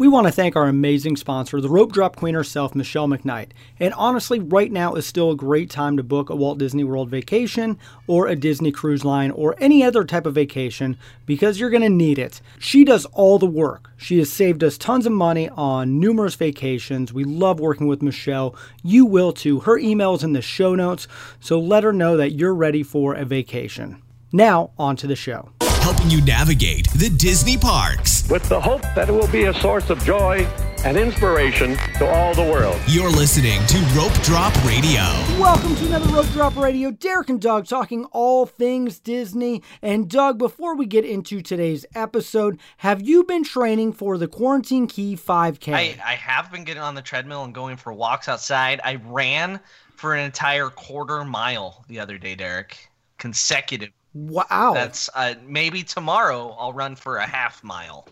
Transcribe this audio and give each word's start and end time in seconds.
We 0.00 0.08
want 0.08 0.26
to 0.26 0.32
thank 0.32 0.56
our 0.56 0.66
amazing 0.66 1.16
sponsor, 1.16 1.60
the 1.60 1.68
rope 1.68 1.92
drop 1.92 2.16
queen 2.16 2.34
herself, 2.34 2.74
Michelle 2.74 3.06
McKnight. 3.06 3.50
And 3.78 3.92
honestly, 3.92 4.38
right 4.38 4.72
now 4.72 4.94
is 4.94 5.04
still 5.04 5.30
a 5.30 5.36
great 5.36 5.68
time 5.68 5.98
to 5.98 6.02
book 6.02 6.30
a 6.30 6.34
Walt 6.34 6.56
Disney 6.56 6.84
World 6.84 7.10
vacation 7.10 7.78
or 8.06 8.26
a 8.26 8.34
Disney 8.34 8.72
cruise 8.72 9.04
line 9.04 9.30
or 9.30 9.56
any 9.58 9.84
other 9.84 10.04
type 10.04 10.24
of 10.24 10.34
vacation 10.34 10.96
because 11.26 11.60
you're 11.60 11.68
going 11.68 11.82
to 11.82 11.90
need 11.90 12.18
it. 12.18 12.40
She 12.58 12.82
does 12.82 13.04
all 13.12 13.38
the 13.38 13.44
work. 13.44 13.90
She 13.98 14.16
has 14.20 14.32
saved 14.32 14.64
us 14.64 14.78
tons 14.78 15.04
of 15.04 15.12
money 15.12 15.50
on 15.50 16.00
numerous 16.00 16.34
vacations. 16.34 17.12
We 17.12 17.24
love 17.24 17.60
working 17.60 17.86
with 17.86 18.00
Michelle. 18.00 18.56
You 18.82 19.04
will 19.04 19.34
too. 19.34 19.60
Her 19.60 19.76
email 19.76 20.14
is 20.14 20.24
in 20.24 20.32
the 20.32 20.40
show 20.40 20.74
notes, 20.74 21.08
so 21.40 21.60
let 21.60 21.84
her 21.84 21.92
know 21.92 22.16
that 22.16 22.32
you're 22.32 22.54
ready 22.54 22.82
for 22.82 23.12
a 23.12 23.26
vacation. 23.26 24.00
Now, 24.32 24.70
on 24.78 24.96
to 24.96 25.06
the 25.06 25.14
show 25.14 25.50
helping 25.80 26.10
you 26.10 26.20
navigate 26.22 26.88
the 26.92 27.10
Disney 27.10 27.56
parks. 27.56 28.28
With 28.28 28.48
the 28.48 28.60
hope 28.60 28.82
that 28.94 29.08
it 29.08 29.12
will 29.12 29.28
be 29.28 29.44
a 29.44 29.54
source 29.54 29.90
of 29.90 29.98
joy 30.04 30.46
and 30.84 30.96
inspiration 30.96 31.76
to 31.98 32.08
all 32.08 32.34
the 32.34 32.42
world. 32.42 32.80
You're 32.86 33.10
listening 33.10 33.64
to 33.66 33.78
Rope 33.96 34.12
Drop 34.22 34.54
Radio. 34.64 35.00
Welcome 35.38 35.74
to 35.76 35.86
another 35.86 36.12
Rope 36.14 36.28
Drop 36.28 36.56
Radio. 36.56 36.90
Derek 36.90 37.28
and 37.28 37.40
Doug 37.40 37.66
talking 37.66 38.04
all 38.12 38.46
things 38.46 38.98
Disney. 38.98 39.62
And 39.82 40.08
Doug, 40.08 40.38
before 40.38 40.76
we 40.76 40.86
get 40.86 41.04
into 41.04 41.42
today's 41.42 41.84
episode, 41.94 42.58
have 42.78 43.02
you 43.02 43.24
been 43.24 43.44
training 43.44 43.92
for 43.92 44.16
the 44.16 44.28
Quarantine 44.28 44.86
Key 44.86 45.16
5K? 45.16 45.74
I, 45.74 45.98
I 46.04 46.14
have 46.14 46.50
been 46.50 46.64
getting 46.64 46.82
on 46.82 46.94
the 46.94 47.02
treadmill 47.02 47.44
and 47.44 47.54
going 47.54 47.76
for 47.76 47.92
walks 47.92 48.28
outside. 48.28 48.80
I 48.84 49.00
ran 49.06 49.60
for 49.96 50.14
an 50.14 50.24
entire 50.24 50.70
quarter 50.70 51.24
mile 51.24 51.84
the 51.88 52.00
other 52.00 52.16
day, 52.16 52.34
Derek, 52.34 52.88
consecutive 53.18 53.90
Wow. 54.14 54.72
That's 54.74 55.08
uh, 55.14 55.34
maybe 55.46 55.82
tomorrow 55.82 56.56
I'll 56.58 56.72
run 56.72 56.96
for 56.96 57.16
a 57.16 57.26
half 57.26 57.62
mile. 57.62 58.08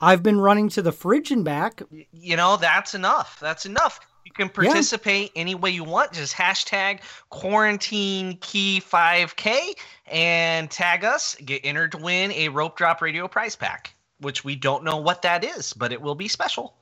I've 0.00 0.22
been 0.22 0.40
running 0.40 0.68
to 0.70 0.82
the 0.82 0.92
fridge 0.92 1.30
and 1.30 1.44
back. 1.44 1.82
You 2.12 2.36
know, 2.36 2.56
that's 2.56 2.94
enough. 2.94 3.38
That's 3.40 3.66
enough. 3.66 4.00
You 4.24 4.32
can 4.32 4.48
participate 4.48 5.32
yeah. 5.34 5.40
any 5.40 5.54
way 5.54 5.70
you 5.70 5.84
want. 5.84 6.12
Just 6.12 6.34
hashtag 6.34 7.00
quarantine 7.30 8.38
key 8.40 8.80
5K 8.80 9.72
and 10.06 10.70
tag 10.70 11.04
us. 11.04 11.34
Get 11.44 11.62
entered 11.64 11.92
to 11.92 11.98
win 11.98 12.30
a 12.32 12.48
rope 12.48 12.76
drop 12.76 13.02
radio 13.02 13.26
prize 13.26 13.56
pack, 13.56 13.94
which 14.20 14.44
we 14.44 14.54
don't 14.54 14.84
know 14.84 14.98
what 14.98 15.22
that 15.22 15.44
is, 15.44 15.72
but 15.72 15.92
it 15.92 16.00
will 16.00 16.14
be 16.14 16.28
special 16.28 16.74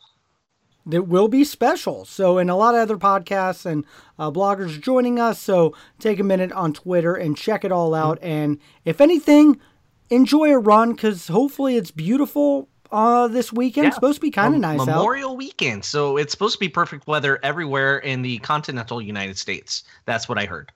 that 0.87 1.09
will 1.09 1.29
be 1.29 1.45
special. 1.45 2.05
So, 2.05 2.39
and 2.39 2.48
a 2.48 2.55
lot 2.55 2.75
of 2.75 2.81
other 2.81 2.97
podcasts 2.97 3.67
and 3.67 3.84
uh, 4.19 4.31
bloggers 4.31 4.81
joining 4.81 5.19
us. 5.19 5.41
So, 5.41 5.75
take 5.98 6.20
a 6.20 6.25
minute 6.25 6.53
on 6.53 6.73
Twitter 6.73 7.15
and 7.15 7.37
check 7.37 7.65
it 7.65 7.73
all 7.73 7.95
out. 7.95 8.19
Mm-hmm. 8.19 8.27
And 8.29 8.59
if 8.84 9.01
anything, 9.01 9.61
enjoy 10.09 10.53
a 10.53 10.59
run 10.59 10.92
because 10.92 11.29
hopefully 11.29 11.77
it's 11.77 11.91
beautiful 11.91 12.69
uh, 12.92 13.27
this 13.27 13.53
weekend. 13.53 13.84
Yeah. 13.84 13.89
It's 13.89 13.97
supposed 13.97 14.17
to 14.17 14.20
be 14.20 14.31
kind 14.31 14.55
of 14.55 14.61
nice 14.61 14.79
Memorial 14.79 15.33
out. 15.33 15.37
weekend. 15.37 15.84
So, 15.84 16.17
it's 16.17 16.33
supposed 16.33 16.55
to 16.55 16.61
be 16.61 16.69
perfect 16.69 17.07
weather 17.07 17.41
everywhere 17.42 17.98
in 17.98 18.23
the 18.23 18.39
continental 18.39 19.03
United 19.03 19.37
States. 19.37 19.83
That's 20.05 20.29
what 20.29 20.39
I 20.39 20.47
heard. 20.47 20.70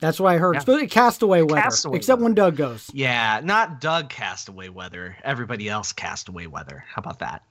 That's 0.00 0.20
what 0.20 0.34
I 0.34 0.38
heard. 0.38 0.54
Yeah. 0.54 0.60
Supposed 0.60 0.80
to 0.80 0.86
castaway 0.88 1.42
weather, 1.42 1.62
castaway 1.62 1.96
except 1.96 2.18
weather. 2.18 2.24
when 2.24 2.34
Doug 2.34 2.56
goes. 2.56 2.90
Yeah, 2.92 3.40
not 3.42 3.80
Doug 3.80 4.10
castaway 4.10 4.68
weather. 4.68 5.16
Everybody 5.24 5.68
else 5.70 5.92
castaway 5.92 6.46
weather. 6.46 6.84
How 6.86 7.00
about 7.00 7.18
that? 7.20 7.42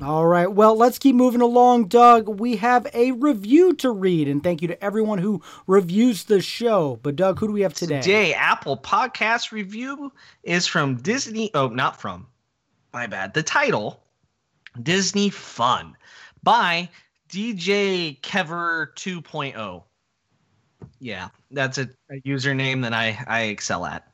All 0.00 0.24
right. 0.24 0.46
Well, 0.46 0.76
let's 0.76 0.98
keep 0.98 1.16
moving 1.16 1.40
along, 1.40 1.88
Doug. 1.88 2.28
We 2.28 2.56
have 2.56 2.86
a 2.94 3.10
review 3.12 3.74
to 3.74 3.90
read, 3.90 4.28
and 4.28 4.42
thank 4.42 4.62
you 4.62 4.68
to 4.68 4.84
everyone 4.84 5.18
who 5.18 5.42
reviews 5.66 6.24
the 6.24 6.40
show. 6.40 7.00
But, 7.02 7.16
Doug, 7.16 7.40
who 7.40 7.48
do 7.48 7.52
we 7.52 7.62
have 7.62 7.74
today? 7.74 8.00
Today, 8.00 8.34
Apple 8.34 8.76
Podcast 8.76 9.50
review 9.50 10.12
is 10.44 10.66
from 10.66 10.96
Disney. 10.96 11.50
Oh, 11.54 11.68
not 11.68 12.00
from. 12.00 12.28
My 12.92 13.08
bad. 13.08 13.34
The 13.34 13.42
title 13.42 14.00
Disney 14.80 15.28
Fun 15.28 15.96
by 16.42 16.88
DJ 17.28 18.20
Kever 18.20 18.94
2.0. 18.94 19.82
Yeah, 21.00 21.28
that's 21.50 21.78
a, 21.78 21.88
a 22.10 22.20
username 22.20 22.82
that 22.82 22.94
I, 22.94 23.22
I 23.26 23.42
excel 23.42 23.84
at. 23.84 24.09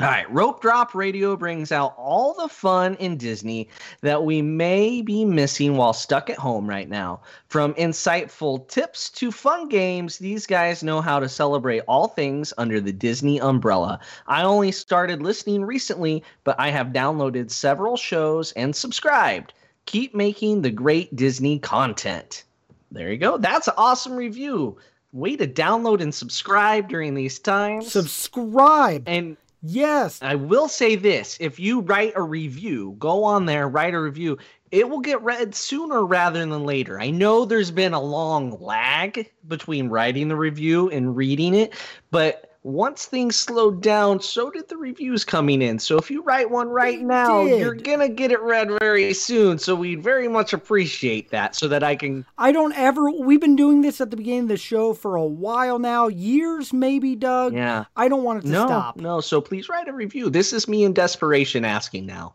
All 0.00 0.06
right, 0.06 0.32
Rope 0.32 0.62
Drop 0.62 0.94
Radio 0.94 1.36
brings 1.36 1.70
out 1.70 1.92
all 1.98 2.32
the 2.32 2.48
fun 2.48 2.94
in 2.94 3.18
Disney 3.18 3.68
that 4.00 4.24
we 4.24 4.40
may 4.40 5.02
be 5.02 5.26
missing 5.26 5.76
while 5.76 5.92
stuck 5.92 6.30
at 6.30 6.38
home 6.38 6.66
right 6.66 6.88
now. 6.88 7.20
From 7.48 7.74
insightful 7.74 8.66
tips 8.66 9.10
to 9.10 9.30
fun 9.30 9.68
games, 9.68 10.16
these 10.16 10.46
guys 10.46 10.82
know 10.82 11.02
how 11.02 11.20
to 11.20 11.28
celebrate 11.28 11.82
all 11.86 12.08
things 12.08 12.54
under 12.56 12.80
the 12.80 12.94
Disney 12.94 13.42
umbrella. 13.42 14.00
I 14.26 14.42
only 14.42 14.72
started 14.72 15.20
listening 15.20 15.66
recently, 15.66 16.24
but 16.44 16.58
I 16.58 16.70
have 16.70 16.94
downloaded 16.94 17.50
several 17.50 17.98
shows 17.98 18.52
and 18.52 18.74
subscribed. 18.74 19.52
Keep 19.84 20.14
making 20.14 20.62
the 20.62 20.70
great 20.70 21.14
Disney 21.14 21.58
content. 21.58 22.44
There 22.90 23.12
you 23.12 23.18
go. 23.18 23.36
That's 23.36 23.68
an 23.68 23.74
awesome 23.76 24.16
review. 24.16 24.78
Way 25.12 25.36
to 25.36 25.46
download 25.46 26.00
and 26.00 26.14
subscribe 26.14 26.88
during 26.88 27.14
these 27.14 27.38
times. 27.38 27.92
Subscribe. 27.92 29.02
And 29.06 29.36
Yes. 29.62 30.20
I 30.22 30.36
will 30.36 30.68
say 30.68 30.96
this 30.96 31.36
if 31.40 31.58
you 31.58 31.80
write 31.80 32.14
a 32.16 32.22
review, 32.22 32.96
go 32.98 33.24
on 33.24 33.44
there, 33.46 33.68
write 33.68 33.94
a 33.94 34.00
review, 34.00 34.38
it 34.70 34.88
will 34.88 35.00
get 35.00 35.22
read 35.22 35.54
sooner 35.54 36.04
rather 36.04 36.38
than 36.40 36.64
later. 36.64 37.00
I 37.00 37.10
know 37.10 37.44
there's 37.44 37.70
been 37.70 37.92
a 37.92 38.00
long 38.00 38.58
lag 38.60 39.30
between 39.46 39.88
writing 39.88 40.28
the 40.28 40.36
review 40.36 40.88
and 40.90 41.16
reading 41.16 41.54
it, 41.54 41.74
but 42.10 42.49
once 42.62 43.06
things 43.06 43.36
slowed 43.36 43.80
down, 43.80 44.20
so 44.20 44.50
did 44.50 44.68
the 44.68 44.76
reviews 44.76 45.24
coming 45.24 45.62
in. 45.62 45.78
So 45.78 45.96
if 45.96 46.10
you 46.10 46.22
write 46.22 46.50
one 46.50 46.68
right 46.68 47.00
now, 47.00 47.42
you're 47.42 47.74
gonna 47.74 48.08
get 48.08 48.32
it 48.32 48.40
read 48.40 48.70
very 48.80 49.14
soon. 49.14 49.58
So 49.58 49.74
we'd 49.74 50.02
very 50.02 50.28
much 50.28 50.52
appreciate 50.52 51.30
that, 51.30 51.54
so 51.54 51.68
that 51.68 51.82
I 51.82 51.96
can. 51.96 52.26
I 52.36 52.52
don't 52.52 52.76
ever. 52.76 53.10
We've 53.10 53.40
been 53.40 53.56
doing 53.56 53.80
this 53.80 54.00
at 54.00 54.10
the 54.10 54.16
beginning 54.16 54.42
of 54.42 54.48
the 54.48 54.56
show 54.56 54.92
for 54.92 55.16
a 55.16 55.24
while 55.24 55.78
now, 55.78 56.08
years 56.08 56.72
maybe, 56.72 57.16
Doug. 57.16 57.54
Yeah. 57.54 57.84
I 57.96 58.08
don't 58.08 58.24
want 58.24 58.40
it 58.40 58.42
to 58.46 58.52
no, 58.52 58.66
stop. 58.66 58.96
No, 58.96 59.20
so 59.20 59.40
please 59.40 59.68
write 59.68 59.88
a 59.88 59.92
review. 59.92 60.30
This 60.30 60.52
is 60.52 60.68
me 60.68 60.84
in 60.84 60.92
desperation 60.92 61.64
asking 61.64 62.06
now. 62.06 62.34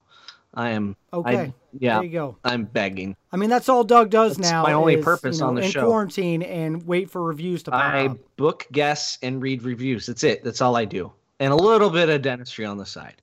I 0.56 0.72
am 0.72 0.96
okay. 1.12 1.38
I, 1.38 1.54
yeah, 1.78 1.96
there 1.96 2.04
you 2.06 2.12
go. 2.12 2.38
I'm 2.44 2.64
begging. 2.64 3.16
I 3.32 3.38
mean, 3.38 3.50
that's 3.50 3.68
all 3.68 3.84
Doug 3.84 4.10
does 4.10 4.38
that's 4.38 4.50
now. 4.50 4.64
My 4.64 4.74
only 4.74 4.96
is, 4.96 5.04
purpose 5.04 5.38
you 5.38 5.42
know, 5.42 5.50
on 5.50 5.56
the 5.56 5.64
in 5.64 5.72
show. 5.72 5.86
quarantine 5.86 6.42
and 6.42 6.86
wait 6.88 7.10
for 7.10 7.22
reviews 7.22 7.64
to 7.64 7.72
pop 7.72 7.84
I 7.84 8.06
up. 8.08 8.18
book 8.38 8.66
guests 8.72 9.18
and 9.22 9.42
read 9.42 9.64
reviews. 9.64 10.06
That's 10.06 10.24
it. 10.24 10.44
That's 10.44 10.62
all 10.62 10.76
I 10.76 10.86
do, 10.86 11.12
and 11.40 11.52
a 11.52 11.56
little 11.56 11.90
bit 11.90 12.10
of 12.10 12.22
dentistry 12.22 12.66
on 12.66 12.78
the 12.78 12.86
side. 12.86 13.22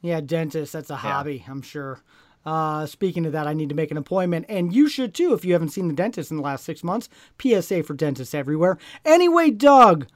Yeah, 0.00 0.20
dentist. 0.20 0.72
That's 0.72 0.90
a 0.90 0.96
hobby. 0.96 1.44
I'm 1.48 1.62
sure. 1.62 2.02
Uh, 2.44 2.86
speaking 2.86 3.26
of 3.26 3.32
that, 3.32 3.46
I 3.46 3.52
need 3.52 3.68
to 3.68 3.74
make 3.74 3.90
an 3.90 3.96
appointment, 3.96 4.46
and 4.48 4.72
you 4.72 4.88
should 4.88 5.14
too 5.14 5.34
if 5.34 5.44
you 5.44 5.52
haven't 5.52 5.68
seen 5.70 5.88
the 5.88 5.94
dentist 5.94 6.30
in 6.30 6.38
the 6.38 6.42
last 6.42 6.64
six 6.64 6.82
months. 6.82 7.08
PSA 7.40 7.82
for 7.82 7.94
dentists 7.94 8.34
everywhere. 8.34 8.78
Anyway, 9.04 9.50
Doug, 9.50 10.06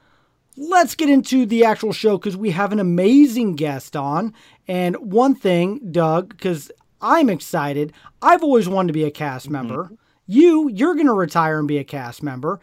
let's 0.56 0.94
get 0.94 1.08
into 1.08 1.46
the 1.46 1.64
actual 1.64 1.92
show 1.92 2.18
because 2.18 2.36
we 2.36 2.50
have 2.50 2.72
an 2.72 2.80
amazing 2.80 3.56
guest 3.56 3.96
on. 3.96 4.34
And 4.68 4.96
one 4.96 5.34
thing, 5.34 5.90
Doug, 5.90 6.30
because 6.30 6.70
I'm 7.00 7.30
excited. 7.30 7.92
I've 8.20 8.42
always 8.42 8.68
wanted 8.68 8.88
to 8.88 8.92
be 8.92 9.04
a 9.04 9.10
cast 9.10 9.46
mm-hmm. 9.46 9.52
member. 9.52 9.84
Mm-hmm. 9.84 9.94
You, 10.26 10.68
you're 10.68 10.94
going 10.94 11.06
to 11.06 11.12
retire 11.12 11.58
and 11.58 11.68
be 11.68 11.78
a 11.78 11.84
cast 11.84 12.22
member. 12.22 12.60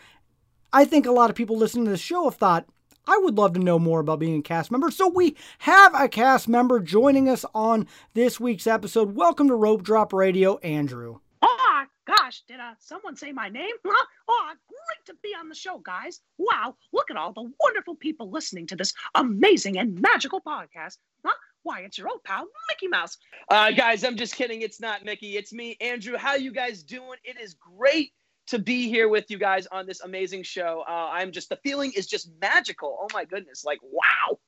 I 0.71 0.85
think 0.85 1.05
a 1.05 1.11
lot 1.11 1.29
of 1.29 1.35
people 1.35 1.57
listening 1.57 1.85
to 1.85 1.91
this 1.91 1.99
show 1.99 2.25
have 2.25 2.35
thought, 2.35 2.65
I 3.07 3.17
would 3.17 3.37
love 3.37 3.53
to 3.53 3.59
know 3.59 3.79
more 3.79 3.99
about 3.99 4.19
being 4.19 4.39
a 4.39 4.43
cast 4.43 4.71
member. 4.71 4.91
So 4.91 5.07
we 5.07 5.35
have 5.59 5.99
a 5.99 6.07
cast 6.07 6.47
member 6.47 6.79
joining 6.79 7.27
us 7.27 7.43
on 7.55 7.87
this 8.13 8.39
week's 8.39 8.67
episode. 8.67 9.15
Welcome 9.15 9.47
to 9.47 9.55
Rope 9.55 9.81
Drop 9.81 10.13
Radio, 10.13 10.57
Andrew. 10.59 11.19
Oh 11.41 11.85
gosh, 12.09 12.43
did 12.47 12.59
uh, 12.59 12.73
someone 12.79 13.15
say 13.15 13.31
my 13.31 13.49
name? 13.49 13.75
Huh? 13.85 14.05
oh, 14.27 14.53
great 14.67 15.05
to 15.07 15.15
be 15.23 15.29
on 15.39 15.49
the 15.49 15.55
show, 15.55 15.79
guys. 15.79 16.21
Wow, 16.37 16.75
look 16.93 17.09
at 17.09 17.17
all 17.17 17.33
the 17.33 17.51
wonderful 17.59 17.95
people 17.95 18.29
listening 18.29 18.67
to 18.67 18.75
this 18.75 18.93
amazing 19.15 19.77
and 19.77 19.99
magical 19.99 20.41
podcast. 20.41 20.97
Huh? 21.25 21.33
Why, 21.63 21.81
it's 21.81 21.97
your 21.97 22.07
old 22.07 22.23
pal, 22.23 22.45
Mickey 22.69 22.87
Mouse. 22.87 23.17
Uh, 23.49 23.71
guys, 23.71 24.03
I'm 24.03 24.15
just 24.15 24.35
kidding. 24.35 24.61
It's 24.61 24.79
not 24.79 25.03
Mickey. 25.03 25.37
It's 25.37 25.51
me, 25.51 25.75
Andrew. 25.81 26.17
How 26.17 26.35
you 26.35 26.51
guys 26.51 26.83
doing? 26.83 27.17
It 27.23 27.39
is 27.39 27.55
great 27.55 28.11
to 28.47 28.59
be 28.59 28.87
here 28.89 29.09
with 29.09 29.29
you 29.29 29.37
guys 29.37 29.67
on 29.67 29.85
this 29.85 30.01
amazing 30.01 30.43
show. 30.43 30.83
Uh, 30.87 31.09
I'm 31.11 31.31
just, 31.31 31.49
the 31.49 31.59
feeling 31.63 31.91
is 31.95 32.07
just 32.07 32.29
magical. 32.41 32.97
Oh 33.01 33.07
my 33.13 33.25
goodness. 33.25 33.65
Like, 33.65 33.79
wow. 33.83 34.39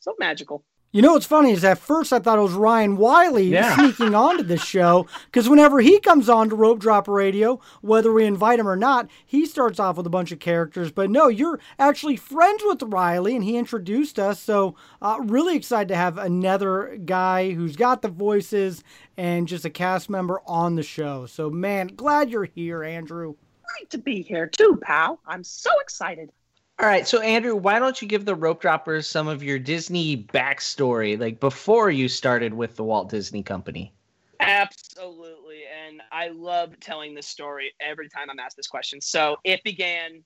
So 0.00 0.14
magical. 0.18 0.64
You 0.96 1.02
know 1.02 1.12
what's 1.12 1.26
funny 1.26 1.52
is 1.52 1.62
at 1.62 1.76
first 1.76 2.10
I 2.10 2.20
thought 2.20 2.38
it 2.38 2.40
was 2.42 2.54
Ryan 2.54 2.96
Wiley 2.96 3.48
yeah. 3.48 3.76
sneaking 3.76 4.14
onto 4.14 4.42
this 4.42 4.64
show 4.64 5.06
because 5.26 5.46
whenever 5.46 5.80
he 5.80 6.00
comes 6.00 6.26
on 6.26 6.48
to 6.48 6.54
Rope 6.56 6.78
Drop 6.78 7.06
Radio, 7.06 7.60
whether 7.82 8.10
we 8.10 8.24
invite 8.24 8.58
him 8.58 8.66
or 8.66 8.76
not, 8.76 9.10
he 9.26 9.44
starts 9.44 9.78
off 9.78 9.98
with 9.98 10.06
a 10.06 10.08
bunch 10.08 10.32
of 10.32 10.38
characters. 10.38 10.90
But 10.90 11.10
no, 11.10 11.28
you're 11.28 11.60
actually 11.78 12.16
friends 12.16 12.62
with 12.64 12.82
Riley, 12.82 13.36
and 13.36 13.44
he 13.44 13.58
introduced 13.58 14.18
us. 14.18 14.40
So 14.40 14.74
uh, 15.02 15.18
really 15.20 15.54
excited 15.54 15.88
to 15.88 15.96
have 15.96 16.16
another 16.16 16.98
guy 17.04 17.52
who's 17.52 17.76
got 17.76 18.00
the 18.00 18.08
voices 18.08 18.82
and 19.18 19.46
just 19.46 19.66
a 19.66 19.70
cast 19.70 20.08
member 20.08 20.40
on 20.46 20.76
the 20.76 20.82
show. 20.82 21.26
So 21.26 21.50
man, 21.50 21.88
glad 21.88 22.30
you're 22.30 22.44
here, 22.44 22.82
Andrew. 22.82 23.34
Great 23.76 23.90
to 23.90 23.98
be 23.98 24.22
here 24.22 24.46
too, 24.46 24.80
pal. 24.82 25.20
I'm 25.26 25.44
so 25.44 25.78
excited. 25.78 26.32
All 26.78 26.86
right, 26.86 27.08
so 27.08 27.20
Andrew, 27.20 27.56
why 27.56 27.78
don't 27.78 28.02
you 28.02 28.06
give 28.06 28.26
the 28.26 28.34
rope 28.34 28.60
droppers 28.60 29.08
some 29.08 29.28
of 29.28 29.42
your 29.42 29.58
Disney 29.58 30.24
backstory, 30.24 31.18
like 31.18 31.40
before 31.40 31.90
you 31.90 32.06
started 32.06 32.52
with 32.52 32.76
the 32.76 32.84
Walt 32.84 33.08
Disney 33.08 33.42
Company? 33.42 33.94
Absolutely. 34.40 35.62
And 35.86 36.02
I 36.12 36.28
love 36.28 36.78
telling 36.78 37.14
this 37.14 37.26
story 37.26 37.72
every 37.80 38.10
time 38.10 38.28
I'm 38.30 38.38
asked 38.38 38.58
this 38.58 38.66
question. 38.66 39.00
So 39.00 39.38
it 39.42 39.64
began 39.64 40.22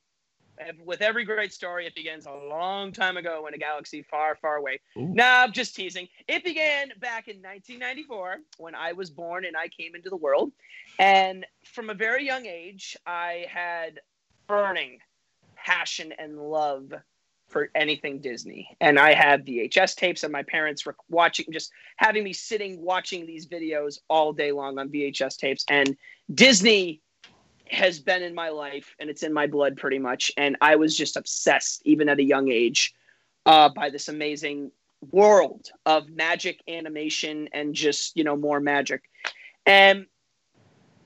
with 0.84 1.00
every 1.00 1.24
great 1.24 1.52
story, 1.52 1.86
it 1.86 1.94
begins 1.94 2.26
a 2.26 2.32
long 2.32 2.92
time 2.92 3.16
ago 3.16 3.46
in 3.46 3.54
a 3.54 3.58
galaxy 3.58 4.02
far, 4.02 4.36
far 4.36 4.56
away. 4.56 4.80
Ooh. 4.96 5.08
Nah, 5.14 5.42
I'm 5.42 5.52
just 5.52 5.74
teasing. 5.74 6.08
It 6.28 6.44
began 6.44 6.88
back 7.00 7.28
in 7.28 7.36
1994 7.36 8.40
when 8.58 8.74
I 8.74 8.92
was 8.92 9.08
born 9.08 9.44
and 9.44 9.56
I 9.56 9.68
came 9.68 9.94
into 9.94 10.10
the 10.10 10.16
world. 10.16 10.52
And 10.98 11.46
from 11.64 11.90
a 11.90 11.94
very 11.94 12.26
young 12.26 12.46
age, 12.46 12.96
I 13.06 13.46
had 13.48 14.00
burning 14.46 14.98
passion 15.64 16.12
and 16.18 16.38
love 16.38 16.92
for 17.48 17.70
anything 17.74 18.20
Disney. 18.20 18.76
And 18.80 18.98
I 18.98 19.12
had 19.12 19.44
VHS 19.44 19.96
tapes, 19.96 20.22
and 20.22 20.32
my 20.32 20.42
parents 20.44 20.86
were 20.86 20.96
watching, 21.08 21.46
just 21.52 21.72
having 21.96 22.24
me 22.24 22.32
sitting 22.32 22.80
watching 22.80 23.26
these 23.26 23.46
videos 23.46 23.98
all 24.08 24.32
day 24.32 24.52
long 24.52 24.78
on 24.78 24.88
VHS 24.88 25.36
tapes. 25.36 25.64
And 25.68 25.96
Disney 26.32 27.00
has 27.68 27.98
been 27.98 28.22
in 28.22 28.34
my 28.34 28.48
life, 28.48 28.94
and 28.98 29.10
it's 29.10 29.22
in 29.22 29.32
my 29.32 29.46
blood 29.46 29.76
pretty 29.76 29.98
much. 29.98 30.32
And 30.36 30.56
I 30.60 30.76
was 30.76 30.96
just 30.96 31.16
obsessed, 31.16 31.82
even 31.84 32.08
at 32.08 32.18
a 32.18 32.24
young 32.24 32.50
age, 32.50 32.94
uh, 33.46 33.68
by 33.68 33.90
this 33.90 34.08
amazing 34.08 34.70
world 35.10 35.70
of 35.86 36.10
magic 36.10 36.60
animation 36.68 37.48
and 37.52 37.74
just 37.74 38.16
you 38.16 38.24
know 38.24 38.36
more 38.36 38.60
magic. 38.60 39.02
And 39.66 40.06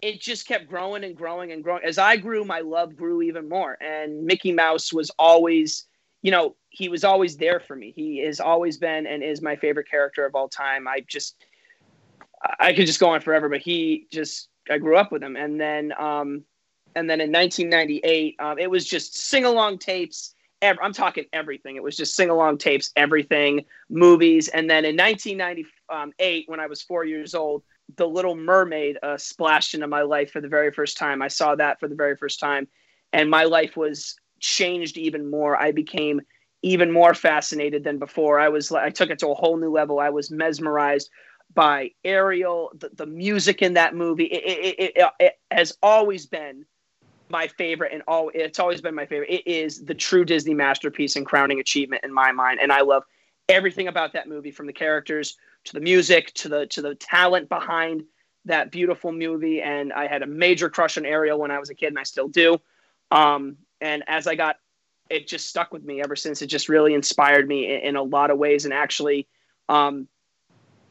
it 0.05 0.21
just 0.21 0.47
kept 0.47 0.69
growing 0.69 1.05
and 1.05 1.17
growing 1.17 1.53
and 1.53 1.63
growing. 1.65 1.83
As 1.85 1.99
I 1.99 2.17
grew, 2.17 2.45
my 2.45 2.61
love 2.61 2.95
grew 2.95 3.23
even 3.23 3.49
more. 3.49 3.77
And 3.83 4.25
Mickey 4.25 4.53
Mouse 4.53 4.93
was 4.93 5.11
always 5.19 5.87
you 6.25 6.31
know, 6.31 6.57
he 6.71 6.89
was 6.89 7.05
always 7.05 7.37
there 7.37 7.61
for 7.61 7.77
me. 7.77 7.93
He 7.95 8.25
has 8.25 8.41
always 8.41 8.79
been 8.79 9.07
and 9.07 9.23
is 9.23 9.43
my 9.43 9.57
favorite 9.57 9.89
character 9.91 10.25
of 10.25 10.35
all 10.35 10.49
time. 10.49 10.89
I 10.89 11.05
just, 11.07 11.37
I 12.59 12.73
could 12.73 12.87
just 12.87 12.99
go 12.99 13.11
on 13.11 13.21
forever, 13.21 13.51
but 13.51 13.61
he 13.61 14.07
just, 14.11 14.49
I 14.71 14.79
grew 14.79 14.97
up 14.97 15.13
with 15.13 15.23
him. 15.23 15.37
And 15.37 15.61
then, 15.61 15.93
um, 15.99 16.43
and 16.97 17.11
then 17.11 17.21
in 17.21 17.31
1998, 17.31 18.37
um, 18.39 18.59
it 18.59 18.71
was 18.71 18.87
just 18.87 19.15
sing 19.19 19.45
along 19.45 19.81
tapes. 19.81 20.35
Ev- 20.63 20.79
I'm 20.83 20.95
talking 20.95 21.27
everything. 21.35 21.77
It 21.77 21.83
was 21.83 21.95
just 21.95 22.17
sing 22.17 22.31
along 22.31 22.57
tapes, 22.57 22.91
everything, 22.97 23.67
movies. 23.91 24.49
And 24.49 24.71
then 24.71 24.87
in 24.87 24.97
1998, 24.97 26.49
when 26.49 26.59
I 26.59 26.67
was 26.67 26.81
four 26.81 27.05
years 27.05 27.35
old, 27.35 27.65
The 27.97 28.09
Little 28.09 28.35
Mermaid 28.35 28.99
uh, 29.03 29.17
splashed 29.17 29.75
into 29.75 29.87
my 29.87 30.03
life 30.03 30.31
for 30.31 30.41
the 30.41 30.49
very 30.49 30.73
first 30.73 30.97
time. 30.97 31.23
I 31.23 31.29
saw 31.29 31.55
that 31.55 31.81
for 31.81 31.89
the 31.89 31.95
very 31.95 32.17
first 32.17 32.41
time. 32.41 32.67
And 33.13 33.31
my 33.31 33.45
life 33.45 33.77
was 33.77 34.17
changed 34.41 34.97
even 34.97 35.31
more. 35.31 35.57
I 35.57 35.73
became 35.73 36.21
even 36.63 36.91
more 36.91 37.15
fascinated 37.15 37.85
than 37.85 37.99
before. 37.99 38.41
I 38.41 38.49
was 38.49 38.73
I 38.73 38.91
took 38.91 39.11
it 39.11 39.19
to 39.21 39.29
a 39.29 39.35
whole 39.35 39.57
new 39.57 39.71
level. 39.71 40.01
I 40.01 40.11
was 40.11 40.31
mesmerized 40.31 41.11
by 41.55 41.91
Ariel, 42.05 42.73
the, 42.75 42.91
the 42.95 43.07
music 43.07 43.63
in 43.63 43.75
that 43.75 43.95
movie. 43.95 44.25
It, 44.25 44.77
it, 44.79 44.97
it, 44.97 45.11
it, 45.21 45.35
has 45.51 45.77
always 45.83 46.27
been 46.27 46.65
my 47.29 47.49
favorite, 47.49 47.93
and 47.93 48.03
all 48.09 48.31
it's 48.35 48.59
always 48.59 48.81
been 48.81 48.95
my 48.95 49.07
favorite. 49.07 49.31
It 49.31 49.47
is 49.47 49.85
the 49.85 49.95
true 49.95 50.25
Disney 50.25 50.55
masterpiece 50.55 51.17
and 51.17 51.27
crowning 51.27 51.61
achievement 51.61 52.03
in 52.05 52.13
my 52.13 52.33
mind, 52.33 52.61
and 52.61 52.73
I 52.73 52.81
love 52.81 53.05
everything 53.49 53.89
about 53.89 54.15
that 54.15 54.29
movie, 54.29 54.51
from 54.51 54.67
the 54.67 54.73
characters 54.73 55.37
to 55.65 55.73
the 55.73 55.81
music 55.81 56.33
to 56.35 56.49
the 56.49 56.67
to 56.67 56.83
the 56.83 56.95
talent 56.95 57.49
behind 57.49 58.05
that 58.45 58.71
beautiful 58.71 59.13
movie. 59.13 59.63
And 59.63 59.93
I 59.93 60.07
had 60.07 60.23
a 60.23 60.27
major 60.27 60.69
crush 60.69 60.99
on 60.99 61.07
Ariel 61.07 61.39
when 61.39 61.51
I 61.51 61.59
was 61.59 61.71
a 61.71 61.75
kid, 61.75 61.89
and 61.89 61.99
I 61.99 62.03
still 62.03 62.29
do. 62.29 62.61
Um, 63.11 63.57
and 63.81 64.03
as 64.07 64.27
I 64.27 64.35
got, 64.35 64.57
it 65.11 65.27
just 65.27 65.47
stuck 65.47 65.73
with 65.73 65.85
me 65.85 66.03
ever 66.03 66.17
since. 66.17 66.43
It 66.43 66.47
just 66.47 66.69
really 66.69 66.95
inspired 66.95 67.49
me 67.49 67.75
in, 67.75 67.81
in 67.81 67.97
a 67.97 68.03
lot 68.03 68.31
of 68.31 68.39
ways. 68.39 68.65
And 68.65 68.75
actually, 68.75 69.27
um, 69.69 70.09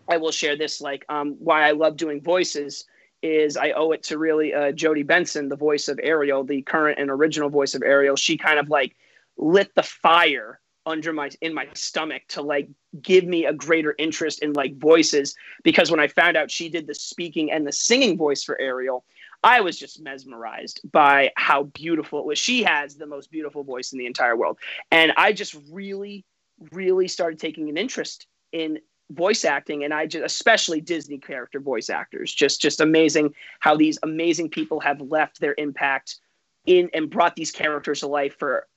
I 0.07 0.17
will 0.17 0.31
share 0.31 0.57
this 0.57 0.81
like 0.81 1.05
um, 1.09 1.35
why 1.39 1.67
I 1.67 1.71
love 1.71 1.97
doing 1.97 2.21
voices 2.21 2.85
is 3.21 3.55
I 3.55 3.71
owe 3.71 3.91
it 3.91 4.03
to 4.03 4.17
really 4.17 4.53
uh, 4.53 4.73
Jodi 4.73 5.03
Benson, 5.03 5.47
the 5.47 5.55
voice 5.55 5.87
of 5.87 5.99
Ariel, 6.03 6.43
the 6.43 6.61
current 6.61 6.99
and 6.99 7.09
original 7.09 7.49
voice 7.49 7.73
of 7.73 7.81
Ariel. 7.81 8.17
She 8.17 8.37
kind 8.37 8.59
of 8.59 8.69
like 8.69 8.95
lit 9.37 9.73
the 9.75 9.83
fire 9.83 10.59
under 10.85 11.13
my 11.13 11.29
in 11.41 11.53
my 11.53 11.67
stomach 11.73 12.23
to 12.29 12.41
like 12.41 12.69
give 13.01 13.23
me 13.23 13.45
a 13.45 13.53
greater 13.53 13.95
interest 13.97 14.41
in 14.43 14.53
like 14.53 14.77
voices 14.77 15.35
because 15.63 15.89
when 15.89 15.99
I 15.99 16.07
found 16.07 16.37
out 16.37 16.51
she 16.51 16.69
did 16.69 16.87
the 16.87 16.95
speaking 16.95 17.51
and 17.51 17.65
the 17.65 17.71
singing 17.71 18.17
voice 18.17 18.43
for 18.43 18.59
Ariel, 18.59 19.05
I 19.43 19.61
was 19.61 19.77
just 19.77 20.01
mesmerized 20.01 20.81
by 20.91 21.31
how 21.35 21.63
beautiful 21.63 22.19
it 22.19 22.25
was. 22.25 22.39
She 22.39 22.63
has 22.63 22.95
the 22.95 23.05
most 23.05 23.31
beautiful 23.31 23.63
voice 23.63 23.91
in 23.91 23.99
the 23.99 24.05
entire 24.05 24.35
world. 24.35 24.57
And 24.91 25.11
I 25.17 25.33
just 25.33 25.55
really, 25.71 26.25
really 26.71 27.07
started 27.07 27.39
taking 27.39 27.69
an 27.69 27.77
interest 27.77 28.27
in 28.51 28.79
voice 29.11 29.43
acting 29.43 29.83
and 29.83 29.93
I 29.93 30.07
just 30.07 30.23
especially 30.25 30.81
Disney 30.81 31.17
character 31.17 31.59
voice 31.59 31.89
actors. 31.89 32.33
Just 32.33 32.61
just 32.61 32.79
amazing 32.81 33.33
how 33.59 33.75
these 33.75 33.99
amazing 34.03 34.49
people 34.49 34.79
have 34.79 35.01
left 35.01 35.39
their 35.39 35.55
impact 35.57 36.19
in 36.65 36.89
and 36.93 37.09
brought 37.09 37.35
these 37.35 37.51
characters 37.51 37.99
to 37.99 38.07
life 38.07 38.37
for 38.39 38.67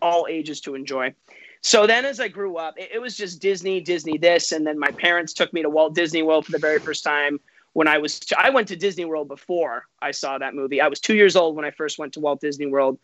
all 0.00 0.26
ages 0.28 0.60
to 0.62 0.74
enjoy. 0.74 1.14
So 1.64 1.86
then 1.86 2.04
as 2.04 2.20
I 2.20 2.28
grew 2.28 2.58
up, 2.58 2.74
it, 2.78 2.90
it 2.92 2.98
was 3.00 3.16
just 3.16 3.40
Disney, 3.40 3.80
Disney 3.80 4.18
this, 4.18 4.52
and 4.52 4.66
then 4.66 4.78
my 4.78 4.90
parents 5.00 5.32
took 5.32 5.50
me 5.54 5.62
to 5.62 5.70
Walt 5.70 5.94
Disney 5.94 6.22
World 6.22 6.44
for 6.44 6.52
the 6.52 6.58
very 6.58 6.78
first 6.78 7.02
time 7.02 7.40
when 7.72 7.88
I 7.88 7.96
was 7.98 8.20
I 8.38 8.50
went 8.50 8.68
to 8.68 8.76
Disney 8.76 9.06
World 9.06 9.28
before 9.28 9.86
I 10.02 10.10
saw 10.10 10.36
that 10.38 10.54
movie. 10.54 10.82
I 10.82 10.88
was 10.88 11.00
2 11.00 11.14
years 11.16 11.36
old 11.36 11.56
when 11.56 11.64
I 11.64 11.70
first 11.70 11.98
went 11.98 12.12
to 12.14 12.20
Walt 12.20 12.42
Disney 12.42 12.66
World. 12.66 12.98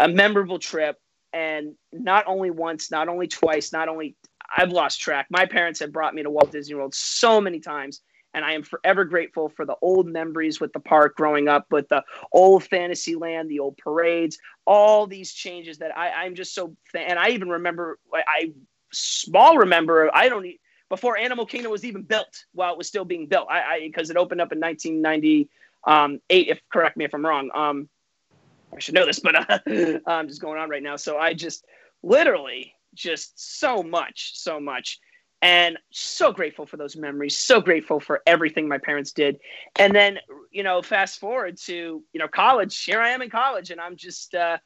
A 0.00 0.08
memorable 0.08 0.58
trip 0.58 0.98
and 1.32 1.74
not 1.92 2.26
only 2.26 2.50
once, 2.50 2.90
not 2.90 3.08
only 3.08 3.28
twice, 3.28 3.72
not 3.72 3.88
only 3.88 4.16
I've 4.56 4.70
lost 4.72 5.00
track. 5.00 5.26
My 5.30 5.46
parents 5.46 5.80
have 5.80 5.92
brought 5.92 6.14
me 6.14 6.24
to 6.24 6.30
Walt 6.30 6.50
Disney 6.50 6.74
World 6.74 6.94
so 6.96 7.40
many 7.40 7.60
times 7.60 8.00
and 8.34 8.44
I 8.44 8.52
am 8.52 8.62
forever 8.62 9.04
grateful 9.04 9.48
for 9.48 9.64
the 9.64 9.76
old 9.80 10.06
memories 10.06 10.60
with 10.60 10.72
the 10.72 10.80
park 10.80 11.16
growing 11.16 11.48
up, 11.48 11.66
with 11.70 11.88
the 11.88 12.02
old 12.32 12.64
Fantasyland, 12.64 13.48
the 13.48 13.60
old 13.60 13.78
parades, 13.78 14.38
all 14.66 15.06
these 15.06 15.32
changes 15.32 15.78
that 15.78 15.96
I, 15.96 16.10
I'm 16.10 16.34
just 16.34 16.54
so. 16.54 16.76
And 16.94 17.18
I 17.18 17.30
even 17.30 17.48
remember, 17.48 17.98
I 18.12 18.52
small 18.92 19.58
remember, 19.58 20.10
I 20.14 20.28
don't 20.28 20.42
need, 20.42 20.58
before 20.88 21.16
Animal 21.16 21.46
Kingdom 21.46 21.70
was 21.72 21.84
even 21.84 22.02
built, 22.02 22.44
while 22.52 22.72
it 22.72 22.78
was 22.78 22.88
still 22.88 23.04
being 23.04 23.26
built. 23.26 23.48
I 23.48 23.80
because 23.80 24.10
it 24.10 24.16
opened 24.16 24.40
up 24.40 24.52
in 24.52 24.60
1998. 24.60 25.48
Um, 25.86 26.20
if 26.28 26.60
correct 26.72 26.96
me 26.96 27.04
if 27.04 27.14
I'm 27.14 27.24
wrong. 27.24 27.50
Um, 27.54 27.88
I 28.74 28.80
should 28.80 28.94
know 28.94 29.06
this, 29.06 29.20
but 29.20 29.36
uh, 29.50 29.58
I'm 30.06 30.28
just 30.28 30.40
going 30.40 30.58
on 30.58 30.68
right 30.68 30.82
now. 30.82 30.96
So 30.96 31.18
I 31.18 31.34
just 31.34 31.64
literally 32.02 32.74
just 32.94 33.58
so 33.60 33.82
much, 33.82 34.32
so 34.34 34.60
much, 34.60 34.98
and 35.44 35.78
so 35.90 36.32
grateful 36.32 36.64
for 36.64 36.78
those 36.78 36.96
memories. 36.96 37.36
So 37.36 37.60
grateful 37.60 38.00
for 38.00 38.22
everything 38.26 38.66
my 38.66 38.78
parents 38.78 39.12
did. 39.12 39.38
And 39.78 39.94
then 39.94 40.18
you 40.50 40.62
know, 40.62 40.80
fast 40.80 41.20
forward 41.20 41.58
to 41.66 42.02
you 42.12 42.18
know 42.18 42.26
college. 42.26 42.82
Here 42.82 43.00
I 43.00 43.10
am 43.10 43.22
in 43.22 43.30
college, 43.30 43.70
and 43.70 43.80
I'm 43.80 43.96
just. 43.96 44.34
Uh, 44.34 44.58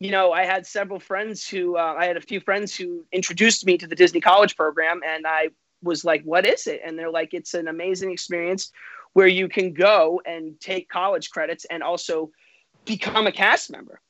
you 0.00 0.10
know, 0.10 0.32
I 0.32 0.44
had 0.44 0.66
several 0.66 0.98
friends 0.98 1.46
who 1.46 1.76
uh, 1.76 1.94
I 1.96 2.06
had 2.06 2.16
a 2.16 2.20
few 2.20 2.40
friends 2.40 2.74
who 2.74 3.04
introduced 3.12 3.64
me 3.64 3.78
to 3.78 3.86
the 3.86 3.94
Disney 3.94 4.20
College 4.20 4.56
program, 4.56 5.00
and 5.06 5.28
I 5.28 5.50
was 5.80 6.04
like, 6.04 6.24
what 6.24 6.44
is 6.44 6.66
it? 6.66 6.80
And 6.84 6.98
they're 6.98 7.08
like, 7.08 7.32
it's 7.34 7.54
an 7.54 7.68
amazing 7.68 8.10
experience 8.10 8.72
where 9.12 9.28
you 9.28 9.48
can 9.48 9.72
go 9.72 10.20
and 10.26 10.58
take 10.58 10.88
college 10.88 11.30
credits 11.30 11.66
and 11.70 11.84
also 11.84 12.32
become 12.84 13.28
a 13.28 13.32
cast 13.32 13.70
member. 13.70 14.00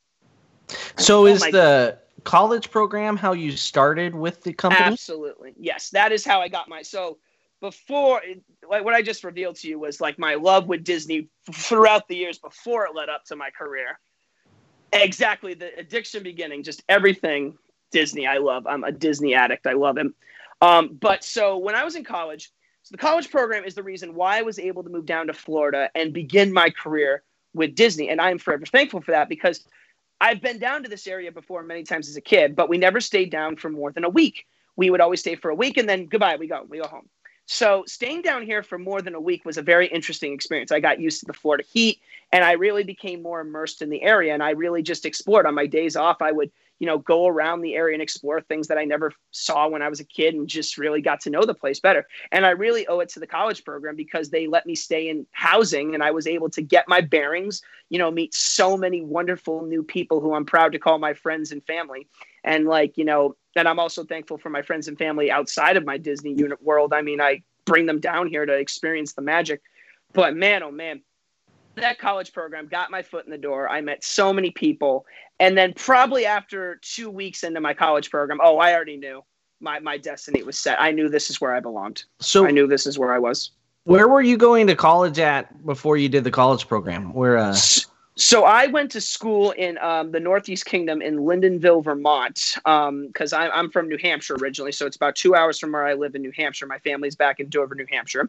So 0.97 1.25
oh 1.25 1.27
is 1.27 1.43
the 1.43 1.99
college 2.25 2.71
program 2.71 3.17
how 3.17 3.33
you 3.33 3.53
started 3.53 4.15
with 4.15 4.43
the 4.43 4.53
company? 4.53 4.85
Absolutely. 4.85 5.55
Yes, 5.59 5.91
that 5.91 6.13
is 6.13 6.25
how 6.25 6.41
I 6.41 6.49
got 6.49 6.69
my 6.69 6.83
so 6.83 7.19
before 7.61 8.21
like 8.69 8.85
what 8.85 8.95
I 8.95 9.03
just 9.03 9.25
revealed 9.25 9.57
to 9.57 9.69
you 9.69 9.79
was 9.79 10.01
like 10.01 10.19
my 10.19 10.35
love 10.35 10.67
with 10.67 10.85
Disney 10.85 11.29
throughout 11.53 12.09
the 12.09 12.17
years 12.17 12.39
before 12.39 12.87
it 12.87 12.95
led 12.95 13.09
up 13.09 13.25
to 13.27 13.37
my 13.37 13.51
career. 13.51 13.99
Exactly, 14.93 15.55
the 15.55 15.75
addiction 15.79 16.23
beginning, 16.23 16.65
just 16.65 16.83
everything 16.89 17.57
Disney 17.93 18.27
I 18.27 18.39
love. 18.39 18.67
I'm 18.67 18.85
a 18.85 18.93
Disney 18.93 19.35
addict. 19.35 19.67
I 19.67 19.73
love 19.73 19.97
him. 19.97 20.15
Um, 20.61 20.99
but 21.01 21.25
so 21.25 21.59
when 21.59 21.75
I 21.75 21.85
was 21.85 21.95
in 21.95 22.05
college, 22.05 22.51
so 22.83 22.93
the 22.93 22.99
college 22.99 23.31
program 23.31 23.65
is 23.65 23.75
the 23.75 23.83
reason 23.83 24.15
why 24.15 24.39
I 24.39 24.43
was 24.43 24.59
able 24.59 24.83
to 24.83 24.91
move 24.91 25.07
down 25.07 25.29
to 25.29 25.33
Florida 25.33 25.89
and 25.95 26.13
begin 26.13 26.53
my 26.53 26.71
career 26.71 27.23
with 27.55 27.75
Disney. 27.75 28.09
And 28.09 28.21
I 28.21 28.31
am 28.31 28.39
forever 28.39 28.67
thankful 28.67 29.01
for 29.01 29.13
that 29.13 29.29
because 29.29 29.65
I've 30.23 30.41
been 30.41 30.61
down 30.61 30.85
to 30.85 30.89
this 30.89 31.09
area 31.09 31.33
before 31.33 31.65
many 31.65 31.83
times 31.83 32.09
as 32.09 32.17
a 32.17 32.21
kid, 32.21 32.55
but 32.55 32.69
we 32.69 32.79
never 32.79 33.01
stayed 33.01 33.31
down 33.31 33.57
for 33.57 33.69
more 33.69 33.91
than 33.91 34.05
a 34.05 34.09
week. 34.09 34.47
We 34.77 34.89
would 34.89 35.01
always 35.01 35.19
stay 35.19 35.35
for 35.35 35.51
a 35.51 35.55
week 35.55 35.77
and 35.77 35.89
then 35.89 36.07
goodbye, 36.07 36.37
we 36.37 36.47
go, 36.47 36.65
we 36.69 36.79
go 36.79 36.87
home. 36.87 37.09
So 37.47 37.83
staying 37.89 38.23
down 38.23 38.47
here 38.47 38.63
for 38.63 38.79
more 38.79 39.03
than 39.03 39.17
a 39.17 39.21
week 39.21 39.45
was 39.45 39.59
a 39.59 39.63
very 39.63 39.89
interesting 39.89 40.33
experience. 40.33 40.71
I 40.71 40.79
got 40.79 41.01
used 41.01 41.19
to 41.21 41.27
the 41.27 41.33
Florida 41.33 41.65
heat 41.69 41.99
and 42.31 42.45
I 42.45 42.53
really 42.53 42.85
became 42.85 43.21
more 43.21 43.41
immersed 43.41 43.83
in 43.83 43.91
the 43.91 44.01
area 44.01 44.33
and 44.33 44.45
I 44.45 44.51
really 44.51 44.81
just 44.81 45.05
explored 45.05 45.45
on 45.45 45.57
my 45.57 45.67
days 45.67 45.97
off. 45.97 46.23
I 46.23 46.31
would 46.31 46.53
you 46.83 46.87
know, 46.87 46.99
go 46.99 47.29
around 47.29 47.61
the 47.61 47.77
area 47.77 47.95
and 47.95 48.03
explore 48.03 48.41
things 48.41 48.67
that 48.67 48.77
I 48.77 48.85
never 48.85 49.13
saw 49.31 49.69
when 49.69 49.83
I 49.83 49.89
was 49.89 50.01
a 50.01 50.05
kid 50.05 50.35
and 50.35 50.49
just 50.49 50.77
really 50.77 51.01
got 51.01 51.21
to 51.21 51.31
know 51.31 51.45
the 51.45 51.55
place 51.55 51.79
better. 51.79 52.09
And 52.33 52.45
I 52.45 52.51
really 52.51 52.89
owe 52.89 52.99
it 52.99 53.09
to 53.11 53.21
the 53.21 53.27
college 53.29 53.65
program 53.65 53.95
because 53.95 54.31
they 54.31 54.49
let 54.49 54.67
me 54.67 54.75
stay 54.75 55.09
in 55.09 55.25
housing 55.31 55.95
and 55.95 56.03
I 56.03 56.11
was 56.11 56.27
able 56.27 56.51
to 56.51 56.61
get 56.61 56.89
my 56.89 57.01
bearings, 57.01 57.63
you 57.89 58.01
know, 58.01 58.11
meet 58.11 58.35
so 58.35 58.77
many 58.77 59.01
wonderful 59.01 59.65
new 59.65 59.85
people 59.85 60.21
who 60.21 60.35
I'm 60.35 60.45
proud 60.45 60.73
to 60.73 60.81
call 60.81 60.99
my 60.99 61.15
friends 61.15 61.53
and 61.53 61.65
family. 61.67 62.09
And 62.43 62.67
like, 62.67 62.99
you 62.99 63.05
know, 63.05 63.37
and 63.55 63.69
I'm 63.69 63.79
also 63.79 64.03
thankful 64.03 64.39
for 64.39 64.51
my 64.51 64.63
friends 64.63 64.89
and 64.89 64.99
family 64.99 65.31
outside 65.31 65.77
of 65.77 65.85
my 65.85 65.99
Disney 65.99 66.35
unit 66.35 66.61
world. 66.65 66.93
I 66.93 67.03
mean, 67.03 67.21
I 67.21 67.45
bring 67.65 67.87
them 67.87 68.01
down 68.01 68.27
here 68.27 68.45
to 68.45 68.55
experience 68.55 69.13
the 69.13 69.23
magic 69.23 69.63
but 70.13 70.37
man, 70.37 70.63
oh 70.63 70.71
man, 70.71 71.03
that 71.77 71.99
college 71.99 72.33
program 72.33 72.67
got 72.67 72.91
my 72.91 73.03
foot 73.03 73.25
in 73.25 73.31
the 73.31 73.39
door. 73.39 73.69
I 73.69 73.81
met 73.81 74.05
so 74.05 74.33
many 74.33 74.51
people, 74.51 75.07
and 75.41 75.57
then 75.57 75.73
probably 75.75 76.27
after 76.27 76.79
two 76.83 77.11
weeks 77.11 77.43
into 77.43 77.61
my 77.61 77.75
college 77.75 78.11
program, 78.11 78.39
oh, 78.43 78.59
I 78.59 78.75
already 78.75 78.97
knew 78.97 79.23
my 79.61 79.79
my 79.81 79.97
destiny 79.97 80.43
was 80.43 80.59
set. 80.59 80.81
I 80.81 80.91
knew 80.91 81.09
this 81.09 81.31
is 81.31 81.41
where 81.41 81.55
I 81.55 81.61
belonged. 81.61 82.05
So 82.21 82.47
I 82.47 82.51
knew 82.51 82.67
this 82.67 82.87
is 82.87 82.99
where 82.99 83.13
I 83.13 83.19
was. 83.19 83.51
where 83.85 84.09
were 84.09 84.23
you 84.23 84.37
going 84.37 84.67
to 84.67 84.77
college 84.77 85.19
at 85.19 85.65
before 85.65 85.97
you 85.97 86.09
did 86.09 86.25
the 86.25 86.31
college 86.31 86.69
program? 86.69 87.13
Where 87.15 87.37
uh 87.37 87.57
So 88.15 88.45
I 88.45 88.67
went 88.67 88.91
to 88.93 89.01
school 89.01 89.53
in 89.53 89.79
um, 89.79 90.13
the 90.13 90.21
Northeast 90.21 90.67
Kingdom 90.67 91.01
in 91.01 91.21
Lyndonville, 91.21 91.83
Vermont, 91.83 92.57
because 93.07 93.33
I'm, 93.33 93.51
I'm 93.55 93.71
from 93.71 93.89
New 93.89 93.97
Hampshire 93.97 94.35
originally. 94.35 94.71
So 94.73 94.85
it's 94.85 94.97
about 94.97 95.17
two 95.17 95.35
hours 95.35 95.59
from 95.59 95.73
where 95.73 95.87
I 95.87 95.95
live 95.95 96.15
in 96.15 96.21
New 96.21 96.33
Hampshire. 96.37 96.67
My 96.67 96.79
family's 96.79 97.17
back 97.17 97.41
in 97.41 97.49
Dover, 97.49 97.75
New 97.75 97.87
Hampshire. 97.91 98.29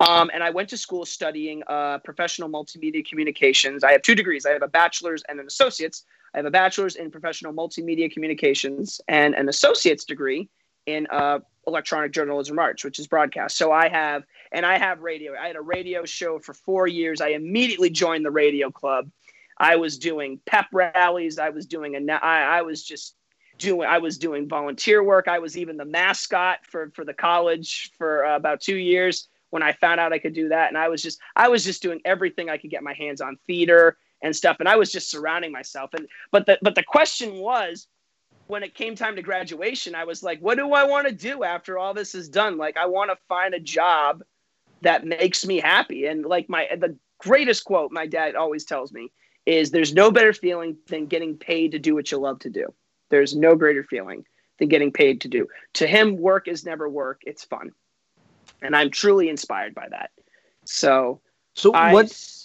Um, 0.00 0.30
and 0.32 0.42
I 0.42 0.48
went 0.48 0.70
to 0.70 0.78
school 0.78 1.04
studying 1.04 1.62
uh, 1.66 1.98
professional 1.98 2.48
multimedia 2.48 3.06
communications. 3.06 3.84
I 3.84 3.92
have 3.92 4.02
two 4.02 4.14
degrees. 4.14 4.46
I 4.46 4.50
have 4.50 4.62
a 4.62 4.68
bachelor's 4.68 5.22
and 5.28 5.38
an 5.38 5.46
associate's. 5.46 6.04
I 6.34 6.38
have 6.38 6.46
a 6.46 6.50
bachelor's 6.50 6.96
in 6.96 7.10
professional 7.10 7.52
multimedia 7.52 8.10
communications 8.10 9.00
and 9.08 9.34
an 9.34 9.48
associate's 9.48 10.04
degree 10.04 10.48
in 10.86 11.06
uh, 11.10 11.40
electronic 11.66 12.12
journalism 12.12 12.58
arts, 12.58 12.82
which 12.82 12.98
is 12.98 13.06
broadcast. 13.06 13.58
So 13.58 13.72
I 13.72 13.88
have, 13.88 14.24
and 14.52 14.64
I 14.64 14.78
have 14.78 15.00
radio. 15.00 15.34
I 15.38 15.48
had 15.48 15.56
a 15.56 15.60
radio 15.60 16.06
show 16.06 16.38
for 16.38 16.54
four 16.54 16.86
years. 16.86 17.20
I 17.20 17.28
immediately 17.28 17.90
joined 17.90 18.24
the 18.24 18.30
radio 18.30 18.70
club. 18.70 19.10
I 19.58 19.76
was 19.76 19.98
doing 19.98 20.40
pep 20.46 20.66
rallies. 20.72 21.38
I 21.38 21.50
was 21.50 21.66
doing 21.66 21.94
a. 21.94 22.12
I, 22.14 22.58
I 22.58 22.62
was 22.62 22.82
just 22.82 23.16
doing. 23.58 23.86
I 23.86 23.98
was 23.98 24.16
doing 24.16 24.48
volunteer 24.48 25.04
work. 25.04 25.28
I 25.28 25.40
was 25.40 25.58
even 25.58 25.76
the 25.76 25.84
mascot 25.84 26.60
for 26.62 26.90
for 26.94 27.04
the 27.04 27.12
college 27.12 27.90
for 27.98 28.24
uh, 28.24 28.36
about 28.36 28.62
two 28.62 28.78
years 28.78 29.28
when 29.50 29.62
I 29.62 29.72
found 29.72 30.00
out 30.00 30.12
I 30.12 30.18
could 30.18 30.34
do 30.34 30.48
that. 30.48 30.68
And 30.68 30.78
I 30.78 30.88
was 30.88 31.02
just. 31.02 31.20
I 31.36 31.48
was 31.48 31.64
just 31.64 31.82
doing 31.82 32.00
everything 32.04 32.48
I 32.48 32.56
could 32.58 32.70
get 32.70 32.82
my 32.82 32.94
hands 32.94 33.20
on 33.20 33.38
theater 33.46 33.98
and 34.22 34.34
stuff. 34.34 34.56
And 34.60 34.68
I 34.68 34.76
was 34.76 34.90
just 34.90 35.10
surrounding 35.10 35.52
myself. 35.52 35.94
And 35.94 36.08
but 36.32 36.46
the 36.46 36.58
but 36.62 36.74
the 36.74 36.82
question 36.82 37.36
was. 37.36 37.86
When 38.46 38.64
it 38.64 38.74
came 38.74 38.96
time 38.96 39.14
to 39.14 39.22
graduation, 39.22 39.94
I 39.94 40.02
was 40.02 40.24
like, 40.24 40.40
what 40.40 40.56
do 40.56 40.72
I 40.72 40.82
want 40.82 41.06
to 41.06 41.14
do 41.14 41.44
after 41.44 41.78
all 41.78 41.94
this 41.94 42.16
is 42.16 42.28
done? 42.28 42.58
Like, 42.58 42.76
I 42.76 42.86
want 42.86 43.12
to 43.12 43.16
find 43.28 43.54
a 43.54 43.60
job 43.60 44.24
that 44.82 45.04
makes 45.04 45.46
me 45.46 45.60
happy. 45.60 46.06
And 46.06 46.24
like 46.24 46.48
my 46.48 46.66
the 46.76 46.96
greatest 47.18 47.64
quote 47.64 47.92
my 47.92 48.06
dad 48.06 48.34
always 48.34 48.64
tells 48.64 48.92
me 48.92 49.12
is 49.46 49.70
there's 49.70 49.94
no 49.94 50.10
better 50.10 50.32
feeling 50.32 50.76
than 50.88 51.06
getting 51.06 51.36
paid 51.36 51.70
to 51.72 51.78
do 51.78 51.94
what 51.94 52.10
you 52.10 52.18
love 52.18 52.40
to 52.40 52.50
do. 52.50 52.66
There's 53.08 53.36
no 53.36 53.54
greater 53.54 53.84
feeling 53.84 54.24
than 54.58 54.68
getting 54.68 54.92
paid 54.92 55.20
to 55.20 55.28
do. 55.28 55.46
To 55.74 55.86
him, 55.86 56.16
work 56.16 56.48
is 56.48 56.64
never 56.64 56.88
work, 56.88 57.20
it's 57.24 57.44
fun. 57.44 57.70
And 58.62 58.76
I'm 58.76 58.90
truly 58.90 59.28
inspired 59.28 59.74
by 59.74 59.88
that. 59.90 60.10
So 60.64 61.20
so 61.54 61.72
I 61.72 61.92
what 61.92 62.38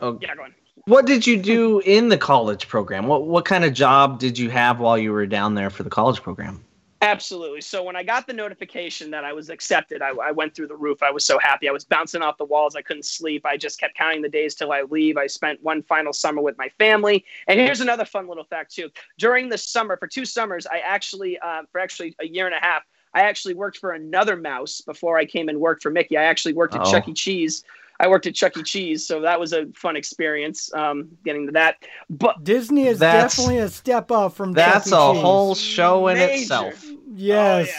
oh, 0.00 0.18
yeah, 0.20 0.34
go 0.34 0.44
on. 0.44 0.54
what 0.86 1.06
did 1.06 1.26
you 1.26 1.36
do 1.36 1.80
in 1.80 2.08
the 2.08 2.18
college 2.18 2.68
program? 2.68 3.06
What 3.06 3.26
what 3.26 3.44
kind 3.44 3.64
of 3.64 3.72
job 3.72 4.18
did 4.18 4.38
you 4.38 4.50
have 4.50 4.80
while 4.80 4.98
you 4.98 5.12
were 5.12 5.26
down 5.26 5.54
there 5.54 5.70
for 5.70 5.82
the 5.82 5.90
college 5.90 6.22
program? 6.22 6.64
Absolutely. 7.04 7.60
So 7.60 7.82
when 7.82 7.96
I 7.96 8.02
got 8.02 8.26
the 8.26 8.32
notification 8.32 9.10
that 9.10 9.26
I 9.26 9.34
was 9.34 9.50
accepted, 9.50 10.00
I, 10.00 10.12
I 10.12 10.30
went 10.30 10.54
through 10.54 10.68
the 10.68 10.76
roof. 10.76 11.02
I 11.02 11.10
was 11.10 11.22
so 11.22 11.38
happy. 11.38 11.68
I 11.68 11.72
was 11.72 11.84
bouncing 11.84 12.22
off 12.22 12.38
the 12.38 12.46
walls. 12.46 12.74
I 12.74 12.80
couldn't 12.80 13.04
sleep. 13.04 13.44
I 13.44 13.58
just 13.58 13.78
kept 13.78 13.94
counting 13.94 14.22
the 14.22 14.28
days 14.30 14.54
till 14.54 14.72
I 14.72 14.84
leave. 14.88 15.18
I 15.18 15.26
spent 15.26 15.62
one 15.62 15.82
final 15.82 16.14
summer 16.14 16.40
with 16.40 16.56
my 16.56 16.70
family. 16.78 17.22
And 17.46 17.60
here's 17.60 17.82
another 17.82 18.06
fun 18.06 18.26
little 18.26 18.44
fact 18.44 18.74
too. 18.74 18.88
During 19.18 19.50
the 19.50 19.58
summer, 19.58 19.98
for 19.98 20.06
two 20.06 20.24
summers, 20.24 20.66
I 20.66 20.78
actually, 20.78 21.38
uh, 21.40 21.64
for 21.70 21.78
actually 21.78 22.16
a 22.20 22.26
year 22.26 22.46
and 22.46 22.54
a 22.54 22.58
half, 22.58 22.84
I 23.14 23.22
actually 23.22 23.54
worked 23.54 23.78
for 23.78 23.92
another 23.92 24.36
mouse 24.36 24.80
before 24.80 25.16
I 25.18 25.24
came 25.24 25.48
and 25.48 25.60
worked 25.60 25.82
for 25.82 25.90
Mickey. 25.90 26.16
I 26.16 26.24
actually 26.24 26.54
worked 26.54 26.74
at 26.74 26.82
Oh. 26.84 26.90
Chuck 26.90 27.08
E. 27.08 27.12
Cheese. 27.12 27.64
I 28.00 28.08
worked 28.08 28.26
at 28.26 28.34
Chuck 28.34 28.56
E. 28.56 28.62
Cheese, 28.64 29.06
so 29.06 29.20
that 29.20 29.38
was 29.38 29.52
a 29.52 29.66
fun 29.74 29.94
experience. 29.96 30.72
Um, 30.74 31.08
getting 31.24 31.46
to 31.46 31.52
that, 31.52 31.76
but 32.10 32.42
Disney 32.42 32.88
is 32.88 32.98
definitely 32.98 33.58
a 33.58 33.68
step 33.68 34.10
up 34.10 34.32
from 34.34 34.52
That's 34.52 34.90
Chuck 34.90 34.98
E. 34.98 35.10
a 35.10 35.12
Cheese. 35.14 35.22
whole 35.22 35.54
show 35.54 36.08
in 36.08 36.18
Major. 36.18 36.34
itself. 36.42 36.84
yes. 37.14 37.68
Oh, 37.68 37.70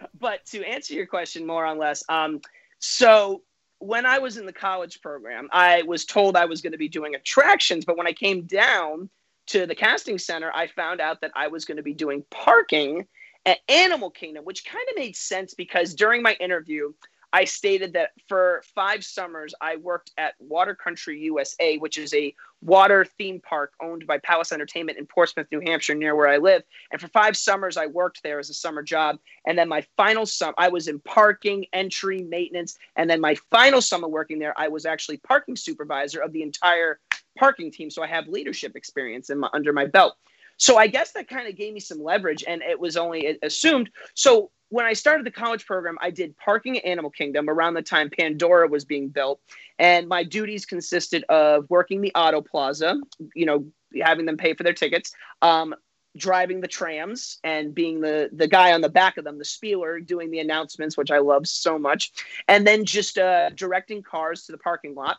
yeah. 0.00 0.06
But 0.20 0.44
to 0.46 0.62
answer 0.64 0.92
your 0.94 1.06
question 1.06 1.46
more 1.46 1.66
or 1.66 1.74
less, 1.74 2.04
um, 2.10 2.40
so 2.78 3.42
when 3.78 4.04
I 4.06 4.18
was 4.18 4.36
in 4.36 4.46
the 4.46 4.52
college 4.52 5.00
program, 5.00 5.48
I 5.52 5.82
was 5.82 6.04
told 6.04 6.36
I 6.36 6.44
was 6.44 6.60
going 6.60 6.72
to 6.72 6.78
be 6.78 6.88
doing 6.88 7.14
attractions, 7.14 7.84
but 7.84 7.96
when 7.96 8.06
I 8.06 8.12
came 8.12 8.42
down 8.42 9.08
to 9.48 9.66
the 9.66 9.74
casting 9.74 10.18
center, 10.18 10.50
I 10.54 10.66
found 10.66 11.00
out 11.00 11.20
that 11.20 11.30
I 11.34 11.48
was 11.48 11.64
going 11.64 11.76
to 11.76 11.82
be 11.82 11.94
doing 11.94 12.24
parking 12.30 13.06
at 13.46 13.60
Animal 13.68 14.10
Kingdom, 14.10 14.44
which 14.44 14.66
kind 14.66 14.86
of 14.90 14.96
made 14.96 15.16
sense 15.16 15.54
because 15.54 15.94
during 15.94 16.20
my 16.20 16.34
interview, 16.34 16.92
I 17.32 17.44
stated 17.44 17.92
that 17.94 18.10
for 18.28 18.62
five 18.74 19.04
summers, 19.04 19.54
I 19.60 19.76
worked 19.76 20.10
at 20.16 20.34
Water 20.38 20.74
Country 20.74 21.20
USA, 21.20 21.76
which 21.76 21.98
is 21.98 22.14
a 22.14 22.34
water 22.62 23.04
theme 23.04 23.40
park 23.40 23.74
owned 23.80 24.06
by 24.06 24.18
Palace 24.18 24.52
Entertainment 24.52 24.98
in 24.98 25.06
Portsmouth, 25.06 25.46
New 25.52 25.60
Hampshire, 25.60 25.94
near 25.94 26.16
where 26.16 26.28
I 26.28 26.38
live. 26.38 26.62
And 26.90 27.00
for 27.00 27.08
five 27.08 27.36
summers, 27.36 27.76
I 27.76 27.86
worked 27.86 28.22
there 28.22 28.38
as 28.38 28.48
a 28.48 28.54
summer 28.54 28.82
job. 28.82 29.18
And 29.46 29.58
then 29.58 29.68
my 29.68 29.84
final 29.96 30.24
summer, 30.24 30.54
I 30.56 30.68
was 30.68 30.88
in 30.88 30.98
parking, 31.00 31.66
entry, 31.72 32.22
maintenance. 32.22 32.78
And 32.96 33.10
then 33.10 33.20
my 33.20 33.36
final 33.50 33.82
summer 33.82 34.08
working 34.08 34.38
there, 34.38 34.58
I 34.58 34.68
was 34.68 34.86
actually 34.86 35.18
parking 35.18 35.56
supervisor 35.56 36.20
of 36.20 36.32
the 36.32 36.42
entire 36.42 37.00
parking 37.36 37.70
team. 37.70 37.90
So 37.90 38.02
I 38.02 38.06
have 38.06 38.28
leadership 38.28 38.76
experience 38.76 39.30
in 39.30 39.40
my, 39.40 39.50
under 39.52 39.72
my 39.72 39.84
belt. 39.84 40.16
So 40.56 40.76
I 40.76 40.86
guess 40.86 41.12
that 41.12 41.28
kind 41.28 41.48
of 41.48 41.56
gave 41.56 41.74
me 41.74 41.80
some 41.80 42.02
leverage, 42.02 42.44
and 42.46 42.62
it 42.62 42.78
was 42.78 42.96
only 42.96 43.38
assumed. 43.42 43.90
So 44.14 44.50
when 44.68 44.86
I 44.86 44.94
started 44.94 45.24
the 45.24 45.30
college 45.30 45.64
program, 45.66 45.96
I 46.00 46.10
did 46.10 46.36
parking 46.38 46.78
at 46.78 46.84
Animal 46.84 47.10
Kingdom 47.10 47.48
around 47.48 47.74
the 47.74 47.82
time 47.82 48.10
Pandora 48.10 48.68
was 48.68 48.84
being 48.84 49.08
built, 49.08 49.40
and 49.78 50.08
my 50.08 50.24
duties 50.24 50.66
consisted 50.66 51.24
of 51.28 51.66
working 51.68 52.00
the 52.00 52.12
Auto 52.14 52.40
Plaza, 52.40 53.00
you 53.34 53.46
know, 53.46 53.66
having 54.02 54.26
them 54.26 54.36
pay 54.36 54.54
for 54.54 54.64
their 54.64 54.72
tickets, 54.72 55.12
um, 55.42 55.74
driving 56.16 56.60
the 56.60 56.68
trams, 56.68 57.38
and 57.44 57.74
being 57.74 58.00
the 58.00 58.30
the 58.32 58.48
guy 58.48 58.72
on 58.72 58.80
the 58.80 58.88
back 58.88 59.18
of 59.18 59.24
them, 59.24 59.38
the 59.38 59.44
spieler, 59.44 60.00
doing 60.00 60.30
the 60.30 60.40
announcements, 60.40 60.96
which 60.96 61.10
I 61.10 61.18
love 61.18 61.46
so 61.46 61.78
much, 61.78 62.12
and 62.48 62.66
then 62.66 62.84
just 62.84 63.18
uh, 63.18 63.50
directing 63.50 64.02
cars 64.02 64.46
to 64.46 64.52
the 64.52 64.58
parking 64.58 64.94
lot 64.94 65.18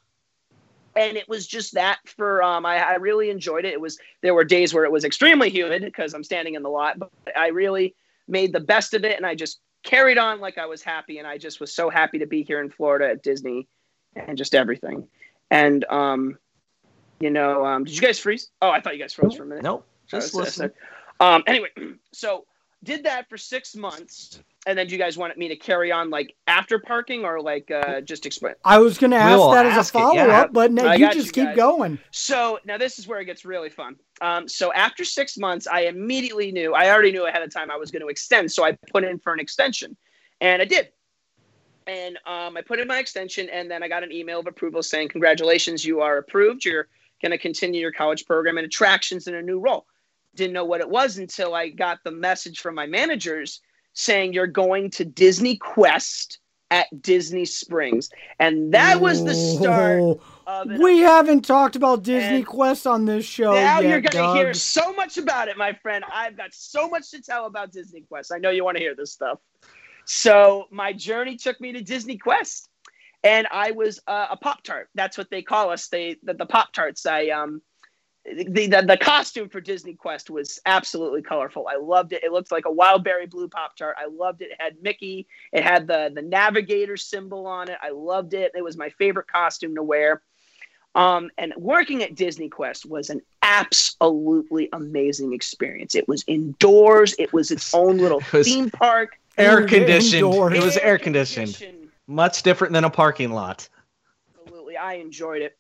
and 0.98 1.16
it 1.18 1.30
was 1.30 1.46
just 1.46 1.74
that 1.75 2.00
for 2.06 2.42
um, 2.42 2.66
I, 2.66 2.77
I 2.77 2.96
really 2.96 3.30
enjoyed 3.30 3.66
it. 3.66 3.74
It 3.74 3.82
was 3.82 3.98
there 4.22 4.34
were 4.34 4.44
days 4.44 4.74
where 4.74 4.84
it 4.84 4.92
was 4.92 5.04
extremely 5.04 5.50
humid 5.50 5.84
because 5.84 6.13
I'm 6.13 6.24
standing 6.24 6.56
in 6.56 6.63
the 6.63 6.70
lot, 6.70 6.98
but 6.98 7.12
I 7.36 7.48
really 7.50 7.96
made 8.27 8.51
the 8.51 8.60
best 8.60 8.94
of 8.94 9.06
it, 9.06 9.16
and 9.16 9.25
I 9.25 9.36
just 9.36 9.60
carried 9.84 10.18
on 10.18 10.39
like 10.39 10.58
I 10.58 10.66
was 10.66 10.82
happy, 10.82 11.20
and 11.20 11.27
I 11.27 11.38
just 11.38 11.60
was 11.60 11.74
so 11.74 11.89
happy 11.89 12.20
to 12.20 12.25
be 12.25 12.44
here 12.44 12.62
in 12.62 12.70
Florida 12.70 13.10
at 13.10 13.24
Disney, 13.24 13.68
and 14.16 14.38
just 14.38 14.56
everything. 14.56 15.08
And 15.51 15.86
um, 15.86 16.38
you 17.20 17.30
know, 17.30 17.66
um, 17.66 17.84
did 17.84 17.96
you 17.96 18.01
guys 18.01 18.20
freeze? 18.20 18.50
Oh, 18.62 18.70
I 18.70 18.82
thought 18.82 18.96
you 18.96 19.01
guys 19.01 19.13
froze 19.13 19.36
for 19.36 19.44
a 19.44 19.48
minute. 19.48 19.63
Nope. 19.63 19.86
Just 20.08 20.34
listen. 20.34 20.72
Um, 21.20 21.44
anyway, 21.48 21.70
so 22.13 22.46
did 22.84 23.04
that 23.04 23.30
for 23.30 23.38
six 23.38 23.75
months, 23.75 24.42
and 24.68 24.78
then 24.78 24.86
do 24.86 24.94
you 24.94 25.00
guys 25.00 25.18
want 25.18 25.36
me 25.38 25.48
to 25.48 25.56
carry 25.56 25.94
on 25.94 26.10
like 26.10 26.36
after 26.46 26.78
parking 26.78 27.24
or 27.24 27.42
like 27.42 27.72
uh, 27.72 28.02
just 28.02 28.26
explain? 28.26 28.54
I 28.66 28.80
was 28.80 28.98
going 28.98 29.12
to 29.12 29.18
ask 29.18 29.38
We'll 29.38 29.52
that 29.52 29.66
as 29.66 29.78
ask 29.78 29.96
a 29.96 29.98
it, 29.98 30.02
follow 30.02 30.16
yeah. 30.16 30.42
up, 30.42 30.52
but 30.52 30.74
no, 30.74 30.92
you 30.92 31.10
just 31.14 31.36
you 31.36 31.46
keep 31.46 31.56
going. 31.56 31.98
So 32.12 32.60
now 32.66 32.78
this 32.78 33.00
is 33.00 33.08
where 33.08 33.22
it 33.22 33.26
gets 33.26 33.46
really 33.46 33.70
fun. 33.70 33.96
Um, 34.20 34.48
so 34.50 34.74
after 34.74 35.06
six 35.06 35.38
months, 35.38 35.68
I 35.68 35.84
immediately 35.84 36.52
knew, 36.52 36.74
I 36.74 36.92
already 36.92 37.14
knew 37.14 37.28
ahead 37.28 37.42
of 37.44 37.54
time 37.54 37.72
I 37.72 37.78
was 37.78 37.92
going 37.92 38.02
to 38.02 38.10
extend. 38.10 38.52
So 38.52 38.66
I 38.66 38.78
put 38.92 39.06
in 39.06 39.20
for 39.20 39.32
an 39.32 39.40
extension 39.40 39.96
and 40.42 40.62
I 40.62 40.66
did. 40.66 40.90
And 41.88 42.18
um, 42.28 42.58
I 42.58 42.62
put 42.62 42.80
in 42.80 42.90
my 42.90 43.00
extension 43.00 43.48
and 43.50 43.72
then 43.72 43.84
I 43.84 43.88
got 43.88 44.04
an 44.04 44.12
email 44.12 44.42
of 44.42 44.48
approval 44.48 44.84
saying, 44.84 45.08
Congratulations, 45.08 45.86
you 45.86 46.02
are 46.02 46.18
approved. 46.18 46.66
You're 46.66 46.90
going 47.22 47.32
to 47.32 47.38
continue 47.38 47.80
your 47.80 47.94
college 47.94 48.26
program 48.26 48.58
and 48.58 48.66
attractions 48.66 49.28
in 49.28 49.36
a 49.36 49.42
new 49.42 49.60
role. 49.60 49.86
Didn't 50.36 50.52
know 50.52 50.66
what 50.66 50.82
it 50.82 50.90
was 50.90 51.20
until 51.20 51.56
I 51.56 51.70
got 51.70 52.00
the 52.04 52.12
message 52.12 52.60
from 52.60 52.76
my 52.76 52.86
managers 52.86 53.62
saying, 53.98 54.34
You're 54.34 54.48
going 54.48 54.92
to 54.92 55.06
Disney 55.06 55.58
Quest 55.58 56.39
at 56.70 56.88
Disney 57.01 57.46
Springs. 57.46 58.10
And 58.39 58.74
that 58.74 59.01
was 59.01 59.24
the 59.24 59.34
start 59.34 60.20
We 60.80 61.00
haven't 61.00 61.46
talked 61.46 61.75
about 61.75 62.04
Disney 62.04 62.38
And 62.38 62.46
Quest 62.46 62.86
on 62.86 63.06
this 63.06 63.25
show 63.25 63.54
now 63.54 63.80
yet, 63.80 63.89
you're 63.89 64.01
going 64.01 64.36
to 64.36 64.39
hear 64.39 64.54
so 64.54 64.94
much 64.94 65.18
about 65.18 65.48
it, 65.48 65.58
my 65.58 65.74
friend. 65.82 66.04
I've 66.12 66.38
got 66.38 66.54
so 66.54 66.88
much 66.89 67.12
to 67.12 67.22
tell 67.22 67.46
about 67.46 67.72
Disney 67.72 68.01
Quest. 68.01 68.32
I 68.34 68.38
know 68.38 68.50
you 68.50 68.63
want 68.63 68.77
to 68.77 68.84
hear 68.84 68.96
this 68.96 69.12
stuff. 69.12 69.39
So 70.06 70.66
my 70.72 70.94
journey 70.94 71.36
took 71.36 71.60
me 71.60 71.74
to 71.74 71.82
Disney 71.82 72.18
Quest, 72.18 72.70
and 73.24 73.48
I 73.51 73.72
was 73.72 74.00
uh, 74.08 74.27
a 74.32 74.38
Pop 74.38 74.63
Tart. 74.63 74.89
That's 74.96 75.18
what 75.18 75.30
they 75.30 75.42
call 75.42 75.70
us. 75.70 75.88
They 75.89 76.18
the, 76.24 76.34
the 76.34 76.46
Pop 76.46 76.72
Tarts. 76.72 77.06
I 77.06 77.30
um. 77.30 77.62
The, 78.27 78.67
the, 78.67 78.81
the 78.86 78.98
costume 78.98 79.48
for 79.48 79.62
Disney 79.62 79.93
Quest 79.93 80.29
was 80.29 80.60
absolutely 80.65 81.22
colorful. 81.22 81.67
I 81.72 81.77
loved 81.77 82.12
it. 82.12 82.24
It 82.24 82.31
looked 82.34 82.51
like 82.51 82.65
a 82.65 82.72
wild 82.72 83.03
berry 83.03 83.25
blue 83.25 83.48
Pop 83.48 83.75
Tart. 83.77 83.96
I 83.98 84.07
loved 84.07 84.41
it. 84.41 84.51
It 84.51 84.57
had 84.60 84.75
Mickey. 84.81 85.27
It 85.53 85.63
had 85.63 85.88
the 85.88 86.12
the 86.13 86.22
navigator 86.22 86.98
symbol 86.98 87.46
on 87.48 87.69
it. 87.69 87.77
I 87.81 87.91
loved 87.91 88.34
it. 88.34 88.51
It 88.53 88.63
was 88.63 88.75
my 88.75 88.89
favorite 88.89 89.27
costume 89.27 89.75
to 89.75 89.84
wear. 89.84 90.22
Um, 90.93 91.29
and 91.38 91.53
working 91.57 92.01
at 92.03 92.15
Disney 92.15 92.50
Quest 92.50 92.86
was 92.86 93.10
an 93.10 93.22
absolutely 93.43 94.67
amazing 94.74 95.31
experience. 95.31 95.96
It 95.96 96.07
was 96.07 96.24
indoors. 96.27 97.15
It 97.19 97.31
was 97.34 97.51
its 97.51 97.74
own 97.74 97.98
little 98.00 98.19
It 98.19 98.43
theme 98.43 98.69
park. 98.72 99.19
Air 99.38 99.62
Indoors. 99.62 99.69
conditioned. 99.72 100.55
It 100.55 100.63
was 100.63 100.77
air 100.77 100.98
conditioned. 100.98 101.53
conditioned. 101.53 101.89
Much 102.07 102.41
different 102.41 102.74
than 102.74 102.84
a 102.84 102.89
parking 102.89 103.31
lot. 103.31 103.69
Absolutely. 104.41 104.75
I 104.75 104.93
enjoyed 104.96 105.43
it. 105.43 105.55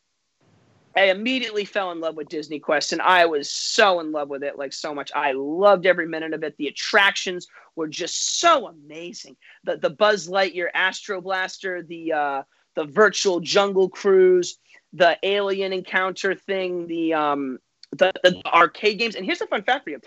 I 0.97 1.11
immediately 1.11 1.63
fell 1.63 1.91
in 1.91 1.99
love 1.99 2.15
with 2.15 2.27
Disney 2.27 2.59
Quest, 2.59 2.91
and 2.91 3.01
I 3.03 3.25
was 3.25 3.51
so 3.51 3.99
in 3.99 4.11
love 4.11 4.29
with 4.29 4.43
it, 4.43 4.57
like 4.57 4.73
so 4.73 4.95
much. 4.95 5.11
I 5.15 5.31
loved 5.33 5.85
every 5.85 6.07
minute 6.07 6.33
of 6.33 6.43
it. 6.43 6.57
The 6.57 6.67
attractions 6.67 7.47
were 7.75 7.87
just 7.87 8.39
so 8.39 8.67
amazing. 8.67 9.35
The 9.63 9.77
the 9.77 9.91
Buzz 9.91 10.27
Lightyear 10.27 10.69
Astro 10.73 11.21
Blaster, 11.21 11.83
the 11.83 12.13
uh, 12.13 12.43
the 12.75 12.85
virtual 12.85 13.39
jungle 13.39 13.89
cruise, 13.89 14.57
the 14.91 15.17
alien 15.21 15.71
encounter 15.71 16.33
thing, 16.33 16.87
the 16.87 17.13
um 17.13 17.59
the, 17.91 18.11
the 18.23 18.41
arcade 18.47 18.97
games. 18.97 19.15
And 19.15 19.23
here's 19.23 19.41
a 19.41 19.47
fun 19.47 19.61
fact 19.61 19.83
for 19.83 19.91
you. 19.91 20.01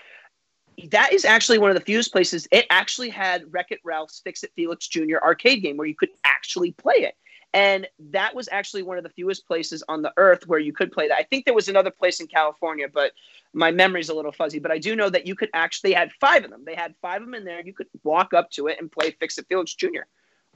That 0.91 1.13
is 1.13 1.25
actually 1.25 1.59
one 1.59 1.71
of 1.71 1.77
the 1.77 1.85
fewest 1.85 2.11
places. 2.11 2.49
It 2.51 2.67
actually 2.71 3.11
had 3.11 3.45
Wreck 3.53 3.71
It 3.71 3.81
Ralph's 3.85 4.21
Fix 4.25 4.43
It 4.43 4.51
Felix 4.57 4.89
Jr. 4.89 5.19
arcade 5.23 5.63
game 5.63 5.77
where 5.77 5.87
you 5.87 5.95
could 5.95 6.11
actually 6.25 6.73
play 6.73 6.97
it. 6.97 7.15
And 7.53 7.89
that 8.11 8.35
was 8.35 8.49
actually 8.53 8.83
one 8.83 8.97
of 8.97 9.03
the 9.03 9.11
fewest 9.11 9.47
places 9.47 9.83
on 9.89 10.03
the 10.03 10.13
earth 10.17 10.47
where 10.47 10.61
you 10.61 10.73
could 10.73 10.93
play 10.93 11.09
that. 11.09 11.17
I 11.19 11.25
think 11.25 11.45
there 11.45 11.55
was 11.55 11.69
another 11.69 11.91
place 11.91 12.21
in 12.21 12.29
California, 12.29 12.87
but 12.93 13.13
my 13.53 13.73
memory's 13.73 14.09
a 14.09 14.15
little 14.15 14.31
fuzzy. 14.31 14.61
But 14.61 14.71
I 14.71 14.79
do 14.79 14.95
know 14.95 15.11
that 15.11 15.27
you 15.27 15.35
could 15.35 15.51
actually, 15.53 15.91
they 15.91 15.97
had 15.97 16.13
five 16.21 16.45
of 16.45 16.51
them. 16.51 16.65
They 16.65 16.77
had 16.77 16.95
five 17.03 17.23
of 17.23 17.27
them 17.27 17.35
in 17.35 17.45
there. 17.45 17.61
You 17.61 17.75
could 17.75 17.89
walk 18.05 18.35
up 18.35 18.51
to 18.53 18.69
it 18.69 18.79
and 18.79 18.91
play 18.91 19.11
Fix 19.19 19.37
It 19.39 19.47
Felix 19.49 19.75
Jr. 19.75 20.03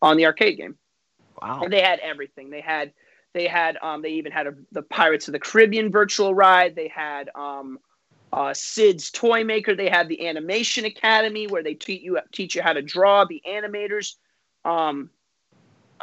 on 0.03 0.17
the 0.17 0.27
arcade 0.27 0.57
game. 0.57 0.77
Wow. 1.43 1.63
And 1.65 1.73
they 1.73 1.81
had 1.83 1.99
everything. 1.99 2.51
They 2.51 2.61
had, 2.61 2.93
they 3.33 3.49
had, 3.49 3.77
um, 3.83 4.01
they 4.01 4.11
even 4.11 4.31
had 4.31 4.47
a, 4.47 4.55
the 4.71 4.83
Pirates 4.83 5.27
of 5.27 5.33
the 5.33 5.41
Caribbean 5.41 5.91
virtual 5.91 6.33
ride. 6.33 6.77
They 6.77 6.89
had, 6.89 7.29
um, 7.35 7.81
uh, 8.33 8.53
Sid's 8.53 9.11
Toy 9.11 9.45
Maker. 9.45 9.75
They 9.75 9.89
had 9.89 10.09
the 10.09 10.27
Animation 10.27 10.85
Academy 10.85 11.47
where 11.47 11.63
they 11.63 11.75
teach 11.75 12.03
you 12.03 12.19
teach 12.33 12.57
you 12.57 12.63
how 12.63 12.73
to 12.73 12.83
draw, 12.83 13.25
be 13.25 13.41
animators. 13.49 14.15
Um, 14.65 15.11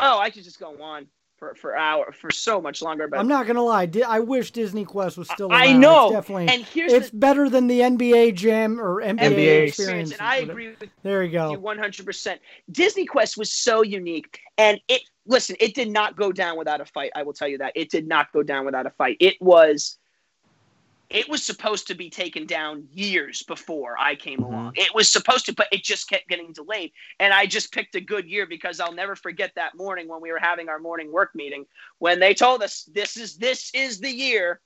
oh, 0.02 0.20
I 0.20 0.30
could 0.30 0.44
just 0.44 0.60
go 0.60 0.82
on 0.82 1.08
for 1.38 1.56
for 1.56 1.76
hour 1.76 2.12
for 2.12 2.30
so 2.30 2.62
much 2.62 2.82
longer. 2.82 3.08
But 3.08 3.20
I'm 3.20 3.28
not 3.28 3.48
gonna 3.48 3.64
lie. 3.64 3.90
I 4.08 4.20
wish 4.20 4.52
Disney 4.52 4.86
Quest 4.86 5.18
was 5.18 5.28
still. 5.30 5.52
Around. 5.52 5.62
I 5.62 5.74
know. 5.74 6.06
It's 6.08 6.14
definitely. 6.14 6.48
And 6.50 6.64
here's 6.64 6.94
it's 6.94 7.10
the- 7.10 7.18
better 7.18 7.50
than 7.50 7.68
the 7.68 7.80
NBA 7.82 8.36
Jam 8.36 8.80
or 8.80 9.02
NBA, 9.02 9.20
NBA 9.20 9.68
experience. 9.68 10.12
and 10.12 10.22
I 10.22 10.38
agree 10.38 10.70
with 10.70 10.90
There 11.04 11.24
you 11.24 11.32
you 11.32 11.58
go. 11.58 11.58
100%. 11.58 12.38
Disney 12.72 13.06
Quest 13.06 13.38
was 13.38 13.52
so 13.52 13.82
unique, 13.82 14.40
and 14.58 14.80
it 14.88 15.02
listen, 15.26 15.56
it 15.60 15.74
did 15.74 15.90
not 15.90 16.16
go 16.16 16.32
down 16.32 16.58
without 16.58 16.80
a 16.80 16.86
fight. 16.86 17.12
I 17.16 17.24
will 17.24 17.34
tell 17.34 17.48
you 17.48 17.58
that 17.58 17.74
it 17.76 17.90
did 17.90 18.08
not 18.08 18.32
go 18.32 18.44
down 18.44 18.66
without 18.66 18.86
a 18.86 18.92
fight. 18.92 19.18
It 19.20 19.42
was. 19.42 19.98
It 21.12 21.28
was 21.28 21.44
supposed 21.44 21.88
to 21.88 21.96
be 21.96 22.10
taken 22.10 22.46
down 22.46 22.88
years 22.94 23.44
before 23.44 23.98
I 24.00 24.16
came 24.16 24.40
along. 24.40 24.74
It 24.76 24.96
was 24.96 25.12
supposed 25.12 25.46
to, 25.48 25.54
but 25.54 25.68
it 25.70 25.84
just 25.84 26.10
kept 26.10 26.30
getting 26.30 26.54
delayed. 26.54 26.94
And 27.20 27.34
I 27.34 27.46
just 27.46 27.74
picked 27.74 27.96
a 27.96 28.02
good 28.02 28.26
year 28.26 28.46
because 28.46 28.80
I'll 28.80 28.94
never 28.94 29.18
forget 29.18 29.52
that 29.56 29.76
morning 29.76 30.08
when 30.08 30.22
we 30.22 30.32
were 30.32 30.40
having 30.40 30.70
our 30.70 30.80
morning 30.80 31.12
work 31.12 31.36
meeting 31.36 31.66
when 32.00 32.22
they 32.22 32.34
told 32.34 32.64
us 32.64 32.90
this 32.94 33.18
is 33.18 33.36
this 33.36 33.72
is 33.74 34.00
the 34.00 34.10
year 34.10 34.62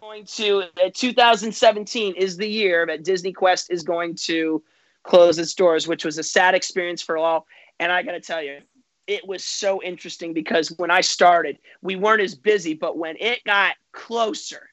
going 0.00 0.24
to 0.24 0.64
uh, 0.84 0.90
2017 0.92 2.14
is 2.16 2.36
the 2.36 2.48
year 2.48 2.84
that 2.86 3.04
Disney 3.04 3.32
Quest 3.32 3.70
is 3.70 3.84
going 3.84 4.16
to 4.16 4.60
close 5.04 5.38
its 5.38 5.54
doors, 5.54 5.86
which 5.86 6.04
was 6.04 6.18
a 6.18 6.24
sad 6.24 6.56
experience 6.56 7.00
for 7.00 7.16
all. 7.16 7.46
And 7.78 7.92
I 7.92 8.02
got 8.02 8.12
to 8.12 8.20
tell 8.20 8.42
you, 8.42 8.58
it 9.06 9.26
was 9.26 9.44
so 9.44 9.80
interesting 9.82 10.32
because 10.32 10.70
when 10.78 10.90
I 10.90 11.00
started, 11.00 11.58
we 11.80 11.94
weren't 11.94 12.22
as 12.22 12.34
busy, 12.34 12.74
but 12.74 12.98
when 12.98 13.16
it 13.20 13.44
got 13.44 13.76
closer 13.92 14.70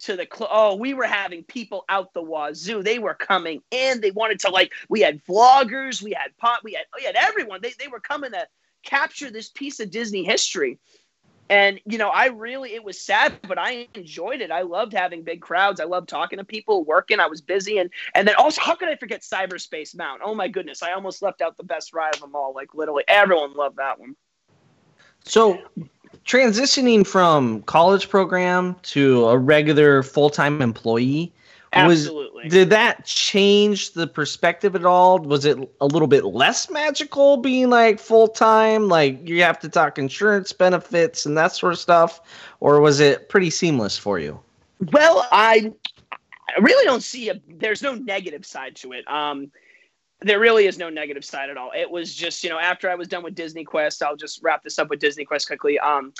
to 0.00 0.16
the 0.16 0.26
cl- 0.32 0.50
oh, 0.52 0.76
we 0.76 0.94
were 0.94 1.06
having 1.06 1.44
people 1.44 1.84
out 1.88 2.12
the 2.14 2.22
wazoo. 2.22 2.82
They 2.82 2.98
were 2.98 3.14
coming 3.14 3.62
in. 3.70 4.00
They 4.00 4.10
wanted 4.10 4.40
to 4.40 4.50
like. 4.50 4.72
We 4.88 5.00
had 5.00 5.24
vloggers. 5.24 6.02
We 6.02 6.12
had 6.12 6.36
pot. 6.38 6.60
We 6.64 6.74
had 6.74 6.84
we 6.96 7.04
had 7.04 7.16
everyone. 7.16 7.60
They 7.62 7.74
they 7.78 7.88
were 7.88 8.00
coming 8.00 8.32
to 8.32 8.46
capture 8.82 9.30
this 9.30 9.48
piece 9.48 9.80
of 9.80 9.90
Disney 9.90 10.24
history. 10.24 10.78
And 11.50 11.80
you 11.86 11.96
know, 11.96 12.08
I 12.08 12.26
really 12.26 12.74
it 12.74 12.84
was 12.84 13.00
sad, 13.00 13.38
but 13.46 13.58
I 13.58 13.88
enjoyed 13.94 14.42
it. 14.42 14.50
I 14.50 14.62
loved 14.62 14.92
having 14.92 15.22
big 15.22 15.40
crowds. 15.40 15.80
I 15.80 15.84
loved 15.84 16.08
talking 16.08 16.38
to 16.38 16.44
people, 16.44 16.84
working. 16.84 17.20
I 17.20 17.26
was 17.26 17.40
busy, 17.40 17.78
and 17.78 17.90
and 18.14 18.28
then 18.28 18.34
also, 18.34 18.60
how 18.60 18.74
could 18.74 18.88
I 18.88 18.96
forget 18.96 19.22
Cyberspace 19.22 19.96
Mountain? 19.96 20.28
Oh 20.28 20.34
my 20.34 20.48
goodness, 20.48 20.82
I 20.82 20.92
almost 20.92 21.22
left 21.22 21.40
out 21.40 21.56
the 21.56 21.64
best 21.64 21.94
ride 21.94 22.14
of 22.14 22.20
them 22.20 22.36
all. 22.36 22.52
Like 22.54 22.74
literally, 22.74 23.04
everyone 23.08 23.54
loved 23.54 23.76
that 23.76 23.98
one. 23.98 24.14
So, 25.24 25.58
transitioning 26.24 27.06
from 27.06 27.62
college 27.62 28.08
program 28.08 28.76
to 28.82 29.26
a 29.28 29.38
regular 29.38 30.02
full 30.02 30.30
time 30.30 30.60
employee, 30.62 31.32
was 31.74 32.10
did 32.48 32.70
that 32.70 33.04
change 33.04 33.92
the 33.92 34.06
perspective 34.06 34.74
at 34.74 34.84
all? 34.84 35.18
Was 35.18 35.44
it 35.44 35.58
a 35.80 35.86
little 35.86 36.08
bit 36.08 36.24
less 36.24 36.70
magical 36.70 37.36
being 37.36 37.70
like 37.70 37.98
full 37.98 38.28
time, 38.28 38.88
like 38.88 39.28
you 39.28 39.42
have 39.42 39.58
to 39.60 39.68
talk 39.68 39.98
insurance 39.98 40.52
benefits 40.52 41.26
and 41.26 41.36
that 41.36 41.52
sort 41.52 41.72
of 41.72 41.78
stuff, 41.78 42.20
or 42.60 42.80
was 42.80 43.00
it 43.00 43.28
pretty 43.28 43.50
seamless 43.50 43.98
for 43.98 44.18
you? 44.18 44.38
Well, 44.92 45.26
I, 45.32 45.72
I 46.12 46.60
really 46.60 46.84
don't 46.84 47.02
see 47.02 47.28
a. 47.28 47.40
There's 47.48 47.82
no 47.82 47.94
negative 47.94 48.46
side 48.46 48.76
to 48.76 48.92
it. 48.92 49.08
Um, 49.08 49.50
there 50.20 50.40
really 50.40 50.66
is 50.66 50.78
no 50.78 50.90
negative 50.90 51.24
side 51.24 51.50
at 51.50 51.56
all. 51.56 51.70
It 51.76 51.90
was 51.90 52.14
just 52.14 52.42
you 52.42 52.50
know 52.50 52.58
after 52.58 52.90
I 52.90 52.94
was 52.94 53.08
done 53.08 53.22
with 53.22 53.34
Disney 53.34 53.64
Quest, 53.64 54.02
I'll 54.02 54.16
just 54.16 54.42
wrap 54.42 54.62
this 54.62 54.78
up 54.78 54.90
with 54.90 55.00
Disney 55.00 55.24
Quest 55.24 55.46
quickly. 55.46 55.78
Um, 55.78 56.12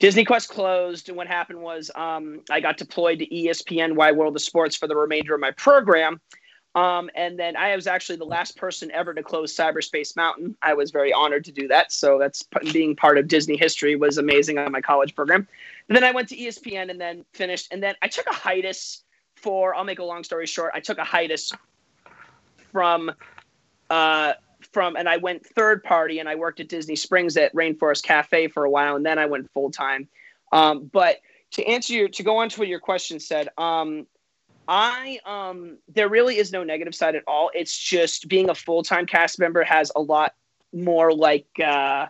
Disney 0.00 0.24
Quest 0.24 0.48
closed, 0.48 1.08
and 1.08 1.16
what 1.16 1.28
happened 1.28 1.60
was 1.60 1.90
um, 1.94 2.40
I 2.50 2.60
got 2.60 2.76
deployed 2.76 3.20
to 3.20 3.26
ESPN 3.26 3.94
Wide 3.94 4.16
World 4.16 4.34
of 4.34 4.42
Sports 4.42 4.76
for 4.76 4.88
the 4.88 4.96
remainder 4.96 5.34
of 5.34 5.40
my 5.40 5.52
program. 5.52 6.20
Um, 6.74 7.08
and 7.14 7.38
then 7.38 7.56
I 7.56 7.76
was 7.76 7.86
actually 7.86 8.16
the 8.16 8.24
last 8.24 8.56
person 8.56 8.90
ever 8.90 9.14
to 9.14 9.22
close 9.22 9.54
Cyberspace 9.54 10.16
Mountain. 10.16 10.56
I 10.60 10.74
was 10.74 10.90
very 10.90 11.12
honored 11.12 11.44
to 11.44 11.52
do 11.52 11.68
that. 11.68 11.92
So 11.92 12.18
that's 12.18 12.42
being 12.72 12.96
part 12.96 13.16
of 13.16 13.28
Disney 13.28 13.56
history 13.56 13.94
was 13.94 14.18
amazing 14.18 14.58
on 14.58 14.72
my 14.72 14.80
college 14.80 15.14
program. 15.14 15.46
And 15.88 15.94
then 15.94 16.02
I 16.02 16.10
went 16.10 16.28
to 16.30 16.36
ESPN 16.36 16.90
and 16.90 17.00
then 17.00 17.24
finished. 17.32 17.68
And 17.70 17.80
then 17.80 17.94
I 18.02 18.08
took 18.08 18.26
a 18.26 18.34
hiatus 18.34 19.04
for, 19.36 19.74
I'll 19.74 19.84
make 19.84 20.00
a 20.00 20.04
long 20.04 20.24
story 20.24 20.46
short, 20.46 20.72
I 20.74 20.80
took 20.80 20.98
a 20.98 21.04
hiatus 21.04 21.52
from, 22.72 23.12
uh, 23.94 24.34
from, 24.72 24.96
and 24.96 25.08
I 25.08 25.18
went 25.18 25.46
third 25.46 25.84
party 25.84 26.18
and 26.18 26.28
I 26.28 26.34
worked 26.34 26.58
at 26.58 26.68
Disney 26.68 26.96
Springs 26.96 27.36
at 27.36 27.54
Rainforest 27.54 28.02
Cafe 28.02 28.48
for 28.48 28.64
a 28.64 28.70
while. 28.70 28.96
And 28.96 29.06
then 29.06 29.18
I 29.18 29.26
went 29.26 29.50
full 29.52 29.70
time. 29.70 30.08
Um, 30.52 30.90
but 30.92 31.18
to 31.52 31.64
answer 31.64 31.92
your, 31.92 32.08
to 32.08 32.22
go 32.24 32.38
on 32.38 32.48
to 32.48 32.58
what 32.60 32.68
your 32.68 32.80
question 32.80 33.20
said, 33.20 33.48
um, 33.56 34.06
I 34.66 35.18
um 35.26 35.76
there 35.94 36.08
really 36.08 36.38
is 36.38 36.50
no 36.50 36.64
negative 36.64 36.94
side 36.94 37.14
at 37.14 37.22
all. 37.26 37.50
It's 37.54 37.76
just 37.76 38.28
being 38.28 38.48
a 38.48 38.54
full-time 38.54 39.04
cast 39.04 39.38
member 39.38 39.62
has 39.62 39.92
a 39.94 40.00
lot 40.00 40.32
more 40.72 41.12
like 41.12 41.48
uh 41.62 42.06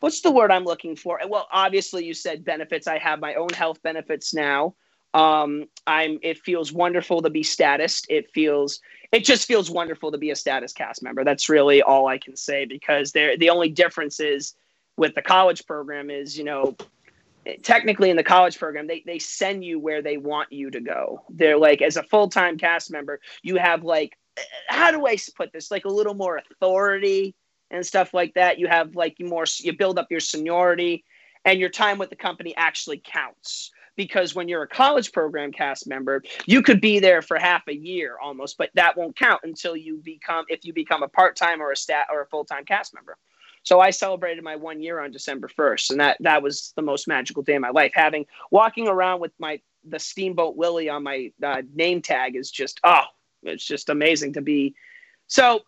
what's 0.00 0.20
the 0.20 0.30
word 0.30 0.50
I'm 0.50 0.64
looking 0.64 0.96
for? 0.96 1.18
Well, 1.26 1.48
obviously 1.50 2.04
you 2.04 2.12
said 2.12 2.44
benefits. 2.44 2.86
I 2.86 2.98
have 2.98 3.20
my 3.20 3.34
own 3.36 3.48
health 3.54 3.82
benefits 3.82 4.34
now. 4.34 4.74
Um 5.14 5.64
I'm 5.86 6.18
it 6.22 6.38
feels 6.38 6.72
wonderful 6.72 7.22
to 7.22 7.30
be 7.30 7.42
status. 7.42 8.02
It 8.10 8.30
feels 8.32 8.80
it 9.14 9.24
just 9.24 9.46
feels 9.46 9.70
wonderful 9.70 10.10
to 10.10 10.18
be 10.18 10.30
a 10.30 10.36
status 10.36 10.72
cast 10.72 11.00
member. 11.00 11.22
That's 11.22 11.48
really 11.48 11.80
all 11.80 12.08
I 12.08 12.18
can 12.18 12.34
say 12.34 12.64
because 12.64 13.12
there 13.12 13.36
the 13.36 13.48
only 13.48 13.68
difference 13.68 14.18
is 14.18 14.54
with 14.96 15.14
the 15.14 15.22
college 15.22 15.64
program 15.66 16.10
is, 16.10 16.36
you 16.36 16.42
know, 16.42 16.76
technically 17.62 18.10
in 18.10 18.16
the 18.16 18.24
college 18.24 18.58
program 18.58 18.88
they, 18.88 19.04
they 19.06 19.20
send 19.20 19.64
you 19.64 19.78
where 19.78 20.02
they 20.02 20.16
want 20.16 20.52
you 20.52 20.68
to 20.68 20.80
go. 20.80 21.22
They're 21.30 21.56
like 21.56 21.80
as 21.80 21.96
a 21.96 22.02
full-time 22.02 22.58
cast 22.58 22.90
member 22.90 23.20
you 23.42 23.56
have 23.56 23.84
like 23.84 24.18
how 24.66 24.90
do 24.90 25.06
i 25.06 25.16
put 25.36 25.52
this? 25.52 25.70
Like 25.70 25.84
a 25.84 25.88
little 25.88 26.14
more 26.14 26.38
authority 26.38 27.36
and 27.70 27.86
stuff 27.86 28.14
like 28.14 28.34
that. 28.34 28.58
You 28.58 28.66
have 28.66 28.96
like 28.96 29.20
more 29.20 29.44
you 29.58 29.76
build 29.76 29.96
up 29.96 30.08
your 30.10 30.18
seniority 30.18 31.04
and 31.44 31.60
your 31.60 31.68
time 31.68 31.98
with 31.98 32.10
the 32.10 32.16
company 32.16 32.52
actually 32.56 33.00
counts 33.04 33.70
because 33.96 34.34
when 34.34 34.48
you're 34.48 34.62
a 34.62 34.68
college 34.68 35.12
program 35.12 35.52
cast 35.52 35.86
member 35.86 36.22
you 36.46 36.62
could 36.62 36.80
be 36.80 36.98
there 36.98 37.22
for 37.22 37.38
half 37.38 37.62
a 37.68 37.74
year 37.74 38.16
almost 38.22 38.56
but 38.58 38.70
that 38.74 38.96
won't 38.96 39.16
count 39.16 39.40
until 39.44 39.76
you 39.76 39.96
become 40.04 40.44
if 40.48 40.64
you 40.64 40.72
become 40.72 41.02
a 41.02 41.08
part-time 41.08 41.60
or 41.60 41.72
a 41.72 41.76
stat 41.76 42.06
or 42.10 42.22
a 42.22 42.26
full-time 42.26 42.64
cast 42.64 42.94
member 42.94 43.16
so 43.64 43.80
I 43.80 43.90
celebrated 43.90 44.44
my 44.44 44.56
one 44.56 44.80
year 44.80 45.00
on 45.00 45.10
December 45.10 45.48
1st, 45.48 45.90
and 45.90 46.00
that 46.00 46.18
that 46.20 46.42
was 46.42 46.72
the 46.76 46.82
most 46.82 47.08
magical 47.08 47.42
day 47.42 47.54
of 47.54 47.62
my 47.62 47.70
life. 47.70 47.92
Having 47.94 48.26
walking 48.50 48.88
around 48.88 49.20
with 49.20 49.32
my 49.38 49.60
the 49.84 49.98
Steamboat 49.98 50.56
Willie 50.56 50.88
on 50.88 51.02
my 51.02 51.32
uh, 51.42 51.62
name 51.74 52.02
tag 52.02 52.36
is 52.36 52.50
just 52.50 52.78
oh, 52.84 53.04
it's 53.42 53.64
just 53.64 53.88
amazing 53.88 54.34
to 54.34 54.42
be. 54.42 54.74
So 55.26 55.62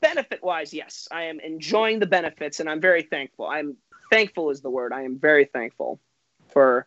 benefit 0.00 0.42
wise, 0.44 0.72
yes, 0.72 1.08
I 1.10 1.24
am 1.24 1.40
enjoying 1.40 1.98
the 1.98 2.06
benefits, 2.06 2.60
and 2.60 2.70
I'm 2.70 2.80
very 2.80 3.02
thankful. 3.02 3.46
I'm 3.46 3.76
thankful 4.10 4.50
is 4.50 4.60
the 4.60 4.70
word. 4.70 4.92
I 4.92 5.02
am 5.02 5.18
very 5.18 5.44
thankful 5.44 6.00
for 6.52 6.86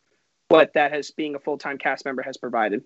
what 0.49 0.73
that 0.73 0.91
has 0.91 1.11
being 1.11 1.35
a 1.35 1.39
full 1.39 1.57
time 1.57 1.77
cast 1.77 2.05
member 2.05 2.21
has 2.21 2.37
provided. 2.37 2.83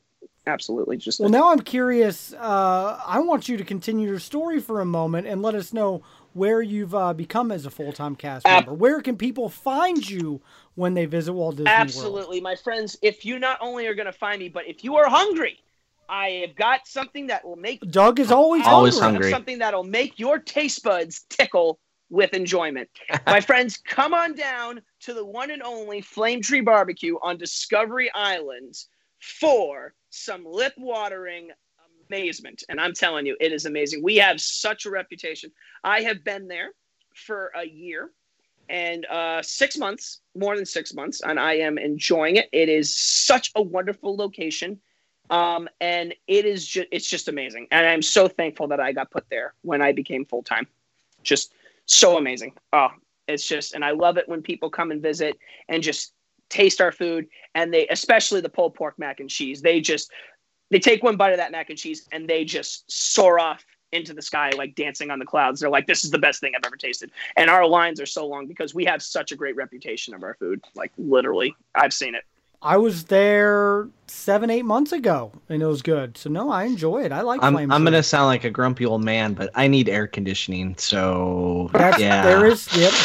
Absolutely, 0.48 0.98
just 0.98 1.20
Well, 1.20 1.30
now 1.30 1.52
I'm 1.52 1.60
curious. 1.60 2.34
Uh, 2.34 3.00
I 3.06 3.20
want 3.20 3.48
you 3.48 3.58
to 3.58 3.64
continue 3.64 4.08
your 4.10 4.20
story 4.20 4.60
for 4.60 4.82
a 4.82 4.86
moment 4.86 5.28
and 5.28 5.42
let 5.42 5.54
us 5.54 5.72
know 5.72 6.04
where 6.34 6.62
you've 6.62 6.96
uh, 6.96 7.14
become 7.14 7.52
as 7.52 7.66
a 7.66 7.70
full 7.70 7.92
time 7.92 8.16
cast 8.16 8.48
Ab- 8.48 8.66
member. 8.66 8.74
Where 8.74 9.02
can 9.02 9.18
people 9.18 9.50
find 9.50 10.08
you 10.08 10.42
when 10.76 10.94
they 10.96 11.06
visit 11.06 11.34
Walt 11.34 11.58
Disney 11.58 11.66
World? 11.72 11.82
Absolutely, 11.82 12.42
my 12.42 12.56
friends. 12.56 12.98
If 13.02 13.24
you 13.26 13.38
not 13.38 13.60
only 13.62 13.86
are 13.88 13.94
going 13.94 14.08
to 14.08 14.14
find 14.14 14.40
me, 14.40 14.50
but 14.50 14.68
if 14.68 14.84
you 14.84 14.96
are 14.96 15.08
hungry, 15.08 15.60
I 16.10 16.30
have 16.48 16.56
got 16.56 16.88
something 16.88 17.28
that 17.28 17.46
will 17.46 17.56
make 17.56 17.82
Doug 17.92 18.20
is 18.20 18.32
always 18.32 18.66
Always 18.66 19.00
hungry. 19.00 19.14
hungry. 19.14 19.32
Something 19.32 19.60
that'll 19.60 19.84
make 19.84 20.18
your 20.18 20.40
taste 20.40 20.84
buds 20.84 21.22
tickle 21.30 21.80
with 22.12 22.34
enjoyment. 22.34 22.90
My 23.26 23.42
friends, 23.42 23.78
come 23.78 24.14
on 24.14 24.36
down 24.36 24.82
to 25.00 25.14
the 25.16 25.26
one 25.26 25.50
and 25.50 25.64
only 25.64 26.02
Flame 26.02 26.42
Tree 26.42 26.62
Barbecue 26.62 27.16
on 27.24 27.38
Discovery 27.38 28.12
Island 28.14 28.76
for 29.20 29.94
some 30.12 30.46
lip 30.46 30.74
watering 30.78 31.50
amazement. 32.08 32.64
And 32.70 32.80
I'm 32.80 32.94
telling 32.94 33.26
you, 33.26 33.36
it 33.40 33.52
is 33.52 33.66
amazing. 33.66 34.04
We 34.04 34.18
have 34.18 34.40
such 34.40 34.86
a 34.86 34.92
reputation. 34.92 35.52
I 35.84 36.02
have 36.02 36.24
been 36.24 36.48
there 36.48 36.72
for 37.16 37.52
a 37.56 37.66
year 37.66 38.12
and 38.70 39.06
uh, 39.06 39.42
six 39.42 39.78
months, 39.78 40.20
more 40.36 40.56
than 40.56 40.66
six 40.66 40.94
months, 40.94 41.22
and 41.22 41.40
I 41.40 41.56
am 41.56 41.78
enjoying 41.78 42.36
it. 42.36 42.50
It 42.52 42.70
is 42.70 42.96
such 42.96 43.52
a 43.56 43.62
wonderful 43.62 44.16
location. 44.16 44.80
Um, 45.30 45.70
and 45.80 46.14
it 46.28 46.46
is 46.46 46.68
just 46.68 46.88
it's 46.92 47.10
just 47.10 47.30
amazing. 47.30 47.68
And 47.72 47.86
I'm 47.86 48.02
so 48.02 48.28
thankful 48.28 48.68
that 48.68 48.82
I 48.82 48.92
got 48.92 49.12
put 49.12 49.30
there 49.30 49.54
when 49.62 49.82
I 49.82 49.94
became 49.94 50.26
full 50.26 50.44
time. 50.44 50.68
Just 51.24 51.54
so 51.96 52.18
amazing. 52.18 52.54
Oh, 52.74 52.90
it's 53.28 53.48
just 53.48 53.74
and 53.74 53.84
I 53.84 53.92
love 53.92 54.18
it 54.18 54.28
when 54.28 54.42
people 54.42 54.70
come 54.70 54.92
and 54.92 55.02
visit 55.02 55.38
and 55.70 55.82
just 55.82 56.14
taste 56.50 56.82
our 56.82 56.92
food 56.92 57.28
and 57.56 57.74
they 57.74 57.88
especially 57.88 58.42
the 58.42 58.50
pulled 58.50 58.76
pork 58.76 59.00
mac 59.00 59.20
and 59.20 59.30
cheese. 59.30 59.62
They 59.62 59.80
just 59.82 60.12
they 60.70 60.80
take 60.80 61.04
one 61.04 61.18
bite 61.18 61.32
of 61.32 61.38
that 61.38 61.52
mac 61.52 61.70
and 61.70 61.80
cheese 61.80 62.08
and 62.12 62.28
they 62.28 62.46
just 62.46 62.90
soar 62.92 63.40
off 63.40 63.64
into 63.92 64.14
the 64.14 64.22
sky 64.22 64.52
like 64.58 64.76
dancing 64.76 65.12
on 65.12 65.20
the 65.20 65.26
clouds. 65.26 65.60
They're 65.60 65.70
like, 65.70 65.88
this 65.88 66.06
is 66.06 66.12
the 66.12 66.20
best 66.20 66.40
thing 66.40 66.54
I've 66.56 66.66
ever 66.66 66.78
tasted. 66.78 67.12
And 67.36 67.50
our 67.50 67.68
lines 67.68 68.00
are 68.00 68.06
so 68.06 68.26
long 68.26 68.48
because 68.48 68.74
we 68.74 68.86
have 68.86 69.02
such 69.02 69.32
a 69.32 69.36
great 69.36 69.56
reputation 69.56 70.14
of 70.14 70.24
our 70.24 70.34
food. 70.36 70.64
Like 70.76 70.92
literally, 70.98 71.56
I've 71.76 71.94
seen 71.94 72.16
it. 72.16 72.24
I 72.62 72.78
was 72.78 73.06
there 73.06 73.88
seven, 74.08 74.50
eight 74.50 74.66
months 74.66 74.92
ago, 74.92 75.32
and 75.50 75.62
it 75.62 75.66
was 75.66 75.82
good. 75.82 76.18
So 76.18 76.30
no, 76.30 76.52
I 76.52 76.66
enjoy 76.66 77.04
it. 77.04 77.12
I 77.12 77.22
like. 77.22 77.42
I'm, 77.42 77.58
I'm 77.58 77.84
gonna 77.84 78.04
sound 78.04 78.28
like 78.28 78.44
a 78.44 78.52
grumpy 78.52 78.86
old 78.86 79.04
man, 79.04 79.34
but 79.34 79.50
I 79.56 79.68
need 79.68 79.90
air 79.90 80.08
conditioning. 80.08 80.76
So 80.78 81.70
That's, 81.74 82.00
yeah, 82.00 82.24
There 82.24 82.46
is. 82.46 82.68
Yep. 82.76 82.94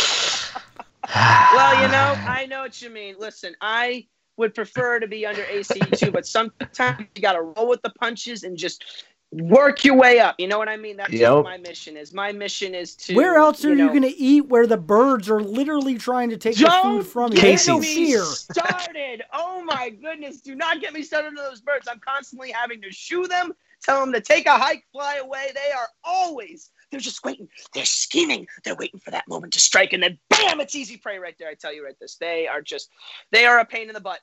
Well, 1.15 1.83
you 1.83 1.89
know, 1.89 2.15
I 2.27 2.47
know 2.47 2.63
what 2.63 2.83
you 2.83 2.91
mean. 2.91 3.15
Listen, 3.21 3.55
I 3.61 4.09
would 4.37 4.55
prefer 4.55 4.99
to 4.99 5.07
be 5.07 5.25
under 5.25 5.45
AC 5.45 5.79
too, 5.95 6.11
but 6.11 6.27
sometimes 6.27 7.07
you 7.15 7.23
got 7.23 7.35
to 7.35 7.43
roll 7.43 7.69
with 7.69 7.81
the 7.83 7.91
punches 7.91 8.43
and 8.43 8.57
just 8.57 8.85
work 9.33 9.85
your 9.85 9.97
way 9.97 10.19
up. 10.21 10.37
You 10.39 10.49
know 10.49 10.59
what 10.59 10.69
I 10.69 10.77
mean? 10.77 10.97
That's 10.97 11.13
Yep. 11.13 11.33
what 11.35 11.45
my 11.45 11.57
mission 11.59 11.97
is. 11.97 12.13
My 12.15 12.33
mission 12.33 12.75
is 12.75 12.95
to. 12.97 13.15
Where 13.15 13.37
else 13.37 13.65
are 13.65 13.71
you, 13.71 13.75
know, 13.75 13.89
going 13.89 14.03
to 14.03 14.17
eat 14.17 14.47
where 14.47 14.67
the 14.67 14.77
birds 14.77 15.29
are 15.29 15.41
literally 15.43 15.99
trying 15.99 16.31
to 16.31 16.37
take 16.37 16.57
the 16.57 16.71
food 16.83 17.07
from 17.07 17.33
you? 17.33 17.37
get 17.37 17.43
There's 17.43 17.69
no 17.69 17.81
Casey's. 17.81 18.17
me 18.17 18.17
started. 18.17 19.23
Oh 19.33 19.63
my 19.65 19.91
goodness! 19.91 20.41
Do 20.41 20.55
not 20.55 20.81
get 20.81 20.93
me 20.93 21.03
started 21.03 21.29
on 21.29 21.35
those 21.35 21.61
birds. 21.61 21.89
I'm 21.89 22.01
constantly 22.01 22.51
having 22.51 22.81
to 22.83 22.91
shoo 22.93 23.27
them, 23.27 23.53
tell 23.83 24.01
them 24.01 24.13
to 24.13 24.21
take 24.21 24.47
a 24.47 24.57
hike, 24.57 24.85
fly 24.93 25.17
away. 25.17 25.51
They 25.55 25.73
are 25.73 25.89
always. 26.05 26.71
They're 26.91 27.01
just 27.01 27.25
waiting. 27.25 27.49
They're 27.75 27.85
scheming. 27.85 28.47
They're 28.65 28.77
waiting 28.77 29.01
for 29.01 29.11
that 29.11 29.27
moment 29.29 29.53
to 29.55 29.61
strike, 29.61 29.93
and 29.93 30.03
then 30.03 30.19
bam! 30.31 30.61
It's 30.61 30.75
easy 30.77 30.97
prey 30.97 31.19
right 31.19 31.35
there. 31.39 31.49
I 31.49 31.55
tell 31.55 31.75
you 31.75 31.85
right 31.85 31.97
this. 32.01 32.17
They 32.17 32.47
are 32.47 32.63
just. 32.63 32.89
They 33.33 33.45
are 33.45 33.59
a 33.59 33.65
pain 33.65 33.89
in 33.89 33.95
the 33.95 34.01
butt. 34.01 34.21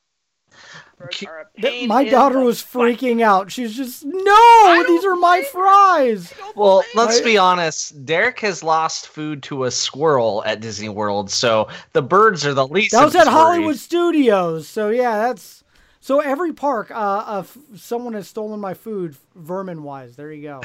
Birds 0.98 1.18
Ki- 1.18 1.28
are 1.28 1.42
a 1.42 1.62
Th- 1.62 1.74
pain 1.74 1.88
My 1.88 2.04
daughter 2.08 2.40
was 2.40 2.62
butt. 2.62 2.84
freaking 2.84 3.22
out. 3.22 3.52
She's 3.52 3.76
just, 3.76 4.06
no, 4.06 4.84
these 4.88 5.06
are 5.06 5.16
my 5.16 5.44
fries. 5.52 6.34
Well, 6.56 6.84
let's 6.96 7.22
be 7.22 7.38
honest. 7.38 8.06
Derek 8.06 8.40
has 8.42 8.64
lost 8.64 9.08
food 9.08 9.44
to 9.44 9.66
a 9.66 9.72
squirrel 9.72 10.44
at 10.46 10.60
Disney 10.62 10.90
World, 10.90 11.30
so 11.32 11.68
the 11.94 12.02
birds 12.02 12.46
are 12.46 12.54
the 12.54 12.68
least. 12.68 12.92
That 12.92 13.06
was 13.06 13.16
at 13.16 13.28
Hollywood. 13.28 13.78
Studios. 13.78 14.68
So 14.68 14.90
yeah, 14.90 15.18
that's 15.18 15.64
so 16.00 16.20
every 16.20 16.54
park. 16.54 16.92
Uh, 16.92 16.94
uh 17.26 17.44
someone 17.76 18.14
has 18.14 18.28
stolen 18.28 18.60
my 18.60 18.74
food, 18.74 19.16
vermin 19.36 19.84
wise. 19.84 20.16
There 20.16 20.32
you 20.32 20.44
go. 20.44 20.62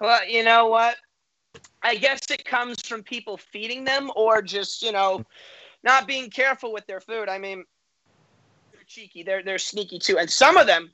Well, 0.00 0.26
you 0.28 0.44
know 0.44 0.68
what? 0.68 0.96
I 1.82 1.96
guess 1.96 2.20
it 2.30 2.44
comes 2.44 2.80
from 2.80 3.02
people 3.02 3.36
feeding 3.36 3.84
them 3.84 4.10
or 4.16 4.42
just, 4.42 4.82
you 4.82 4.92
know, 4.92 5.22
not 5.82 6.06
being 6.06 6.30
careful 6.30 6.72
with 6.72 6.86
their 6.86 7.00
food. 7.00 7.28
I 7.28 7.38
mean, 7.38 7.64
they're 8.84 9.02
cheeky. 9.04 9.22
They're 9.22 9.42
they're 9.42 9.58
sneaky 9.58 9.98
too. 9.98 10.18
And 10.18 10.30
some 10.30 10.56
of 10.56 10.66
them 10.66 10.90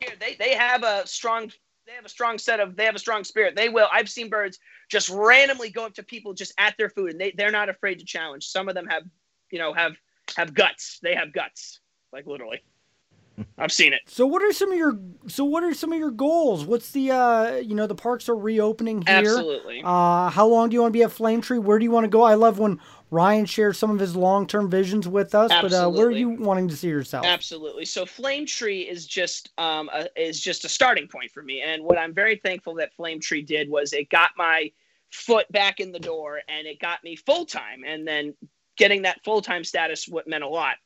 here, 0.00 0.14
they 0.18 0.34
they 0.34 0.54
have 0.54 0.82
a 0.82 1.06
strong 1.06 1.50
they 1.86 1.92
have 1.92 2.04
a 2.04 2.08
strong 2.08 2.38
set 2.38 2.60
of 2.60 2.76
they 2.76 2.84
have 2.84 2.94
a 2.94 2.98
strong 2.98 3.24
spirit. 3.24 3.56
They 3.56 3.68
will. 3.68 3.88
I've 3.92 4.08
seen 4.08 4.28
birds 4.28 4.58
just 4.90 5.08
randomly 5.08 5.70
go 5.70 5.86
up 5.86 5.94
to 5.94 6.02
people 6.02 6.34
just 6.34 6.52
at 6.58 6.74
their 6.78 6.90
food 6.90 7.12
and 7.12 7.20
they 7.20 7.32
they're 7.36 7.50
not 7.50 7.68
afraid 7.68 7.98
to 7.98 8.04
challenge. 8.04 8.46
Some 8.46 8.68
of 8.68 8.74
them 8.74 8.86
have, 8.86 9.02
you 9.50 9.58
know, 9.58 9.72
have 9.72 9.96
have 10.36 10.54
guts. 10.54 10.98
They 11.02 11.14
have 11.14 11.32
guts. 11.32 11.80
Like 12.12 12.26
literally. 12.26 12.62
I've 13.58 13.72
seen 13.72 13.92
it. 13.92 14.00
So 14.06 14.26
what 14.26 14.42
are 14.42 14.52
some 14.52 14.70
of 14.70 14.78
your 14.78 14.98
so 15.26 15.44
what 15.44 15.64
are 15.64 15.74
some 15.74 15.92
of 15.92 15.98
your 15.98 16.10
goals? 16.10 16.64
What's 16.64 16.90
the 16.92 17.10
uh 17.10 17.56
you 17.56 17.74
know 17.74 17.86
the 17.86 17.94
parks 17.94 18.28
are 18.28 18.36
reopening 18.36 19.02
here. 19.02 19.16
Absolutely. 19.16 19.82
Uh, 19.84 20.30
how 20.30 20.46
long 20.46 20.68
do 20.68 20.74
you 20.74 20.82
want 20.82 20.92
to 20.92 20.98
be 20.98 21.02
at 21.02 21.12
Flame 21.12 21.40
Tree? 21.40 21.58
Where 21.58 21.78
do 21.78 21.84
you 21.84 21.90
want 21.90 22.04
to 22.04 22.08
go? 22.08 22.22
I 22.22 22.34
love 22.34 22.58
when 22.58 22.78
Ryan 23.10 23.44
shares 23.44 23.78
some 23.78 23.90
of 23.90 23.98
his 23.98 24.14
long 24.14 24.46
term 24.46 24.70
visions 24.70 25.08
with 25.08 25.34
us. 25.34 25.50
But 25.50 25.72
uh, 25.72 25.90
where 25.90 26.06
are 26.06 26.12
you 26.12 26.30
wanting 26.30 26.68
to 26.68 26.76
see 26.76 26.88
yourself? 26.88 27.26
Absolutely. 27.26 27.84
So 27.84 28.06
Flame 28.06 28.46
Tree 28.46 28.82
is 28.82 29.06
just 29.06 29.50
um 29.58 29.90
a, 29.92 30.06
is 30.16 30.40
just 30.40 30.64
a 30.64 30.68
starting 30.68 31.08
point 31.08 31.30
for 31.30 31.42
me, 31.42 31.60
and 31.62 31.82
what 31.82 31.98
I'm 31.98 32.14
very 32.14 32.36
thankful 32.36 32.74
that 32.76 32.94
Flame 32.94 33.20
Tree 33.20 33.42
did 33.42 33.68
was 33.68 33.92
it 33.92 34.10
got 34.10 34.30
my 34.36 34.70
foot 35.10 35.50
back 35.50 35.80
in 35.80 35.92
the 35.92 35.98
door, 35.98 36.40
and 36.48 36.66
it 36.66 36.78
got 36.78 37.02
me 37.02 37.16
full 37.16 37.44
time, 37.44 37.82
and 37.84 38.06
then 38.06 38.34
getting 38.76 39.02
that 39.02 39.22
full 39.24 39.42
time 39.42 39.64
status 39.64 40.06
what 40.08 40.28
meant 40.28 40.44
a 40.44 40.48
lot. 40.48 40.76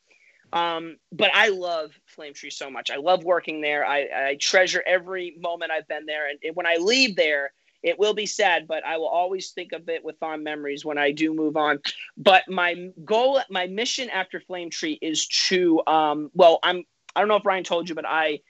Um, 0.52 0.96
but 1.12 1.30
I 1.34 1.48
love 1.48 1.90
Flame 2.06 2.32
Tree 2.32 2.50
so 2.50 2.70
much. 2.70 2.90
I 2.90 2.96
love 2.96 3.24
working 3.24 3.60
there. 3.60 3.84
I, 3.84 4.30
I 4.30 4.36
treasure 4.40 4.82
every 4.86 5.36
moment 5.38 5.72
I've 5.72 5.88
been 5.88 6.06
there, 6.06 6.28
and, 6.30 6.38
and 6.42 6.56
when 6.56 6.66
I 6.66 6.76
leave 6.76 7.16
there, 7.16 7.52
it 7.84 7.98
will 7.98 8.14
be 8.14 8.26
sad, 8.26 8.66
but 8.66 8.84
I 8.84 8.96
will 8.96 9.08
always 9.08 9.50
think 9.50 9.72
of 9.72 9.88
it 9.90 10.02
with 10.02 10.18
fond 10.18 10.42
memories 10.42 10.84
when 10.84 10.96
I 10.96 11.12
do 11.12 11.34
move 11.34 11.56
on. 11.56 11.80
But 12.16 12.42
my 12.48 12.88
goal, 13.04 13.40
my 13.50 13.66
mission 13.66 14.08
after 14.08 14.40
Flame 14.40 14.70
Tree 14.70 14.98
is 15.02 15.28
to, 15.48 15.82
um, 15.86 16.30
well, 16.34 16.58
I'm, 16.62 16.84
I 17.14 17.20
don't 17.20 17.28
know 17.28 17.36
if 17.36 17.44
Ryan 17.44 17.62
told 17.62 17.88
you, 17.88 17.94
but 17.94 18.06
I, 18.08 18.40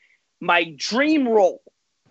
my 0.41 0.73
dream 0.77 1.29
role 1.29 1.63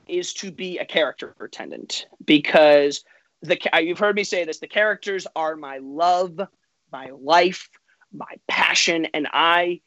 is 0.06 0.34
to 0.34 0.52
be 0.52 0.80
a 0.80 0.86
character 0.86 1.34
attendant 1.40 2.08
because 2.26 3.06
the 3.42 3.58
you've 3.82 4.00
heard 4.00 4.18
me 4.18 4.26
say 4.26 4.44
this. 4.44 4.60
The 4.60 4.68
characters 4.68 5.26
are 5.34 5.56
my 5.56 5.80
love, 5.82 6.40
my 6.92 7.10
life, 7.18 7.70
my 8.12 8.36
passion, 8.50 9.06
and 9.14 9.28
I 9.32 9.80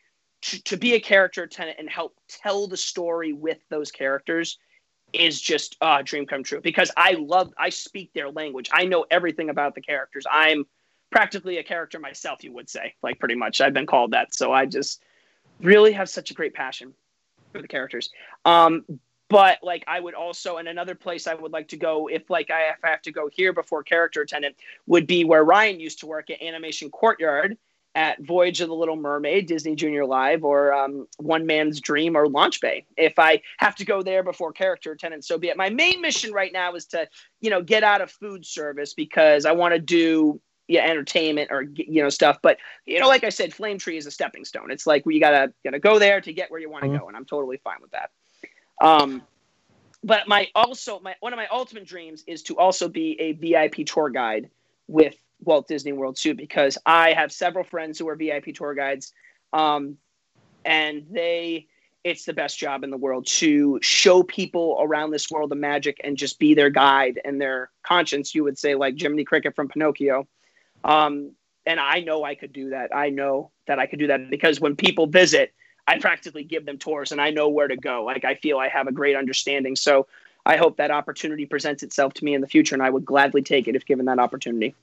to, 0.43 0.63
to 0.65 0.77
be 0.79 0.95
a 0.95 1.01
character 1.01 1.43
attendant 1.43 1.79
and 1.79 1.89
help 1.91 2.17
tell 2.29 2.67
the 2.67 2.77
story 2.77 3.35
with 3.35 3.59
those 3.69 3.91
characters 3.91 4.59
is 5.17 5.41
just 5.41 5.77
a 5.81 6.03
dream 6.03 6.27
come 6.27 6.43
true 6.43 6.61
because 6.61 6.91
I 6.97 7.13
love 7.13 7.53
I 7.59 7.71
speak 7.71 8.13
their 8.13 8.31
language. 8.31 8.71
I 8.73 8.85
know 8.85 9.07
everything 9.11 9.51
about 9.51 9.75
the 9.75 9.81
characters. 9.81 10.25
I'm 10.31 10.65
practically 11.11 11.59
a 11.59 11.63
character 11.63 11.99
myself, 11.99 12.45
you 12.45 12.53
would 12.53 12.69
say, 12.69 12.95
like 13.03 13.19
pretty 13.19 13.35
much. 13.35 13.61
I've 13.61 13.75
been 13.75 13.87
called 13.87 14.13
that. 14.13 14.35
So 14.35 14.53
I 14.53 14.67
just 14.67 15.03
really 15.61 15.93
have 15.93 16.09
such 16.09 16.31
a 16.31 16.35
great 16.35 16.55
passion 16.55 16.95
for 17.53 17.63
the 17.63 17.69
characters. 17.69 18.11
Um, 18.45 18.85
but 19.29 19.59
like 19.63 19.85
I 19.89 19.99
would 19.99 20.15
also, 20.15 20.59
and 20.59 20.69
another 20.69 20.95
place 20.95 21.27
I 21.27 21.35
would 21.35 21.53
like 21.53 21.69
to 21.69 21.77
go 21.77 22.09
if 22.09 22.31
like 22.31 22.51
I, 22.51 22.69
if 22.69 22.85
I 22.85 22.89
have 22.91 23.03
to 23.03 23.13
go 23.13 23.29
here 23.33 23.53
before 23.53 23.83
character 23.83 24.23
attendant 24.23 24.57
would 24.87 25.07
be 25.07 25.25
where 25.25 25.45
Ryan 25.45 25.81
used 25.81 26.01
to 26.01 26.07
work 26.07 26.31
at 26.31 26.41
Animation 26.41 26.91
Courtyard 26.91 27.57
at 27.97 28.21
Voyage 28.21 28.61
of 28.61 28.69
the 28.69 28.75
Little 28.75 28.95
Mermaid, 28.95 29.47
Disney 29.47 29.75
Junior 29.75 30.05
Live, 30.05 30.45
or 30.45 30.75
um, 30.75 31.09
One 31.17 31.47
Man's 31.47 31.81
Dream, 31.81 32.15
or 32.15 32.29
Launch 32.29 32.61
Bay. 32.61 32.85
If 32.99 33.19
I 33.19 33.41
have 33.57 33.75
to 33.77 33.87
go 33.87 34.03
there 34.03 34.23
before 34.23 34.53
character 34.53 34.93
attendance, 34.93 35.27
so 35.27 35.39
be 35.39 35.49
it. 35.49 35.57
My 35.57 35.71
main 35.71 36.03
mission 36.03 36.33
right 36.33 36.53
now 36.53 36.75
is 36.75 36.85
to, 36.89 37.09
you 37.41 37.49
know, 37.49 37.63
get 37.63 37.83
out 37.83 38.03
of 38.03 38.11
food 38.11 38.45
service 38.45 38.93
because 38.93 39.47
I 39.47 39.53
want 39.53 39.75
to 39.75 39.81
do 39.81 40.41
yeah 40.69 40.85
entertainment 40.85 41.51
or 41.51 41.63
you 41.75 42.03
know 42.03 42.11
stuff. 42.11 42.39
But 42.43 42.59
you 42.85 43.01
know, 43.01 43.09
like 43.09 43.25
I 43.25 43.31
said, 43.31 43.55
Flame 43.55 43.79
Tree 43.79 43.97
is 43.97 44.07
a 44.07 44.11
stepping 44.11 44.45
stone. 44.45 44.71
It's 44.71 44.87
like 44.87 45.05
you 45.07 45.19
gotta 45.19 45.53
gotta 45.65 45.79
go 45.79 45.99
there 45.99 46.21
to 46.21 46.33
get 46.33 46.51
where 46.51 46.61
you 46.61 46.71
want 46.71 46.85
to 46.85 46.99
go, 46.99 47.09
and 47.09 47.17
I'm 47.17 47.25
totally 47.25 47.57
fine 47.57 47.79
with 47.81 47.93
that. 47.93 48.11
Um, 48.83 49.23
but 50.05 50.29
my 50.29 50.49
also 50.55 51.01
my 51.01 51.15
one 51.21 51.33
of 51.33 51.39
my 51.39 51.47
ultimate 51.51 51.87
dreams 51.87 52.25
is 52.27 52.43
to 52.45 52.59
also 52.59 52.89
be 52.89 53.19
a 53.21 53.33
VIP 53.33 53.87
tour 53.87 54.11
guide 54.11 54.51
with 54.87 55.17
Walt 55.43 55.69
Disney 55.69 55.93
World 55.93 56.17
too, 56.17 56.35
because 56.35 56.79
I 56.87 57.13
have 57.13 57.33
several 57.33 57.65
friends 57.65 57.99
who 57.99 58.09
are 58.09 58.17
VIP 58.17 58.55
tour 58.55 58.75
guides, 58.75 59.13
um, 59.53 59.97
and 60.65 61.07
they 61.11 61.69
it's 62.07 62.25
the 62.25 62.33
best 62.33 62.57
job 62.57 62.85
in 62.85 62.91
the 62.91 62.97
world 62.97 63.27
to 63.27 63.81
show 63.83 64.23
people 64.23 64.79
around 64.81 65.11
this 65.11 65.29
world 65.29 65.51
of 65.51 65.59
magic 65.59 66.01
and 66.05 66.17
just 66.17 66.39
be 66.39 66.55
their 66.55 66.71
guide 66.71 67.21
and 67.25 67.41
their 67.41 67.69
conscience. 67.83 68.33
You 68.33 68.45
would 68.45 68.57
say 68.57 68.77
like 68.77 68.95
Jiminy 68.97 69.25
Cricket 69.25 69.57
from 69.57 69.67
Pinocchio. 69.67 70.29
Um, 70.85 71.33
and 71.67 71.81
I 71.81 72.03
know 72.03 72.23
I 72.23 72.37
could 72.37 72.53
do 72.53 72.71
that. 72.71 72.95
I 72.95 73.11
know 73.11 73.51
that 73.67 73.81
I 73.81 73.87
could 73.87 73.99
do 73.99 74.07
that 74.07 74.31
because 74.31 74.61
when 74.61 74.77
people 74.77 75.09
visit, 75.09 75.53
I 75.89 75.99
practically 75.99 76.45
give 76.45 76.65
them 76.65 76.79
tours 76.79 77.11
and 77.11 77.21
I 77.21 77.31
know 77.31 77.49
where 77.49 77.67
to 77.67 77.77
go. 77.77 78.05
Like 78.05 78.25
I 78.25 78.37
feel 78.37 78.59
I 78.59 78.69
have 78.69 78.87
a 78.87 78.93
great 78.93 79.17
understanding. 79.17 79.75
So 79.75 80.07
I 80.45 80.59
hope 80.59 80.77
that 80.77 80.93
opportunity 80.93 81.45
presents 81.45 81.83
itself 81.83 82.15
to 82.15 82.25
me 82.25 82.35
in 82.35 82.41
the 82.41 82.47
future 82.47 82.77
and 82.77 82.85
I 82.85 82.91
would 82.91 83.05
gladly 83.05 83.43
take 83.43 83.67
it 83.67 83.75
if 83.75 83.85
given 83.85 84.07
that 84.07 84.21
opportunity. 84.21 84.77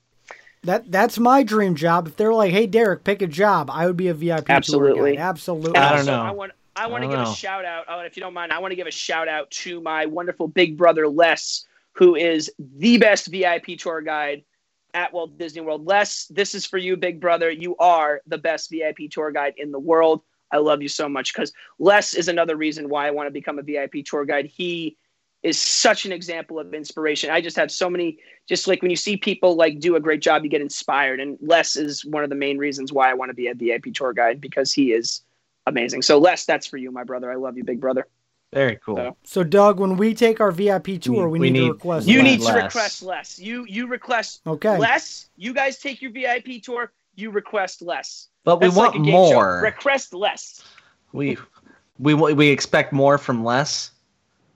That 0.64 0.90
that's 0.92 1.20
my 1.20 1.44
dream 1.44 1.76
job. 1.76 2.08
If 2.08 2.16
they're 2.16 2.34
like, 2.34 2.52
"Hey, 2.52 2.68
Derek, 2.68 3.04
pick 3.04 3.22
a 3.22 3.28
job," 3.28 3.70
I 3.70 3.86
would 3.86 3.98
be 3.98 4.08
a 4.08 4.14
VIP 4.14 4.46
tour 4.46 4.56
Absolutely. 4.56 5.16
guide. 5.18 5.22
Absolutely. 5.22 5.78
I 5.78 5.98
don't 5.98 6.06
know. 6.06 6.22
I 6.22 6.32
want 6.32 6.54
I 6.76 6.88
want 6.88 7.04
to 7.04 7.10
give 7.10 7.18
don't 7.18 7.28
a 7.28 7.36
shout 7.36 7.66
out. 7.66 7.86
Oh, 7.90 8.00
if 8.00 8.16
you 8.16 8.22
don't 8.22 8.34
mind, 8.34 8.52
I 8.52 8.60
want 8.60 8.72
to 8.72 8.76
give 8.76 8.88
a 8.88 8.92
shout 8.92 9.28
out 9.28 9.52
to 9.52 9.82
my 9.82 10.06
wonderful 10.06 10.48
big 10.48 10.78
brother 10.78 11.08
Les, 11.08 11.66
who 11.94 12.16
is 12.16 12.52
the 12.78 12.98
best 12.98 13.28
VIP 13.28 13.78
tour 13.78 14.02
guide 14.02 14.44
at 14.94 15.12
Walt 15.12 15.38
Disney 15.38 15.62
World. 15.62 15.86
Les, 15.86 16.28
this 16.28 16.56
is 16.56 16.66
for 16.66 16.78
you, 16.78 16.96
big 16.96 17.20
brother. 17.20 17.52
You 17.52 17.76
are 17.78 18.22
the 18.28 18.38
best 18.38 18.70
VIP 18.70 19.10
tour 19.12 19.32
guide 19.32 19.54
in 19.58 19.72
the 19.72 19.80
world. 19.80 20.22
I 20.52 20.58
love 20.58 20.82
you 20.82 20.88
so 20.88 21.10
much 21.10 21.34
because 21.34 21.52
Les 21.80 22.14
is 22.14 22.28
another 22.28 22.56
reason 22.56 22.88
why 22.88 23.08
I 23.08 23.12
want 23.12 23.28
to 23.28 23.32
become 23.32 23.60
a 23.60 23.64
VIP 23.64 24.06
tour 24.06 24.24
guide. 24.24 24.46
He 24.46 24.98
is 25.44 25.62
such 25.62 26.06
an 26.06 26.12
example 26.12 26.58
of 26.60 26.74
inspiration. 26.74 27.30
I 27.30 27.42
just 27.42 27.58
have 27.58 27.70
so 27.72 27.90
many, 27.90 28.18
just 28.48 28.68
like 28.68 28.82
when 28.82 28.90
you 28.92 28.98
see 28.98 29.18
people 29.18 29.56
like 29.56 29.80
do 29.80 29.96
a 29.96 30.00
great 30.00 30.22
job, 30.22 30.44
you 30.44 30.50
get 30.50 30.62
inspired. 30.62 31.20
And 31.20 31.38
Les 31.42 31.76
is 31.76 32.06
one 32.06 32.24
of 32.24 32.30
the 32.30 32.36
main 32.36 32.58
reasons 32.58 32.94
why 32.94 33.10
I 33.12 33.14
want 33.14 33.30
to 33.30 33.34
be 33.36 33.48
a 33.48 33.54
VIP 33.54 33.94
tour 33.94 34.14
guide 34.14 34.40
because 34.40 34.72
he 34.72 34.94
is 34.94 35.22
amazing. 35.68 36.02
So 36.02 36.18
Les, 36.18 36.46
that's 36.46 36.66
for 36.66 36.78
you, 36.78 36.92
my 36.92 37.04
brother. 37.04 37.32
I 37.32 37.36
love 37.36 37.58
you, 37.58 37.64
big 37.64 37.82
brother. 37.82 38.08
Very 38.54 38.78
cool. 38.86 38.96
So- 38.98 39.18
So, 39.24 39.44
Doug, 39.44 39.80
when 39.80 39.98
we 39.98 40.14
take 40.14 40.40
our 40.40 40.52
VIP 40.52 40.98
tour, 41.02 41.28
we, 41.28 41.40
We 41.40 41.50
need, 41.50 41.60
to 41.62 41.74
request. 41.74 42.08
You 42.08 42.18
that. 42.20 42.24
need 42.24 42.42
to 42.42 42.54
request 42.54 43.04
less. 43.04 43.40
You 43.40 43.66
you 43.68 43.88
request 43.88 44.42
Okay. 44.48 44.78
less. 44.78 45.30
You 45.36 45.54
guys 45.54 45.80
take 45.80 46.02
your 46.02 46.12
VIP 46.12 46.62
tour. 46.64 46.92
You 47.16 47.32
request 47.32 47.82
less. 47.82 48.30
But 48.46 48.60
we 48.62 48.68
That's 48.68 48.78
want 48.78 48.92
like 48.94 49.02
a 49.02 49.04
game 49.04 49.14
show. 49.14 49.34
more. 49.34 49.62
Request 49.64 50.14
less. 50.14 50.64
We 51.14 51.38
we 52.00 52.14
we 52.14 52.48
expect 52.50 52.94
more 52.94 53.18
from 53.18 53.44
less. 53.44 53.92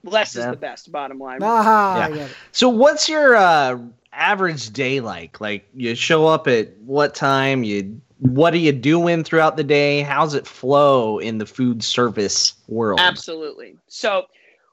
Less 0.04 0.36
is 0.36 0.44
the 0.44 0.56
best. 0.56 0.90
Bottom 0.92 1.18
line. 1.18 1.42
Aha, 1.42 1.96
Yeah. 1.98 2.04
I 2.06 2.08
get 2.10 2.30
it. 2.30 2.36
So 2.52 2.68
what's 2.68 3.08
your 3.08 3.36
uh, 3.36 3.78
average 4.12 4.70
day 4.70 5.00
like? 5.00 5.40
Like 5.40 5.68
you 5.74 5.94
show 5.94 6.26
up 6.26 6.46
at 6.48 6.76
what 6.78 7.14
time? 7.14 7.64
You 7.64 8.00
what 8.20 8.52
are 8.52 8.58
you 8.58 8.72
doing 8.72 9.22
throughout 9.22 9.56
the 9.56 9.64
day? 9.64 10.02
How's 10.02 10.34
it 10.34 10.46
flow 10.46 11.18
in 11.18 11.38
the 11.38 11.46
food 11.46 11.82
service 11.82 12.54
world? 12.66 13.00
Absolutely. 13.00 13.76
So 13.86 14.26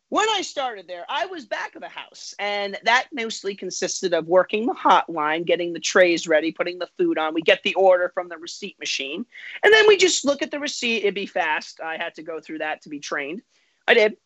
when 0.10 0.28
I 0.30 0.42
started 0.42 0.88
there, 0.88 1.06
I 1.10 1.26
was 1.26 1.46
back 1.46 1.76
of 1.76 1.82
the 1.82 1.90
house, 1.90 2.34
and 2.40 2.78
that 2.84 3.08
mostly 3.12 3.56
consisted 3.56 4.14
of 4.14 4.28
working 4.28 4.66
the 4.66 4.74
hotline, 4.74 5.46
getting 5.46 5.74
the 5.74 5.80
trays 5.80 6.28
ready, 6.28 6.52
putting 6.52 6.80
the 6.80 6.90
food 6.98 7.18
on. 7.18 7.34
We 7.34 7.42
get 7.42 7.64
the 7.64 7.74
order 7.74 8.12
from 8.14 8.30
the 8.30 8.38
receipt 8.38 8.80
machine, 8.80 9.26
and 9.64 9.74
then 9.74 9.88
we 9.88 9.98
just 9.98 10.24
look 10.24 10.42
at 10.42 10.52
the 10.52 10.60
receipt. 10.60 11.00
It'd 11.00 11.16
be 11.16 11.26
fast. 11.26 11.82
I 11.82 11.98
had 11.98 12.16
to 12.16 12.24
go 12.24 12.40
through 12.40 12.60
that 12.60 12.84
to 12.84 12.90
be 12.90 13.00
trained. 13.00 13.42
I 13.88 13.94
did. 13.94 14.18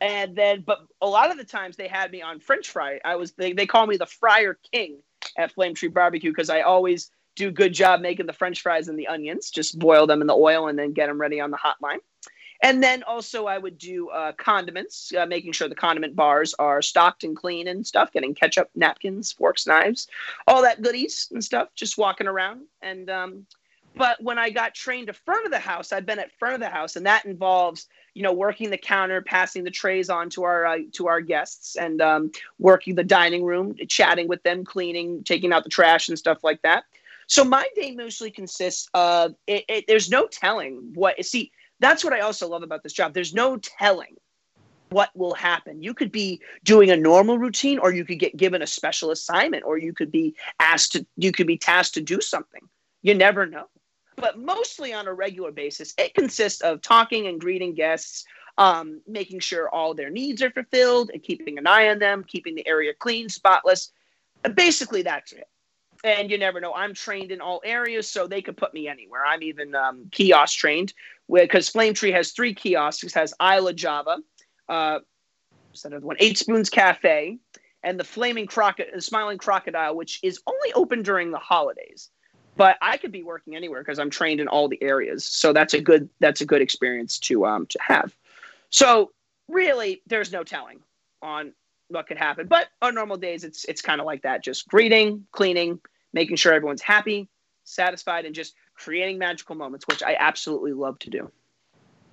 And 0.00 0.36
then, 0.36 0.62
but 0.66 0.80
a 1.00 1.06
lot 1.06 1.30
of 1.30 1.38
the 1.38 1.44
times 1.44 1.76
they 1.76 1.88
had 1.88 2.10
me 2.10 2.20
on 2.20 2.40
French 2.40 2.70
fry. 2.70 3.00
I 3.04 3.16
was 3.16 3.32
they, 3.32 3.52
they 3.52 3.66
call 3.66 3.86
me 3.86 3.96
the 3.96 4.06
fryer 4.06 4.58
king 4.72 4.98
at 5.38 5.52
Flame 5.52 5.74
Tree 5.74 5.88
Barbecue 5.88 6.30
because 6.30 6.50
I 6.50 6.62
always 6.62 7.10
do 7.36 7.50
good 7.50 7.72
job 7.72 8.00
making 8.00 8.26
the 8.26 8.32
French 8.32 8.60
fries 8.60 8.88
and 8.88 8.98
the 8.98 9.08
onions. 9.08 9.50
Just 9.50 9.78
boil 9.78 10.06
them 10.06 10.20
in 10.20 10.26
the 10.26 10.34
oil 10.34 10.68
and 10.68 10.78
then 10.78 10.92
get 10.92 11.06
them 11.06 11.20
ready 11.20 11.40
on 11.40 11.50
the 11.50 11.58
hotline. 11.58 11.98
And 12.62 12.82
then 12.82 13.02
also 13.02 13.46
I 13.46 13.58
would 13.58 13.76
do 13.76 14.08
uh, 14.08 14.32
condiments, 14.32 15.12
uh, 15.14 15.26
making 15.26 15.52
sure 15.52 15.68
the 15.68 15.74
condiment 15.74 16.16
bars 16.16 16.54
are 16.58 16.80
stocked 16.80 17.22
and 17.22 17.36
clean 17.36 17.68
and 17.68 17.86
stuff, 17.86 18.12
getting 18.12 18.34
ketchup, 18.34 18.70
napkins, 18.74 19.32
forks, 19.32 19.66
knives, 19.66 20.08
all 20.46 20.62
that 20.62 20.80
goodies 20.80 21.28
and 21.32 21.44
stuff, 21.44 21.68
just 21.74 21.98
walking 21.98 22.26
around. 22.26 22.62
And 22.80 23.10
um, 23.10 23.46
but 23.96 24.22
when 24.22 24.38
I 24.38 24.50
got 24.50 24.74
trained 24.74 25.06
to 25.06 25.12
front 25.12 25.46
of 25.46 25.52
the 25.52 25.58
house, 25.58 25.92
I've 25.92 26.06
been 26.06 26.18
at 26.18 26.32
front 26.32 26.54
of 26.54 26.60
the 26.60 26.68
house, 26.68 26.96
and 26.96 27.06
that 27.06 27.24
involves 27.24 27.86
you 28.14 28.22
know 28.22 28.32
working 28.32 28.70
the 28.70 28.78
counter, 28.78 29.22
passing 29.22 29.64
the 29.64 29.70
trays 29.70 30.10
on 30.10 30.30
to 30.30 30.44
our 30.44 30.66
uh, 30.66 30.78
to 30.92 31.06
our 31.06 31.20
guests, 31.20 31.76
and 31.76 32.00
um, 32.00 32.30
working 32.58 32.94
the 32.94 33.04
dining 33.04 33.44
room, 33.44 33.74
chatting 33.88 34.28
with 34.28 34.42
them, 34.42 34.64
cleaning, 34.64 35.22
taking 35.24 35.52
out 35.52 35.64
the 35.64 35.70
trash 35.70 36.08
and 36.08 36.18
stuff 36.18 36.42
like 36.42 36.62
that. 36.62 36.84
So 37.26 37.44
my 37.44 37.66
day 37.74 37.92
mostly 37.92 38.30
consists 38.30 38.88
of 38.94 39.34
it, 39.46 39.64
it, 39.68 39.84
there's 39.86 40.10
no 40.10 40.26
telling 40.26 40.92
what 40.94 41.22
see 41.24 41.52
that's 41.80 42.04
what 42.04 42.12
I 42.12 42.20
also 42.20 42.48
love 42.48 42.62
about 42.62 42.82
this 42.82 42.92
job. 42.92 43.14
There's 43.14 43.34
no 43.34 43.56
telling 43.58 44.16
what 44.90 45.10
will 45.16 45.34
happen. 45.34 45.82
You 45.82 45.92
could 45.94 46.12
be 46.12 46.40
doing 46.62 46.90
a 46.90 46.96
normal 46.96 47.38
routine 47.38 47.78
or 47.78 47.92
you 47.92 48.04
could 48.04 48.18
get 48.18 48.36
given 48.36 48.62
a 48.62 48.66
special 48.66 49.10
assignment 49.10 49.64
or 49.64 49.76
you 49.76 49.92
could 49.92 50.12
be 50.12 50.34
asked 50.60 50.92
to 50.92 51.06
you 51.16 51.32
could 51.32 51.46
be 51.46 51.58
tasked 51.58 51.94
to 51.94 52.00
do 52.00 52.20
something. 52.20 52.62
You 53.02 53.14
never 53.14 53.46
know. 53.46 53.66
But 54.16 54.38
mostly 54.38 54.92
on 54.92 55.08
a 55.08 55.14
regular 55.14 55.50
basis, 55.50 55.94
it 55.98 56.14
consists 56.14 56.60
of 56.60 56.80
talking 56.82 57.26
and 57.26 57.40
greeting 57.40 57.74
guests, 57.74 58.24
um, 58.58 59.00
making 59.06 59.40
sure 59.40 59.68
all 59.68 59.94
their 59.94 60.10
needs 60.10 60.42
are 60.42 60.50
fulfilled 60.50 61.10
and 61.12 61.22
keeping 61.22 61.58
an 61.58 61.66
eye 61.66 61.88
on 61.88 61.98
them, 61.98 62.24
keeping 62.24 62.54
the 62.54 62.66
area 62.66 62.92
clean, 62.94 63.28
spotless. 63.28 63.90
Basically, 64.54 65.02
that's 65.02 65.32
it 65.32 65.48
and 66.04 66.30
you 66.30 66.38
never 66.38 66.60
know. 66.60 66.74
I'm 66.74 66.94
trained 66.94 67.32
in 67.32 67.40
all 67.40 67.62
areas, 67.64 68.08
so 68.08 68.26
they 68.26 68.42
could 68.42 68.56
put 68.56 68.74
me 68.74 68.86
anywhere. 68.86 69.24
I'm 69.24 69.42
even 69.42 69.74
um, 69.74 70.06
kiosk 70.12 70.58
trained 70.58 70.92
because 71.32 71.70
Flame 71.70 71.94
Tree 71.94 72.12
has 72.12 72.32
three 72.32 72.54
kiosks. 72.54 73.02
It 73.02 73.14
has 73.14 73.34
Isla 73.40 73.72
Java, 73.72 74.18
uh, 74.68 74.98
that 75.82 75.92
other 75.92 76.06
one? 76.06 76.16
Eight 76.20 76.38
Spoons 76.38 76.70
Cafe, 76.70 77.38
and 77.82 77.98
the 77.98 78.04
Flaming 78.04 78.46
Croco- 78.46 79.02
Smiling 79.02 79.38
Crocodile, 79.38 79.96
which 79.96 80.20
is 80.22 80.40
only 80.46 80.72
open 80.74 81.02
during 81.02 81.30
the 81.30 81.38
holidays. 81.38 82.10
But 82.56 82.76
I 82.80 82.96
could 82.96 83.12
be 83.12 83.22
working 83.22 83.56
anywhere 83.56 83.82
because 83.82 83.98
I'm 83.98 84.10
trained 84.10 84.40
in 84.40 84.48
all 84.48 84.68
the 84.68 84.82
areas. 84.82 85.24
So 85.24 85.52
that's 85.52 85.74
a 85.74 85.80
good 85.80 86.08
that's 86.20 86.40
a 86.40 86.46
good 86.46 86.62
experience 86.62 87.18
to 87.20 87.46
um 87.46 87.66
to 87.66 87.78
have. 87.80 88.14
So 88.70 89.12
really, 89.48 90.02
there's 90.06 90.32
no 90.32 90.44
telling 90.44 90.80
on 91.22 91.52
what 91.88 92.06
could 92.06 92.16
happen. 92.16 92.46
But 92.46 92.68
on 92.82 92.94
normal 92.94 93.16
days, 93.16 93.44
it's 93.44 93.64
it's 93.64 93.82
kind 93.82 94.00
of 94.00 94.06
like 94.06 94.22
that: 94.22 94.42
just 94.42 94.68
greeting, 94.68 95.26
cleaning, 95.32 95.80
making 96.12 96.36
sure 96.36 96.52
everyone's 96.52 96.82
happy, 96.82 97.28
satisfied, 97.64 98.24
and 98.24 98.34
just 98.34 98.54
creating 98.74 99.18
magical 99.18 99.54
moments, 99.54 99.86
which 99.86 100.02
I 100.02 100.16
absolutely 100.18 100.72
love 100.72 100.98
to 101.00 101.10
do. 101.10 101.30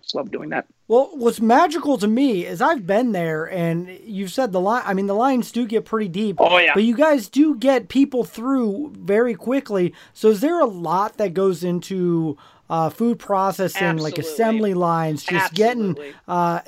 Just 0.01 0.15
love 0.15 0.31
doing 0.31 0.49
that. 0.49 0.65
Well, 0.87 1.11
what's 1.13 1.39
magical 1.39 1.97
to 1.97 2.07
me 2.07 2.45
is 2.45 2.61
I've 2.61 2.85
been 2.85 3.11
there, 3.11 3.45
and 3.45 3.89
you've 4.03 4.31
said 4.31 4.51
the 4.51 4.59
line. 4.59 4.83
I 4.85 4.93
mean, 4.93 5.07
the 5.07 5.15
lines 5.15 5.51
do 5.51 5.65
get 5.65 5.85
pretty 5.85 6.09
deep. 6.09 6.37
Oh, 6.39 6.57
yeah. 6.57 6.73
But 6.73 6.83
you 6.83 6.95
guys 6.95 7.29
do 7.29 7.55
get 7.55 7.87
people 7.87 8.23
through 8.23 8.93
very 8.97 9.35
quickly. 9.35 9.93
So 10.13 10.29
is 10.29 10.41
there 10.41 10.59
a 10.59 10.65
lot 10.65 11.17
that 11.17 11.33
goes 11.33 11.63
into 11.63 12.37
uh, 12.71 12.89
food 12.89 13.19
processing, 13.19 13.97
like 13.97 14.17
assembly 14.17 14.73
lines, 14.73 15.23
just 15.23 15.53
getting 15.53 15.97
uh, 16.25 16.61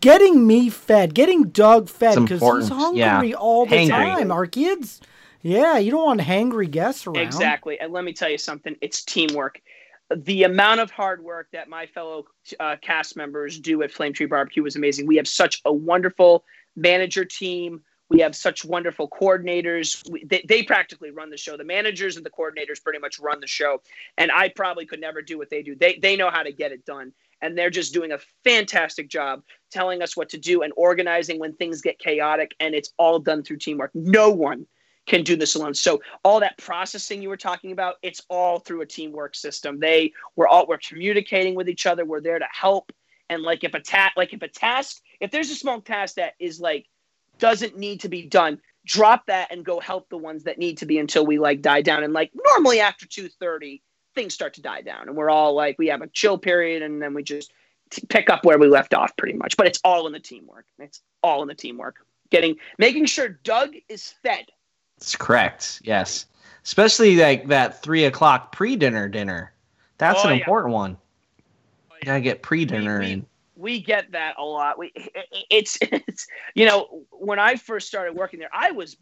getting 0.00 0.46
me 0.46 0.70
fed, 0.70 1.14
getting 1.14 1.48
Doug 1.48 1.88
fed 1.88 2.20
because 2.20 2.40
he's 2.40 2.68
hungry 2.68 3.00
yeah. 3.00 3.32
all 3.32 3.66
the 3.66 3.74
Hangry. 3.74 3.88
time. 3.88 4.30
Our 4.30 4.46
kids, 4.46 5.00
yeah, 5.42 5.78
you 5.78 5.90
don't 5.90 6.04
want 6.04 6.20
hangry 6.20 6.70
guests 6.70 7.08
around. 7.08 7.16
Exactly. 7.16 7.78
And 7.80 7.92
let 7.92 8.04
me 8.04 8.12
tell 8.12 8.30
you 8.30 8.38
something 8.38 8.76
it's 8.80 9.02
teamwork. 9.02 9.60
The 10.16 10.44
amount 10.44 10.80
of 10.80 10.90
hard 10.90 11.22
work 11.22 11.48
that 11.52 11.68
my 11.68 11.86
fellow 11.86 12.26
uh, 12.60 12.76
cast 12.80 13.16
members 13.16 13.58
do 13.58 13.82
at 13.82 13.92
Flame 13.92 14.12
Tree 14.12 14.26
Barbecue 14.26 14.64
is 14.64 14.76
amazing. 14.76 15.06
We 15.06 15.16
have 15.16 15.28
such 15.28 15.60
a 15.64 15.72
wonderful 15.72 16.44
manager 16.76 17.24
team. 17.24 17.82
We 18.08 18.20
have 18.20 18.36
such 18.36 18.64
wonderful 18.64 19.08
coordinators. 19.08 20.08
We, 20.10 20.24
they, 20.24 20.44
they 20.46 20.62
practically 20.62 21.10
run 21.10 21.30
the 21.30 21.36
show. 21.38 21.56
The 21.56 21.64
managers 21.64 22.16
and 22.16 22.26
the 22.26 22.30
coordinators 22.30 22.82
pretty 22.82 22.98
much 22.98 23.18
run 23.18 23.40
the 23.40 23.46
show. 23.46 23.80
And 24.18 24.30
I 24.30 24.50
probably 24.50 24.84
could 24.84 25.00
never 25.00 25.22
do 25.22 25.38
what 25.38 25.48
they 25.48 25.62
do. 25.62 25.74
They, 25.74 25.98
they 26.00 26.16
know 26.16 26.30
how 26.30 26.42
to 26.42 26.52
get 26.52 26.72
it 26.72 26.84
done. 26.84 27.12
And 27.40 27.56
they're 27.56 27.70
just 27.70 27.94
doing 27.94 28.12
a 28.12 28.18
fantastic 28.44 29.08
job 29.08 29.42
telling 29.70 30.02
us 30.02 30.16
what 30.16 30.28
to 30.28 30.38
do 30.38 30.62
and 30.62 30.72
organizing 30.76 31.40
when 31.40 31.54
things 31.54 31.80
get 31.80 31.98
chaotic. 31.98 32.52
And 32.60 32.74
it's 32.74 32.92
all 32.98 33.18
done 33.18 33.42
through 33.42 33.56
teamwork. 33.58 33.92
No 33.94 34.30
one 34.30 34.66
can 35.06 35.24
do 35.24 35.36
this 35.36 35.54
alone. 35.54 35.74
So 35.74 36.00
all 36.24 36.40
that 36.40 36.58
processing 36.58 37.22
you 37.22 37.28
were 37.28 37.36
talking 37.36 37.72
about, 37.72 37.96
it's 38.02 38.22
all 38.28 38.58
through 38.58 38.82
a 38.82 38.86
teamwork 38.86 39.34
system. 39.34 39.80
They 39.80 40.12
we're 40.36 40.48
all 40.48 40.66
we're 40.66 40.78
communicating 40.78 41.54
with 41.54 41.68
each 41.68 41.86
other. 41.86 42.04
We're 42.04 42.20
there 42.20 42.38
to 42.38 42.46
help. 42.50 42.92
And 43.28 43.42
like 43.42 43.64
if 43.64 43.74
a 43.74 43.80
ta- 43.80 44.12
like 44.16 44.32
if 44.32 44.42
a 44.42 44.48
task, 44.48 45.00
if 45.20 45.30
there's 45.30 45.50
a 45.50 45.56
small 45.56 45.80
task 45.80 46.16
that 46.16 46.34
is 46.38 46.60
like 46.60 46.86
doesn't 47.38 47.76
need 47.76 48.00
to 48.00 48.08
be 48.08 48.22
done, 48.26 48.60
drop 48.84 49.26
that 49.26 49.50
and 49.50 49.64
go 49.64 49.80
help 49.80 50.08
the 50.08 50.18
ones 50.18 50.44
that 50.44 50.58
need 50.58 50.78
to 50.78 50.86
be 50.86 50.98
until 50.98 51.24
we 51.26 51.38
like 51.38 51.62
die 51.62 51.82
down. 51.82 52.04
And 52.04 52.12
like 52.12 52.30
normally 52.46 52.80
after 52.80 53.06
two 53.06 53.28
thirty, 53.28 53.82
things 54.14 54.34
start 54.34 54.54
to 54.54 54.62
die 54.62 54.82
down, 54.82 55.08
and 55.08 55.16
we're 55.16 55.30
all 55.30 55.54
like 55.54 55.76
we 55.78 55.88
have 55.88 56.02
a 56.02 56.08
chill 56.08 56.38
period, 56.38 56.82
and 56.82 57.02
then 57.02 57.14
we 57.14 57.22
just 57.22 57.52
t- 57.90 58.06
pick 58.08 58.30
up 58.30 58.44
where 58.44 58.58
we 58.58 58.68
left 58.68 58.94
off 58.94 59.16
pretty 59.16 59.36
much. 59.36 59.56
But 59.56 59.66
it's 59.66 59.80
all 59.82 60.06
in 60.06 60.12
the 60.12 60.20
teamwork. 60.20 60.66
It's 60.78 61.00
all 61.22 61.42
in 61.42 61.48
the 61.48 61.54
teamwork. 61.54 61.96
Getting 62.30 62.56
making 62.78 63.06
sure 63.06 63.28
Doug 63.28 63.74
is 63.88 64.14
fed. 64.22 64.46
It's 65.02 65.16
correct. 65.16 65.80
Yes, 65.82 66.26
especially 66.62 67.16
like 67.16 67.48
that 67.48 67.82
three 67.82 68.04
o'clock 68.04 68.52
pre-dinner 68.52 69.08
dinner. 69.08 69.52
That's 69.98 70.24
Oh, 70.24 70.28
an 70.28 70.34
yeah. 70.38 70.44
important 70.44 70.72
one. 70.72 70.96
Oh, 71.90 71.94
you 72.00 72.06
gotta 72.06 72.20
get 72.20 72.42
pre-dinner 72.42 73.00
we- 73.00 73.12
in. 73.12 73.26
we 73.56 73.80
get 73.80 74.12
that 74.12 74.36
a 74.38 74.44
lot. 74.44 74.78
We 74.78 74.92
it's 75.50 75.76
it's 75.82 76.28
you 76.54 76.66
know 76.66 77.04
when 77.10 77.40
I 77.40 77.56
first 77.56 77.88
started 77.88 78.14
working 78.14 78.38
there, 78.38 78.48
I 78.52 78.70
was 78.70 78.96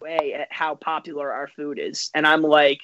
way 0.00 0.32
at 0.32 0.48
how 0.50 0.76
popular 0.76 1.30
our 1.30 1.46
food 1.46 1.78
is, 1.78 2.10
and 2.14 2.26
I'm 2.26 2.40
like, 2.40 2.80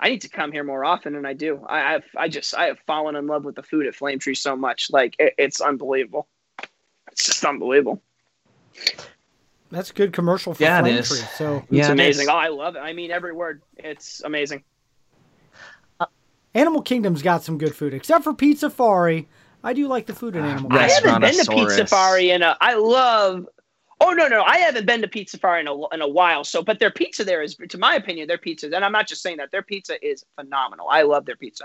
I 0.00 0.08
need 0.08 0.22
to 0.22 0.30
come 0.30 0.52
here 0.52 0.64
more 0.64 0.86
often, 0.86 1.16
and 1.16 1.26
I 1.26 1.34
do. 1.34 1.62
I 1.68 1.96
I've, 1.96 2.04
I 2.16 2.28
just 2.28 2.54
I 2.54 2.64
have 2.68 2.78
fallen 2.86 3.14
in 3.14 3.26
love 3.26 3.44
with 3.44 3.56
the 3.56 3.62
food 3.62 3.86
at 3.86 3.94
Flame 3.94 4.18
Tree 4.18 4.34
so 4.34 4.56
much, 4.56 4.90
like 4.90 5.16
it, 5.18 5.34
it's 5.36 5.60
unbelievable. 5.60 6.28
It's 7.12 7.26
just 7.26 7.44
unbelievable. 7.44 8.02
That's 9.70 9.90
good 9.92 10.12
commercial 10.12 10.54
for 10.54 10.62
Yeah, 10.62 10.78
it 10.78 10.82
Flame 10.82 10.94
is. 10.96 11.08
Tree. 11.08 11.18
So 11.18 11.56
It's 11.56 11.66
Yeah, 11.70 11.88
it 11.88 11.92
amazing. 11.92 12.22
is. 12.24 12.28
Oh, 12.28 12.36
I 12.36 12.48
love 12.48 12.76
it. 12.76 12.80
I 12.80 12.92
mean 12.92 13.10
every 13.10 13.32
word. 13.32 13.62
It's 13.76 14.22
amazing. 14.24 14.62
Animal 16.54 16.80
Kingdom's 16.80 17.20
got 17.20 17.42
some 17.44 17.58
good 17.58 17.74
food, 17.74 17.92
except 17.92 18.24
for 18.24 18.32
Pizzafari. 18.32 19.26
I 19.62 19.74
do 19.74 19.88
like 19.88 20.06
the 20.06 20.14
food 20.14 20.36
in 20.36 20.42
Animal 20.44 20.70
Kingdom. 20.70 20.78
I 20.78 20.88
haven't 20.88 21.20
been 21.20 21.32
to 21.34 21.50
Restaurantosaurus. 21.50 21.54
Pizza 21.68 21.76
Safari, 21.76 22.30
and 22.30 22.42
uh, 22.42 22.56
I 22.60 22.74
love 22.74 23.46
Oh 24.00 24.12
no, 24.12 24.28
no, 24.28 24.42
I 24.42 24.58
haven't 24.58 24.86
been 24.86 25.00
to 25.02 25.08
Pizzafari 25.08 25.60
in 25.60 25.68
a 25.68 25.88
in 25.94 26.02
a 26.02 26.08
while. 26.08 26.44
So, 26.44 26.62
but 26.62 26.78
their 26.78 26.90
pizza 26.90 27.24
there 27.24 27.42
is, 27.42 27.56
to 27.56 27.78
my 27.78 27.94
opinion, 27.94 28.28
their 28.28 28.38
pizza, 28.38 28.66
and 28.74 28.84
I'm 28.84 28.92
not 28.92 29.06
just 29.08 29.22
saying 29.22 29.38
that 29.38 29.50
their 29.50 29.62
pizza 29.62 29.94
is 30.06 30.24
phenomenal. 30.38 30.86
I 30.90 31.02
love 31.02 31.24
their 31.24 31.36
pizza. 31.36 31.64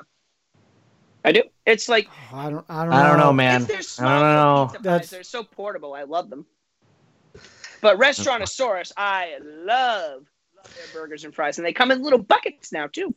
I 1.23 1.33
do. 1.33 1.43
It's 1.65 1.87
like 1.89 2.07
Oh, 2.33 2.37
I 2.37 2.49
don't. 2.49 2.65
I 2.69 2.83
don't. 2.85 2.93
I 2.93 3.07
don't 3.07 3.17
know, 3.17 3.25
know. 3.27 3.33
man. 3.33 3.61
I 3.63 3.65
don't 3.65 3.69
know. 3.99 4.65
pizza 4.67 4.77
pies. 4.77 4.83
That's- 4.83 5.09
They're 5.09 5.23
so 5.23 5.43
portable. 5.43 5.93
I 5.93 6.03
love 6.03 6.29
them. 6.29 6.45
But 7.81 7.97
Restaurantosaurus, 7.97 8.91
I 8.97 9.37
love, 9.41 10.23
love 10.55 10.75
their 10.75 11.01
burgers 11.01 11.23
and 11.25 11.33
fries, 11.33 11.57
and 11.57 11.65
they 11.65 11.73
come 11.73 11.91
in 11.91 12.01
little 12.03 12.19
buckets 12.19 12.71
now 12.71 12.87
too. 12.87 13.13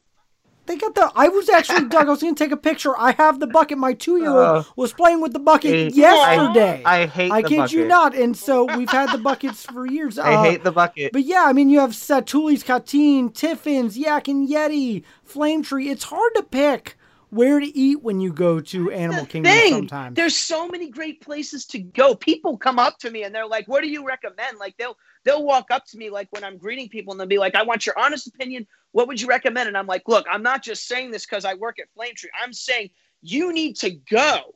They 0.66 0.76
got 0.78 0.94
the. 0.94 1.12
I 1.14 1.28
was 1.28 1.50
actually 1.50 1.88
Doug. 1.90 2.06
I 2.06 2.10
was 2.10 2.22
going 2.22 2.34
to 2.34 2.42
take 2.42 2.50
a 2.52 2.56
picture. 2.56 2.96
I 2.98 3.12
have 3.12 3.38
the 3.38 3.46
bucket. 3.46 3.76
My 3.76 3.92
two-year-old 3.92 4.38
Uh, 4.38 4.62
was 4.76 4.94
playing 4.94 5.20
with 5.20 5.34
the 5.34 5.38
bucket 5.38 5.74
I- 5.74 5.94
yesterday. 5.94 6.82
I 6.86 7.06
hate. 7.06 7.28
The 7.28 7.28
bucket. 7.28 7.32
I 7.32 7.42
the 7.42 7.48
kid 7.48 7.72
you 7.72 7.86
not. 7.86 8.14
And 8.16 8.34
so 8.34 8.64
we've 8.74 8.88
had 8.88 9.12
the 9.12 9.18
buckets 9.18 9.64
for 9.66 9.84
years. 9.86 10.18
I 10.18 10.32
Uh, 10.32 10.42
hate 10.42 10.64
the 10.64 10.72
bucket. 10.72 11.12
But 11.12 11.24
yeah, 11.24 11.44
I 11.46 11.52
mean, 11.52 11.68
you 11.68 11.80
have 11.80 11.90
Satuli's 11.90 12.62
Canteen, 12.62 13.28
Tiffin's, 13.28 13.98
Yak 13.98 14.26
and 14.28 14.48
Yeti, 14.48 15.04
Flame 15.22 15.62
Tree. 15.62 15.90
It's 15.90 16.04
hard 16.04 16.34
to 16.36 16.42
pick 16.42 16.96
where 17.34 17.58
to 17.58 17.66
eat 17.76 18.00
when 18.02 18.20
you 18.20 18.32
go 18.32 18.60
to 18.60 18.92
Animal 18.92 19.26
Kingdom 19.26 19.52
thing. 19.52 19.72
sometimes. 19.72 20.14
There's 20.14 20.36
so 20.36 20.68
many 20.68 20.88
great 20.88 21.20
places 21.20 21.66
to 21.66 21.80
go. 21.80 22.14
People 22.14 22.56
come 22.56 22.78
up 22.78 22.98
to 23.00 23.10
me 23.10 23.24
and 23.24 23.34
they're 23.34 23.46
like, 23.46 23.66
"What 23.66 23.82
do 23.82 23.88
you 23.88 24.06
recommend?" 24.06 24.58
Like 24.58 24.76
they'll 24.76 24.96
they'll 25.24 25.44
walk 25.44 25.70
up 25.70 25.84
to 25.86 25.98
me 25.98 26.10
like 26.10 26.28
when 26.30 26.44
I'm 26.44 26.56
greeting 26.56 26.88
people 26.88 27.12
and 27.12 27.20
they'll 27.20 27.26
be 27.26 27.38
like, 27.38 27.56
"I 27.56 27.64
want 27.64 27.86
your 27.86 27.98
honest 27.98 28.28
opinion. 28.28 28.66
What 28.92 29.08
would 29.08 29.20
you 29.20 29.26
recommend?" 29.26 29.66
And 29.66 29.76
I'm 29.76 29.88
like, 29.88 30.06
"Look, 30.06 30.26
I'm 30.30 30.42
not 30.42 30.62
just 30.62 30.86
saying 30.86 31.10
this 31.10 31.26
because 31.26 31.44
I 31.44 31.54
work 31.54 31.80
at 31.80 31.92
Flame 31.94 32.14
Tree. 32.14 32.30
I'm 32.40 32.52
saying 32.52 32.90
you 33.20 33.52
need 33.52 33.76
to 33.76 33.90
go 33.90 34.54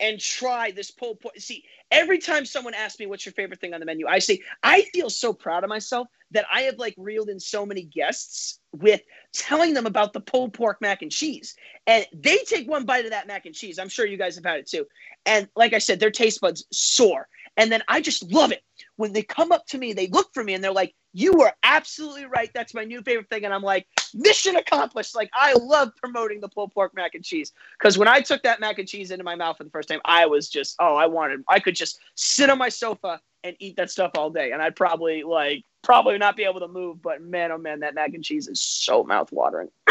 and 0.00 0.20
try 0.20 0.70
this 0.70 0.90
pulled 0.90 1.20
pork. 1.20 1.38
See, 1.38 1.64
every 1.90 2.18
time 2.18 2.44
someone 2.44 2.74
asks 2.74 2.98
me 2.98 3.06
what's 3.06 3.24
your 3.24 3.32
favorite 3.32 3.60
thing 3.60 3.74
on 3.74 3.80
the 3.80 3.86
menu, 3.86 4.06
I 4.06 4.18
say 4.18 4.40
I 4.62 4.82
feel 4.92 5.10
so 5.10 5.32
proud 5.32 5.64
of 5.64 5.70
myself 5.70 6.08
that 6.32 6.46
I 6.52 6.62
have 6.62 6.78
like 6.78 6.94
reeled 6.96 7.28
in 7.28 7.38
so 7.38 7.64
many 7.64 7.82
guests 7.82 8.58
with 8.72 9.00
telling 9.32 9.74
them 9.74 9.86
about 9.86 10.12
the 10.12 10.20
pulled 10.20 10.52
pork 10.52 10.80
mac 10.80 11.02
and 11.02 11.10
cheese. 11.10 11.54
And 11.86 12.06
they 12.12 12.38
take 12.38 12.68
one 12.68 12.84
bite 12.84 13.04
of 13.04 13.12
that 13.12 13.26
mac 13.26 13.46
and 13.46 13.54
cheese. 13.54 13.78
I'm 13.78 13.88
sure 13.88 14.06
you 14.06 14.18
guys 14.18 14.34
have 14.36 14.44
had 14.44 14.58
it 14.58 14.68
too. 14.68 14.86
And 15.26 15.48
like 15.54 15.72
I 15.72 15.78
said, 15.78 16.00
their 16.00 16.10
taste 16.10 16.40
buds 16.40 16.64
soar. 16.72 17.28
And 17.56 17.70
then 17.70 17.82
I 17.86 18.00
just 18.00 18.32
love 18.32 18.50
it 18.50 18.62
when 18.96 19.12
they 19.12 19.22
come 19.22 19.52
up 19.52 19.66
to 19.66 19.78
me, 19.78 19.92
they 19.92 20.08
look 20.08 20.32
for 20.34 20.42
me 20.42 20.54
and 20.54 20.62
they're 20.62 20.72
like, 20.72 20.94
You 21.14 21.40
are 21.42 21.54
absolutely 21.62 22.26
right. 22.26 22.50
That's 22.52 22.74
my 22.74 22.84
new 22.84 23.00
favorite 23.00 23.30
thing. 23.30 23.44
And 23.44 23.54
I'm 23.54 23.62
like, 23.62 23.86
Mission 24.12 24.56
accomplished. 24.56 25.14
Like, 25.14 25.30
I 25.32 25.54
love 25.54 25.90
promoting 25.96 26.40
the 26.40 26.48
pulled 26.48 26.74
pork 26.74 26.92
mac 26.94 27.14
and 27.14 27.24
cheese. 27.24 27.52
Because 27.78 27.96
when 27.96 28.08
I 28.08 28.20
took 28.20 28.42
that 28.42 28.60
mac 28.60 28.78
and 28.78 28.88
cheese 28.88 29.10
into 29.10 29.24
my 29.24 29.36
mouth 29.36 29.56
for 29.56 29.64
the 29.64 29.70
first 29.70 29.88
time, 29.88 30.00
I 30.04 30.26
was 30.26 30.48
just, 30.48 30.76
oh, 30.80 30.96
I 30.96 31.06
wanted, 31.06 31.44
I 31.48 31.60
could 31.60 31.76
just 31.76 32.00
sit 32.16 32.50
on 32.50 32.58
my 32.58 32.68
sofa 32.68 33.20
and 33.44 33.56
eat 33.60 33.76
that 33.76 33.90
stuff 33.90 34.10
all 34.16 34.28
day. 34.28 34.50
And 34.52 34.60
I'd 34.60 34.76
probably, 34.76 35.22
like, 35.22 35.64
probably 35.82 36.18
not 36.18 36.36
be 36.36 36.44
able 36.44 36.60
to 36.60 36.68
move. 36.68 37.00
But 37.00 37.22
man, 37.22 37.52
oh 37.52 37.58
man, 37.58 37.80
that 37.80 37.94
mac 37.94 38.12
and 38.14 38.24
cheese 38.24 38.48
is 38.48 38.60
so 38.60 39.04
mouth-watering. 39.04 39.70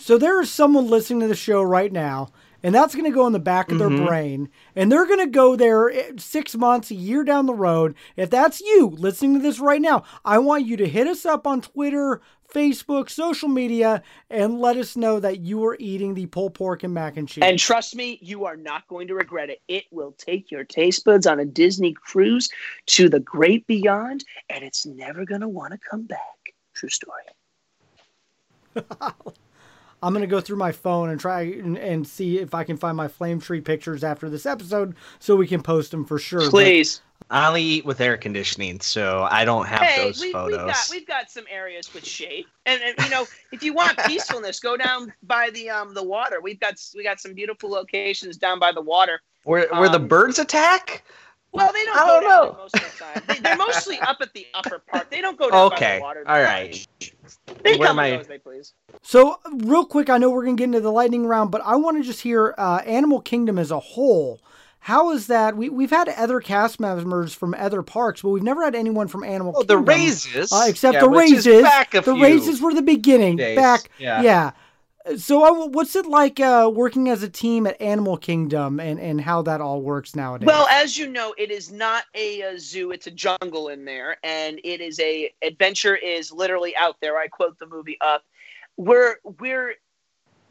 So 0.00 0.16
there 0.16 0.40
is 0.40 0.48
someone 0.48 0.86
listening 0.86 1.20
to 1.20 1.26
the 1.26 1.34
show 1.34 1.60
right 1.60 1.90
now, 1.90 2.30
and 2.62 2.74
that's 2.74 2.94
going 2.94 3.04
to 3.04 3.14
go 3.14 3.26
in 3.26 3.32
the 3.32 3.38
back 3.38 3.70
of 3.70 3.78
their 3.78 3.88
Mhm. 3.90 4.06
brain, 4.06 4.48
and 4.74 4.90
they're 4.90 5.06
going 5.06 5.18
to 5.20 5.26
go 5.26 5.56
there 5.56 5.90
eh, 5.90 6.12
six 6.18 6.54
months, 6.56 6.90
a 6.90 6.94
year 6.94 7.24
down 7.24 7.46
the 7.46 7.54
road. 7.54 7.94
If 8.16 8.30
that's 8.30 8.60
you 8.60 8.90
listening 8.98 9.34
to 9.34 9.40
this 9.40 9.60
right 9.60 9.80
now, 9.80 10.04
I 10.24 10.38
want 10.38 10.66
you 10.66 10.76
to 10.78 10.88
hit 10.88 11.06
us 11.06 11.24
up 11.26 11.46
on 11.46 11.60
Twitter, 11.60 12.20
Facebook, 12.52 13.10
social 13.10 13.48
media, 13.48 14.02
and 14.30 14.58
let 14.58 14.76
us 14.78 14.96
know 14.96 15.20
that 15.20 15.40
you 15.40 15.62
are 15.66 15.76
eating 15.78 16.14
the 16.14 16.24
pulled 16.26 16.54
pork 16.54 16.82
and 16.82 16.94
mac 16.94 17.16
and 17.18 17.28
cheese. 17.28 17.44
And 17.44 17.58
trust 17.58 17.94
me, 17.94 18.18
you 18.22 18.46
are 18.46 18.56
not 18.56 18.88
going 18.88 19.06
to 19.08 19.14
regret 19.14 19.50
it. 19.50 19.60
It 19.68 19.84
will 19.90 20.12
take 20.12 20.50
your 20.50 20.64
taste 20.64 21.04
buds 21.04 21.26
on 21.26 21.40
a 21.40 21.44
Disney 21.44 21.92
cruise 21.92 22.48
to 22.86 23.08
the 23.10 23.20
great 23.20 23.66
beyond, 23.66 24.24
and 24.48 24.64
it's 24.64 24.86
never 24.86 25.26
going 25.26 25.42
to 25.42 25.48
want 25.48 25.72
to 25.74 25.78
come 25.78 26.04
back. 26.04 26.18
True 26.74 26.88
story. 26.88 27.22
I'm 30.02 30.12
going 30.12 30.22
to 30.22 30.26
go 30.28 30.40
through 30.40 30.56
my 30.58 30.72
phone 30.72 31.10
and 31.10 31.18
try 31.20 31.42
and, 31.42 31.76
and 31.76 32.06
see 32.06 32.38
if 32.38 32.54
I 32.54 32.64
can 32.64 32.76
find 32.76 32.96
my 32.96 33.08
flame 33.08 33.40
tree 33.40 33.60
pictures 33.60 34.04
after 34.04 34.30
this 34.30 34.46
episode 34.46 34.94
so 35.18 35.34
we 35.36 35.46
can 35.46 35.62
post 35.62 35.90
them 35.90 36.04
for 36.04 36.18
sure. 36.18 36.40
But- 36.40 36.50
Please. 36.50 37.00
I 37.30 37.48
only 37.48 37.62
eat 37.62 37.84
with 37.84 38.00
air 38.00 38.16
conditioning, 38.16 38.80
so 38.80 39.26
I 39.30 39.44
don't 39.44 39.66
have 39.66 39.80
Hey, 39.82 40.04
those 40.06 40.20
we, 40.20 40.32
photos. 40.32 40.56
we've 40.58 40.66
got 40.66 40.88
we've 40.92 41.06
got 41.06 41.30
some 41.30 41.44
areas 41.50 41.92
with 41.92 42.06
shade, 42.06 42.46
and, 42.64 42.80
and 42.80 42.94
you 43.04 43.10
know 43.10 43.26
if 43.52 43.62
you 43.62 43.74
want 43.74 43.98
peacefulness, 44.06 44.60
go 44.60 44.78
down 44.78 45.12
by 45.24 45.50
the 45.50 45.68
um 45.68 45.92
the 45.92 46.02
water. 46.02 46.40
We've 46.40 46.58
got 46.60 46.76
we 46.96 47.02
got 47.02 47.20
some 47.20 47.34
beautiful 47.34 47.68
locations 47.68 48.38
down 48.38 48.58
by 48.60 48.72
the 48.72 48.80
water. 48.80 49.20
where 49.44 49.68
where 49.72 49.90
the 49.90 49.96
um, 49.96 50.08
birds 50.08 50.38
attack? 50.38 51.04
Well, 51.52 51.70
they 51.72 51.84
don't 51.84 51.96
I 51.98 52.00
go 52.00 52.06
don't 52.06 52.22
down 52.22 52.30
know. 52.30 52.44
there 52.52 52.58
most 52.62 52.74
of 52.76 52.80
the 52.82 53.04
time. 53.04 53.22
They, 53.26 53.40
they're 53.40 53.56
mostly 53.56 53.98
up 53.98 54.18
at 54.22 54.32
the 54.32 54.46
upper 54.54 54.78
part. 54.78 55.10
They 55.10 55.20
don't 55.20 55.36
go 55.36 55.50
down 55.50 55.68
by 55.70 55.76
Okay, 55.76 55.96
the 55.98 56.02
water. 56.02 56.24
all 56.26 56.40
right. 56.40 56.86
They 57.62 57.76
Where 57.76 57.88
come 57.88 57.98
am 57.98 58.04
and 58.04 58.12
I- 58.14 58.16
go 58.16 58.20
as 58.20 58.26
they 58.28 58.38
please. 58.38 58.72
So, 59.02 59.36
real 59.64 59.84
quick, 59.84 60.10
I 60.10 60.18
know 60.18 60.30
we're 60.30 60.44
going 60.44 60.56
to 60.56 60.60
get 60.60 60.64
into 60.64 60.80
the 60.80 60.92
lightning 60.92 61.26
round, 61.26 61.50
but 61.50 61.60
I 61.64 61.76
want 61.76 61.96
to 61.98 62.02
just 62.02 62.20
hear 62.22 62.54
uh, 62.58 62.82
Animal 62.86 63.20
Kingdom 63.20 63.58
as 63.58 63.70
a 63.70 63.78
whole. 63.78 64.40
How 64.80 65.10
is 65.10 65.26
that? 65.26 65.56
We, 65.56 65.68
we've 65.68 65.90
had 65.90 66.08
other 66.10 66.40
cast 66.40 66.78
members 66.80 67.34
from 67.34 67.54
other 67.58 67.82
parks, 67.82 68.22
but 68.22 68.30
we've 68.30 68.42
never 68.44 68.62
had 68.64 68.74
anyone 68.74 69.08
from 69.08 69.24
Animal 69.24 69.52
Oh, 69.56 69.62
the 69.62 69.74
Kingdom. 69.74 69.84
raises, 69.86 70.52
Uh, 70.52 70.64
except 70.68 70.94
yeah, 70.94 71.00
the 71.00 71.08
which 71.08 71.30
raises. 71.32 71.62
back 71.62 71.94
a 71.94 72.00
the 72.00 72.14
few 72.14 72.22
raises 72.22 72.60
were 72.60 72.72
the 72.72 72.82
beginning. 72.82 73.36
days. 73.36 73.56
Back, 73.56 73.90
Yeah. 73.98 74.22
yeah. 74.22 74.50
So, 75.16 75.44
uh, 75.44 75.68
what's 75.68 75.96
it 75.96 76.06
like 76.06 76.38
uh, 76.40 76.70
working 76.72 77.08
as 77.08 77.22
a 77.22 77.28
team 77.28 77.66
at 77.66 77.80
Animal 77.80 78.16
Kingdom 78.16 78.78
and, 78.78 79.00
and 79.00 79.20
how 79.20 79.42
that 79.42 79.60
all 79.60 79.80
works 79.80 80.14
nowadays? 80.14 80.46
Well, 80.46 80.66
as 80.70 80.98
you 80.98 81.08
know, 81.08 81.34
it 81.38 81.50
is 81.50 81.70
not 81.72 82.04
a, 82.14 82.42
uh 82.42 82.58
zoo; 82.58 82.90
it's 82.90 83.06
a 83.06 83.10
jungle 83.10 83.68
in 83.68 83.84
there, 83.84 84.18
and 84.22 84.60
it 84.64 84.80
is 84.80 85.00
a 85.00 85.32
adventure 85.42 85.96
is 85.96 86.30
literally 86.30 86.76
out 86.76 86.96
there. 87.00 87.16
I 87.16 87.28
quote 87.28 87.58
the 87.58 87.66
movie 87.66 87.96
Up. 88.00 88.22
We're 88.76 89.16
we're 89.24 89.74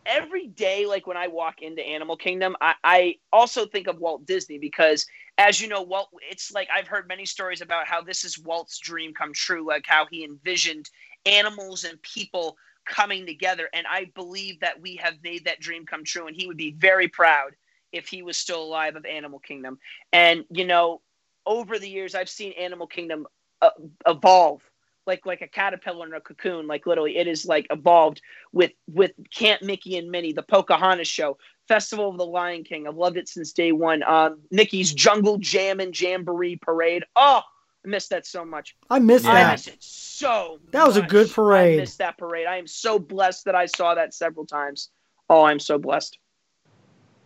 every 0.05 0.47
day, 0.47 0.85
like 0.85 1.05
when 1.05 1.17
I 1.17 1.27
walk 1.27 1.61
into 1.61 1.85
Animal 1.85 2.17
Kingdom, 2.17 2.55
I, 2.61 2.73
I 2.83 3.15
also 3.31 3.65
think 3.67 3.87
of 3.87 3.99
Walt 3.99 4.25
Disney 4.25 4.57
because, 4.57 5.05
as 5.37 5.61
you 5.61 5.67
know, 5.67 5.83
Walt. 5.83 6.09
It's 6.31 6.51
like 6.51 6.69
I've 6.73 6.87
heard 6.87 7.07
many 7.07 7.25
stories 7.25 7.61
about 7.61 7.87
how 7.87 8.01
this 8.01 8.23
is 8.23 8.39
Walt's 8.39 8.79
dream 8.79 9.13
come 9.13 9.33
true, 9.33 9.67
like 9.67 9.85
how 9.85 10.07
he 10.09 10.23
envisioned 10.23 10.89
animals 11.25 11.83
and 11.83 12.01
people 12.01 12.57
coming 12.87 13.25
together, 13.25 13.69
and 13.73 13.85
I 13.87 14.11
believe 14.15 14.59
that 14.61 14.81
we 14.81 14.95
have 14.97 15.15
made 15.23 15.45
that 15.45 15.59
dream 15.59 15.85
come 15.85 16.03
true, 16.03 16.27
and 16.27 16.35
he 16.35 16.47
would 16.47 16.57
be 16.57 16.71
very 16.71 17.07
proud 17.07 17.55
if 17.91 18.07
he 18.07 18.21
was 18.21 18.37
still 18.37 18.63
alive 18.63 18.95
of 18.95 19.05
Animal 19.05 19.39
Kingdom. 19.39 19.79
And 20.13 20.45
you 20.49 20.65
know, 20.65 21.01
over 21.45 21.79
the 21.79 21.89
years, 21.89 22.15
I've 22.15 22.29
seen 22.29 22.53
Animal 22.53 22.87
Kingdom 22.87 23.27
uh, 23.61 23.69
evolve, 24.05 24.61
like 25.05 25.25
like 25.25 25.41
a 25.41 25.47
caterpillar 25.47 26.05
in 26.05 26.13
a 26.13 26.21
cocoon. 26.21 26.67
Like 26.67 26.85
literally, 26.85 27.17
it 27.17 27.27
is 27.27 27.45
like 27.45 27.67
evolved 27.69 28.21
with 28.51 28.71
with 28.87 29.11
Camp 29.33 29.61
Mickey 29.61 29.97
and 29.97 30.11
Minnie, 30.11 30.33
the 30.33 30.43
Pocahontas 30.43 31.07
show, 31.07 31.37
Festival 31.67 32.09
of 32.09 32.17
the 32.17 32.25
Lion 32.25 32.63
King. 32.63 32.87
I've 32.87 32.95
loved 32.95 33.17
it 33.17 33.29
since 33.29 33.53
day 33.53 33.71
one. 33.71 34.03
Um, 34.03 34.39
Mickey's 34.51 34.93
Jungle 34.93 35.37
Jam 35.37 35.79
and 35.79 35.99
Jamboree 35.99 36.57
Parade. 36.57 37.03
Oh, 37.15 37.41
miss 37.87 38.09
that 38.09 38.25
so 38.25 38.45
much. 38.45 38.75
I 38.89 38.99
missed 38.99 39.25
Yeah. 39.25 39.31
I 39.31 39.43
that. 39.43 39.51
miss 39.53 39.67
it 39.67 39.77
so. 39.83 40.59
That 40.71 40.85
was 40.85 40.97
a 40.97 41.01
good 41.01 41.31
parade. 41.31 41.79
I 41.79 41.81
missed 41.81 41.97
that 41.99 42.17
parade. 42.17 42.45
I 42.47 42.57
am 42.57 42.67
so 42.67 42.99
blessed 42.99 43.45
that 43.45 43.55
I 43.55 43.65
saw 43.65 43.95
that 43.95 44.13
several 44.13 44.45
times. 44.45 44.89
Oh, 45.29 45.43
I'm 45.43 45.59
so 45.59 45.77
blessed. 45.77 46.17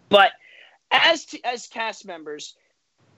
But 0.09 0.31
as 0.91 1.25
to, 1.25 1.39
as 1.45 1.67
cast 1.67 2.05
members, 2.05 2.55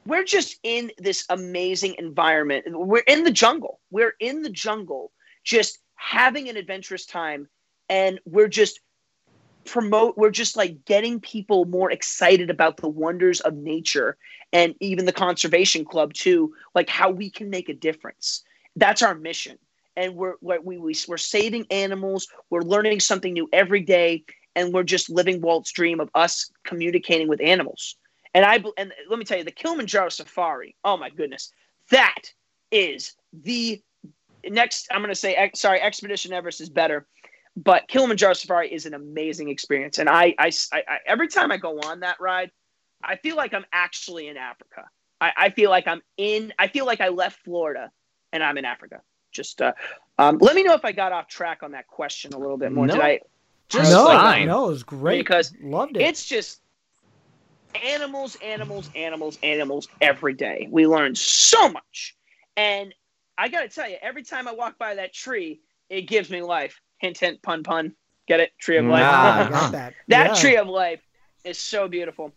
we're 0.05 0.23
just 0.23 0.57
in 0.63 0.91
this 0.97 1.25
amazing 1.29 1.95
environment. 1.97 2.65
We're 2.67 2.99
in 2.99 3.23
the 3.23 3.31
jungle. 3.31 3.79
We're 3.89 4.13
in 4.19 4.41
the 4.41 4.49
jungle, 4.49 5.11
just 5.43 5.79
having 5.95 6.49
an 6.49 6.57
adventurous 6.57 7.05
time, 7.05 7.47
and 7.89 8.19
we're 8.25 8.49
just 8.49 8.79
promote 9.65 10.17
we're 10.17 10.29
just 10.29 10.57
like 10.57 10.85
getting 10.85 11.19
people 11.19 11.65
more 11.65 11.91
excited 11.91 12.49
about 12.49 12.77
the 12.77 12.87
wonders 12.87 13.41
of 13.41 13.55
nature 13.55 14.17
and 14.51 14.75
even 14.79 15.05
the 15.05 15.11
conservation 15.11 15.85
club 15.85 16.13
too 16.13 16.53
like 16.75 16.89
how 16.89 17.09
we 17.09 17.29
can 17.29 17.49
make 17.49 17.69
a 17.69 17.73
difference. 17.73 18.43
That's 18.75 19.01
our 19.01 19.15
mission. 19.15 19.57
And 19.95 20.15
we're 20.15 20.35
we, 20.41 20.77
we, 20.77 20.95
we're 21.07 21.17
saving 21.17 21.65
animals 21.71 22.27
we're 22.49 22.61
learning 22.61 22.99
something 22.99 23.33
new 23.33 23.47
every 23.53 23.81
day 23.81 24.23
and 24.55 24.73
we're 24.73 24.83
just 24.83 25.09
living 25.09 25.41
walt's 25.41 25.71
dream 25.71 25.99
of 25.99 26.09
us 26.15 26.51
communicating 26.63 27.27
with 27.27 27.41
animals. 27.41 27.95
And 28.33 28.45
i 28.45 28.63
and 28.77 28.93
let 29.09 29.19
me 29.19 29.25
tell 29.25 29.37
you 29.37 29.43
the 29.43 29.51
kilimanjaro 29.51 30.09
safari 30.09 30.75
oh 30.83 30.97
my 30.97 31.09
goodness 31.09 31.51
that 31.91 32.23
is 32.71 33.13
the 33.31 33.81
next 34.49 34.87
i'm 34.91 34.99
going 34.99 35.09
to 35.09 35.15
say 35.15 35.51
sorry 35.53 35.79
expedition 35.79 36.33
everest 36.33 36.59
is 36.59 36.69
better 36.69 37.07
but 37.55 37.87
Kilimanjaro 37.87 38.33
Safari 38.33 38.73
is 38.73 38.85
an 38.85 38.93
amazing 38.93 39.49
experience, 39.49 39.99
and 39.99 40.09
I, 40.09 40.33
I, 40.39 40.51
I, 40.71 40.83
I- 40.87 40.99
every 41.05 41.27
time 41.27 41.51
I 41.51 41.57
go 41.57 41.79
on 41.79 42.01
that 42.01 42.19
ride, 42.19 42.51
I 43.03 43.17
feel 43.17 43.35
like 43.35 43.53
I'm 43.53 43.65
actually 43.71 44.27
in 44.27 44.37
Africa. 44.37 44.85
I, 45.21 45.31
I 45.37 45.49
feel 45.49 45.69
like 45.69 45.87
I'm 45.87 46.01
in. 46.17 46.53
I 46.57 46.67
feel 46.67 46.85
like 46.85 47.01
I 47.01 47.09
left 47.09 47.39
Florida, 47.43 47.91
and 48.31 48.43
I'm 48.43 48.57
in 48.57 48.65
Africa. 48.65 49.01
Just 49.31 49.61
uh, 49.61 49.73
um, 50.17 50.37
let 50.39 50.55
me 50.55 50.63
know 50.63 50.73
if 50.73 50.85
I 50.85 50.91
got 50.91 51.11
off 51.11 51.27
track 51.27 51.63
on 51.63 51.71
that 51.71 51.87
question 51.87 52.33
a 52.33 52.37
little 52.37 52.57
bit 52.57 52.71
more. 52.71 52.87
Did 52.87 52.99
I? 52.99 53.19
Just 53.69 53.91
no, 53.91 54.05
fine. 54.05 54.47
no, 54.47 54.65
it 54.65 54.69
was 54.69 54.83
great. 54.83 55.17
Because 55.17 55.53
Loved 55.61 55.97
it. 55.97 56.01
It's 56.01 56.25
just 56.25 56.61
animals, 57.83 58.37
animals, 58.43 58.89
animals, 58.95 59.37
animals 59.43 59.87
every 60.01 60.33
day. 60.33 60.67
We 60.69 60.87
learn 60.87 61.15
so 61.15 61.69
much. 61.69 62.15
And 62.55 62.93
I 63.37 63.49
got 63.49 63.61
to 63.61 63.69
tell 63.69 63.89
you, 63.89 63.97
every 64.01 64.23
time 64.23 64.47
I 64.47 64.53
walk 64.53 64.77
by 64.77 64.95
that 64.95 65.13
tree, 65.13 65.61
it 65.89 66.03
gives 66.03 66.29
me 66.29 66.41
life. 66.41 66.79
Hint, 67.03 67.17
hint, 67.17 67.41
pun, 67.41 67.63
pun. 67.63 67.93
Get 68.29 68.39
it? 68.39 68.53
Tree 68.59 68.77
of 68.77 68.85
life. 68.85 69.03
Ah. 69.05 69.45
I 69.45 69.49
got 69.51 69.71
that. 69.73 69.93
that 70.07 70.27
Yeah. 70.27 70.33
tree 70.41 70.55
of 70.55 70.67
life 70.69 71.01
is 71.43 71.59
so 71.59 71.89
beautiful. 71.89 72.31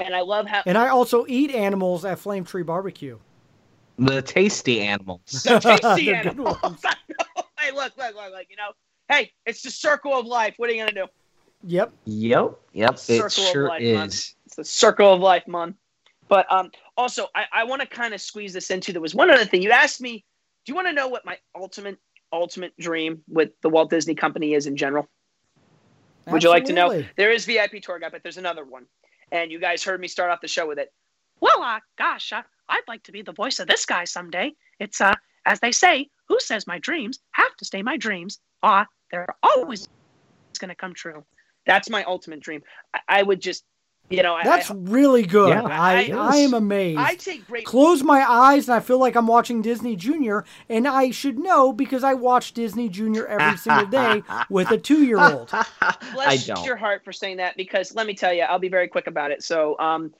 And 0.00 0.16
I 0.16 0.20
love 0.22 0.46
how 0.46 0.62
And 0.66 0.76
I 0.76 0.88
also 0.88 1.24
eat 1.28 1.52
animals 1.52 2.04
at 2.04 2.18
Flame 2.18 2.44
Tree 2.44 2.64
Barbecue. 2.64 3.18
The 3.96 4.20
tasty 4.20 4.80
animals. 4.80 5.20
the 5.44 5.60
tasty 5.60 6.06
They're 6.06 6.16
animals. 6.26 6.56
I 6.84 6.94
know. 7.08 7.42
Hey, 7.60 7.70
look, 7.70 7.96
look, 7.96 8.16
look, 8.16 8.32
look. 8.32 8.46
You 8.50 8.56
know, 8.56 8.70
hey, 9.08 9.30
it's 9.46 9.62
the 9.62 9.70
circle 9.70 10.12
of 10.18 10.26
life. 10.26 10.54
What 10.56 10.68
are 10.70 10.72
you 10.72 10.80
gonna 10.82 10.92
do? 10.92 11.06
Yep. 11.62 11.92
Yep. 12.04 12.58
Yep. 12.72 12.98
It 13.08 13.32
sure 13.32 13.68
life, 13.68 13.82
man. 13.82 14.08
is. 14.08 14.34
It's 14.46 14.56
the 14.56 14.64
circle 14.64 15.12
of 15.14 15.20
life, 15.20 15.46
man. 15.46 15.74
But 16.26 16.50
um, 16.52 16.72
also, 16.96 17.28
I, 17.36 17.44
I 17.52 17.64
want 17.64 17.80
to 17.82 17.86
kind 17.86 18.12
of 18.12 18.20
squeeze 18.20 18.52
this 18.52 18.70
into. 18.72 18.92
There 18.92 19.00
was 19.00 19.14
one 19.14 19.30
other 19.30 19.44
thing 19.44 19.62
you 19.62 19.70
asked 19.70 20.00
me. 20.00 20.24
Do 20.64 20.72
you 20.72 20.74
want 20.74 20.88
to 20.88 20.92
know 20.92 21.06
what 21.08 21.24
my 21.24 21.38
ultimate 21.56 21.98
ultimate 22.32 22.76
dream 22.78 23.22
with 23.28 23.50
the 23.62 23.68
Walt 23.68 23.90
Disney 23.90 24.14
Company 24.14 24.54
is 24.54 24.66
in 24.66 24.76
general? 24.76 25.08
Would 26.26 26.42
you 26.42 26.50
like 26.50 26.66
to 26.66 26.72
know? 26.72 27.02
There 27.16 27.30
is 27.30 27.46
VIP 27.46 27.82
tour 27.82 27.98
guide, 27.98 28.12
but 28.12 28.22
there's 28.22 28.36
another 28.36 28.64
one. 28.64 28.86
And 29.32 29.50
you 29.50 29.58
guys 29.58 29.82
heard 29.82 30.00
me 30.00 30.08
start 30.08 30.30
off 30.30 30.40
the 30.40 30.48
show 30.48 30.66
with 30.66 30.78
it. 30.78 30.92
Well, 31.40 31.62
uh, 31.62 31.80
gosh, 31.96 32.32
uh, 32.32 32.42
I'd 32.68 32.82
like 32.88 33.02
to 33.04 33.12
be 33.12 33.22
the 33.22 33.32
voice 33.32 33.58
of 33.60 33.68
this 33.68 33.86
guy 33.86 34.04
someday. 34.04 34.52
It's, 34.78 35.00
uh, 35.00 35.14
as 35.46 35.60
they 35.60 35.72
say, 35.72 36.08
who 36.28 36.38
says 36.40 36.66
my 36.66 36.78
dreams 36.78 37.20
have 37.32 37.54
to 37.56 37.64
stay 37.64 37.82
my 37.82 37.96
dreams? 37.96 38.38
Ah, 38.62 38.86
they're 39.10 39.26
always 39.42 39.88
going 40.58 40.68
to 40.68 40.74
come 40.74 40.94
true. 40.94 41.24
That's 41.66 41.88
my 41.88 42.04
ultimate 42.04 42.40
dream. 42.40 42.62
I, 42.94 43.00
I 43.08 43.22
would 43.22 43.40
just, 43.40 43.64
you 44.10 44.22
know, 44.22 44.38
That's 44.42 44.70
I, 44.70 44.74
really 44.74 45.24
good. 45.24 45.50
Yeah, 45.50 45.62
I, 45.64 46.00
it 46.00 46.14
I, 46.14 46.36
am 46.36 46.54
amazed. 46.54 46.98
I 46.98 47.14
take 47.14 47.46
great. 47.46 47.66
Close 47.66 48.02
my 48.02 48.28
eyes 48.28 48.68
and 48.68 48.74
I 48.74 48.80
feel 48.80 48.98
like 48.98 49.16
I'm 49.16 49.26
watching 49.26 49.60
Disney 49.60 49.96
Junior, 49.96 50.44
and 50.68 50.88
I 50.88 51.10
should 51.10 51.38
know 51.38 51.72
because 51.72 52.04
I 52.04 52.14
watch 52.14 52.52
Disney 52.52 52.88
Junior 52.88 53.26
every 53.26 53.58
single 53.58 53.86
day 53.86 54.22
with 54.50 54.70
a 54.70 54.78
two 54.78 55.04
year 55.04 55.20
old. 55.20 55.50
I 55.52 55.96
bless 56.14 56.46
don't. 56.46 56.64
your 56.64 56.76
heart 56.76 57.04
for 57.04 57.12
saying 57.12 57.36
that 57.36 57.56
because 57.56 57.94
let 57.94 58.06
me 58.06 58.14
tell 58.14 58.32
you, 58.32 58.42
I'll 58.42 58.58
be 58.58 58.70
very 58.70 58.88
quick 58.88 59.06
about 59.06 59.30
it. 59.30 59.42
So, 59.42 59.78
um, 59.78 60.14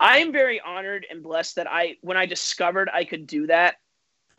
I'm 0.00 0.32
very 0.32 0.60
honored 0.60 1.06
and 1.10 1.22
blessed 1.22 1.56
that 1.56 1.70
I, 1.70 1.96
when 2.00 2.16
I 2.16 2.26
discovered 2.26 2.90
I 2.92 3.04
could 3.04 3.26
do 3.26 3.46
that, 3.46 3.76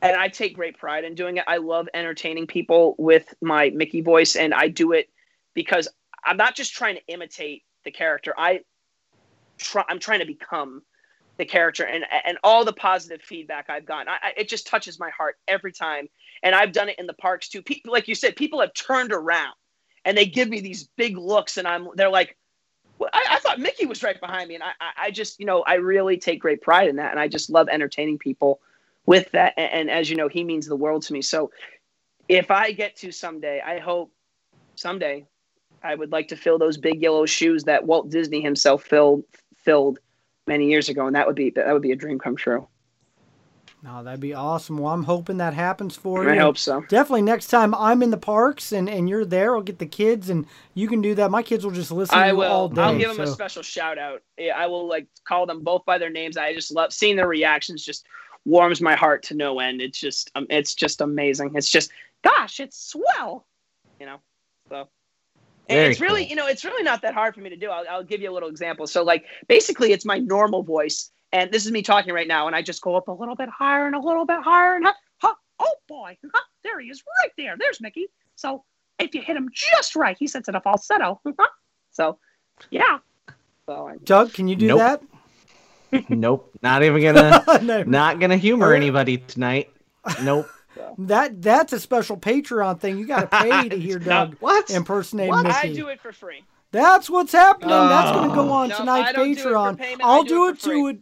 and 0.01 0.17
I 0.17 0.28
take 0.28 0.55
great 0.55 0.78
pride 0.78 1.05
in 1.05 1.15
doing 1.15 1.38
it. 1.38 1.45
I 1.47 1.57
love 1.57 1.88
entertaining 1.93 2.47
people 2.47 2.95
with 2.97 3.34
my 3.41 3.69
Mickey 3.69 4.01
voice, 4.01 4.36
and 4.36 4.53
I 4.53 4.67
do 4.67 4.91
it 4.91 5.09
because 5.53 5.88
I'm 6.26 6.38
not 6.38 6.55
just 6.55 6.74
trying 6.74 6.95
to 6.95 7.01
imitate 7.07 7.63
the 7.84 7.92
character. 7.92 8.34
I 8.38 8.62
try, 9.58 9.84
I'm 9.90 10.00
trying 10.00 10.20
to 10.20 10.26
become 10.26 10.82
the 11.38 11.46
character, 11.46 11.84
and 11.84 12.06
and 12.26 12.38
all 12.44 12.64
the 12.64 12.74
positive 12.74 13.22
feedback 13.22 13.70
I've 13.70 13.86
gotten, 13.86 14.08
I, 14.08 14.18
I, 14.22 14.34
it 14.38 14.48
just 14.50 14.68
touches 14.68 15.00
my 15.00 15.10
heart 15.10 15.38
every 15.48 15.72
time. 15.72 16.08
And 16.44 16.54
I've 16.54 16.74
done 16.74 16.90
it 16.90 17.00
in 17.00 17.08
the 17.08 17.14
parks 17.14 17.50
too. 17.50 17.62
People, 17.62 17.92
like 17.92 18.08
you 18.08 18.16
said, 18.16 18.36
people 18.36 18.62
have 18.62 18.74
turned 18.74 19.12
around 19.12 19.56
and 20.06 20.18
they 20.18 20.26
give 20.26 20.50
me 20.50 20.60
these 20.60 20.90
big 20.98 21.18
looks, 21.18 21.58
and 21.58 21.68
I'm 21.68 21.88
they're 21.96 22.10
like, 22.10 22.38
well, 23.00 23.10
I, 23.14 23.26
I 23.32 23.40
thought 23.40 23.60
Mickey 23.60 23.86
was 23.86 24.04
right 24.04 24.20
behind 24.20 24.48
me, 24.48 24.56
and 24.56 24.64
I, 24.64 24.72
I, 24.98 25.12
just 25.12 25.40
you 25.40 25.46
know 25.46 25.64
I 25.64 25.76
really 25.76 26.18
take 26.18 26.40
great 26.40 26.62
pride 26.62 26.90
in 26.90 26.98
that, 26.98 27.12
and 27.12 27.20
I 27.20 27.28
just 27.28 27.50
love 27.50 27.68
entertaining 27.70 28.20
people 28.20 28.60
with 29.06 29.32
that. 29.32 29.54
And, 29.58 29.72
and 29.74 29.90
as 29.90 30.10
you 30.10 30.16
know, 30.16 30.28
he 30.28 30.44
means 30.44 30.68
the 30.68 30.76
world 30.76 31.04
to 31.04 31.14
me. 31.14 31.22
So 31.22 31.52
if 32.28 32.52
I 32.52 32.72
get 32.72 32.96
to 32.98 33.12
someday, 33.12 33.62
I 33.66 33.80
hope 33.80 34.12
someday 34.76 35.26
I 35.84 35.96
would 35.96 36.12
like 36.12 36.28
to 36.30 36.36
fill 36.36 36.58
those 36.58 36.78
big 36.78 37.02
yellow 37.02 37.26
shoes 37.26 37.64
that 37.66 37.86
Walt 37.86 38.10
Disney 38.10 38.42
himself 38.42 38.84
filled 38.84 39.24
filled 39.56 40.00
many 40.48 40.70
years 40.70 40.90
ago, 40.90 41.08
and 41.08 41.16
that 41.16 41.28
would 41.28 41.36
be 41.36 41.50
that 41.52 41.72
would 41.72 41.82
be 41.82 41.92
a 41.92 41.96
dream 41.96 42.20
come 42.20 42.36
true. 42.36 42.68
No, 43.84 44.02
that'd 44.02 44.22
be 44.22 44.34
awesome. 44.34 44.78
Well, 44.78 44.94
I'm 44.94 45.04
hoping 45.04 45.38
that 45.38 45.54
happens 45.54 45.94
for 45.98 46.24
you. 46.24 46.30
I 46.30 46.38
hope 46.38 46.58
so. 46.58 46.82
Definitely 46.88 47.24
next 47.24 47.48
time 47.48 47.76
I'm 47.76 48.02
in 48.02 48.12
the 48.12 48.18
parks 48.18 48.72
and, 48.72 48.88
and 48.88 49.10
you're 49.10 49.26
there, 49.26 49.58
I'll 49.58 49.62
get 49.62 49.78
the 49.78 49.86
kids 49.86 50.30
and 50.30 50.46
you 50.74 50.88
can 50.88 51.02
do 51.02 51.14
that. 51.16 51.30
My 51.32 51.44
kids 51.44 51.66
will 51.66 51.74
just 51.74 51.92
listen 51.92 52.18
to 52.18 52.24
I 52.24 52.28
you 52.28 52.42
all 52.44 52.70
will. 52.70 52.76
day. 52.76 52.82
I'll 52.82 52.98
give 52.98 53.10
them 53.10 53.20
a 53.20 53.28
special 53.28 53.62
shout 53.62 53.98
out. 53.98 54.22
I 54.56 54.68
will 54.68 54.88
like 54.88 55.08
call 55.26 55.46
them 55.46 55.66
both 55.66 55.84
by 55.84 55.98
their 55.98 56.10
names. 56.10 56.38
I 56.38 56.54
just 56.54 56.72
love 56.72 56.94
seeing 56.94 57.18
their 57.18 57.28
reactions. 57.28 57.84
Just 57.84 58.08
warms 58.46 58.80
my 58.80 58.96
heart 58.96 59.22
to 59.24 59.34
no 59.36 59.60
end. 59.60 59.82
It's 59.82 60.00
just 60.00 60.32
um, 60.36 60.48
it's 60.50 60.76
just 60.76 61.02
amazing. 61.02 61.52
It's 61.56 61.70
just 61.70 61.92
Gosh, 62.24 62.62
it's 62.62 62.82
swell. 62.82 63.46
you 64.00 64.06
know. 64.06 64.22
So 65.70 65.76
and 65.76 65.78
Very 65.78 65.91
it's 65.91 66.01
really 66.01 66.22
cool. 66.24 66.30
you 66.30 66.36
know 66.36 66.47
it's 66.47 66.66
really 66.66 66.84
not 66.84 67.01
that 67.03 67.14
hard 67.14 67.34
for 67.36 67.41
me 67.41 67.49
to 67.49 67.55
do. 67.55 67.70
I'll, 67.70 67.86
I'll 67.89 68.03
give 68.03 68.22
you 68.22 68.30
a 68.30 68.34
little 68.34 68.49
example. 68.49 68.86
So 68.88 69.03
like 69.03 69.26
basically 69.47 69.91
it's 69.93 70.05
my 70.05 70.18
normal 70.20 70.61
voice, 70.64 71.09
and 71.32 71.51
this 71.51 71.66
is 71.66 71.72
me 71.72 71.82
talking 71.82 72.14
right 72.14 72.28
now, 72.28 72.47
and 72.47 72.55
I 72.55 72.61
just 72.61 72.82
go 72.82 72.95
up 72.95 73.07
A 73.07 73.11
little 73.11 73.36
bit 73.36 73.49
higher 73.49 73.86
and 73.88 73.95
a 73.95 73.99
little 73.99 74.26
bit 74.26 74.41
higher 74.41 74.76
and 74.76 74.86
huh, 74.86 74.93
huh, 75.20 75.34
oh 75.59 75.74
boy, 75.88 76.18
huh, 76.34 76.41
there 76.64 76.80
he 76.80 76.88
is 76.89 77.01
right 77.24 77.32
there. 77.38 77.55
There's 77.57 77.80
Mickey. 77.80 78.07
So 78.36 78.64
if 78.99 79.16
you 79.16 79.22
hit 79.22 79.38
him 79.38 79.49
just 79.53 79.95
right, 79.95 80.18
he 80.20 80.28
sits 80.28 80.49
in 80.49 80.55
a 80.55 80.61
falsetto. 80.61 81.22
So 81.91 82.18
yeah. 82.70 82.97
so 83.66 83.88
I, 83.88 83.97
Doug, 84.03 84.34
can 84.34 84.47
you 84.47 84.55
do 84.57 84.68
Nope. 84.68 84.80
that? 84.80 86.09
nope. 86.09 86.51
Not 86.61 86.84
even 86.84 87.01
gonna. 87.14 87.43
No. 87.61 87.84
not 87.84 88.20
gonna 88.20 88.36
humor 88.38 88.74
uh, 88.74 88.76
anybody 88.76 89.18
tonight. 89.20 89.70
Nope. 90.24 90.47
That 90.98 91.42
that's 91.42 91.74
a 91.74 91.80
special 91.80 92.18
Patreon 92.18 92.80
thing. 92.80 92.98
You 92.98 93.08
got 93.08 93.30
to 93.32 93.40
pay 93.40 93.70
to 93.70 93.80
hear 93.80 94.00
Doug 94.00 94.36
What? 94.40 94.70
impersonate 94.70 95.32
I 95.34 95.44
Mickey. 95.64 95.76
do 95.76 95.88
it 95.88 96.00
for 96.00 96.12
free. 96.12 96.44
That's 96.72 97.10
what's 97.10 97.32
happening. 97.34 97.70
That's 97.70 98.12
going 98.12 98.30
to 98.30 98.36
go 98.36 98.52
on 98.52 98.70
No, 98.70 98.78
tonight's 98.78 99.10
I 99.10 99.12
don't 99.14 99.34
do 99.36 99.40
it 99.42 99.44
for 99.44 99.50
Patreon. 99.50 99.78
payment, 99.78 100.02
I 100.02 100.06
I'll 100.06 100.24
do 100.24 100.30
do 100.30 100.48
it 100.48 100.52
it 100.52 100.58
for 100.60 100.70
to 100.70 100.88
it. 100.88 101.00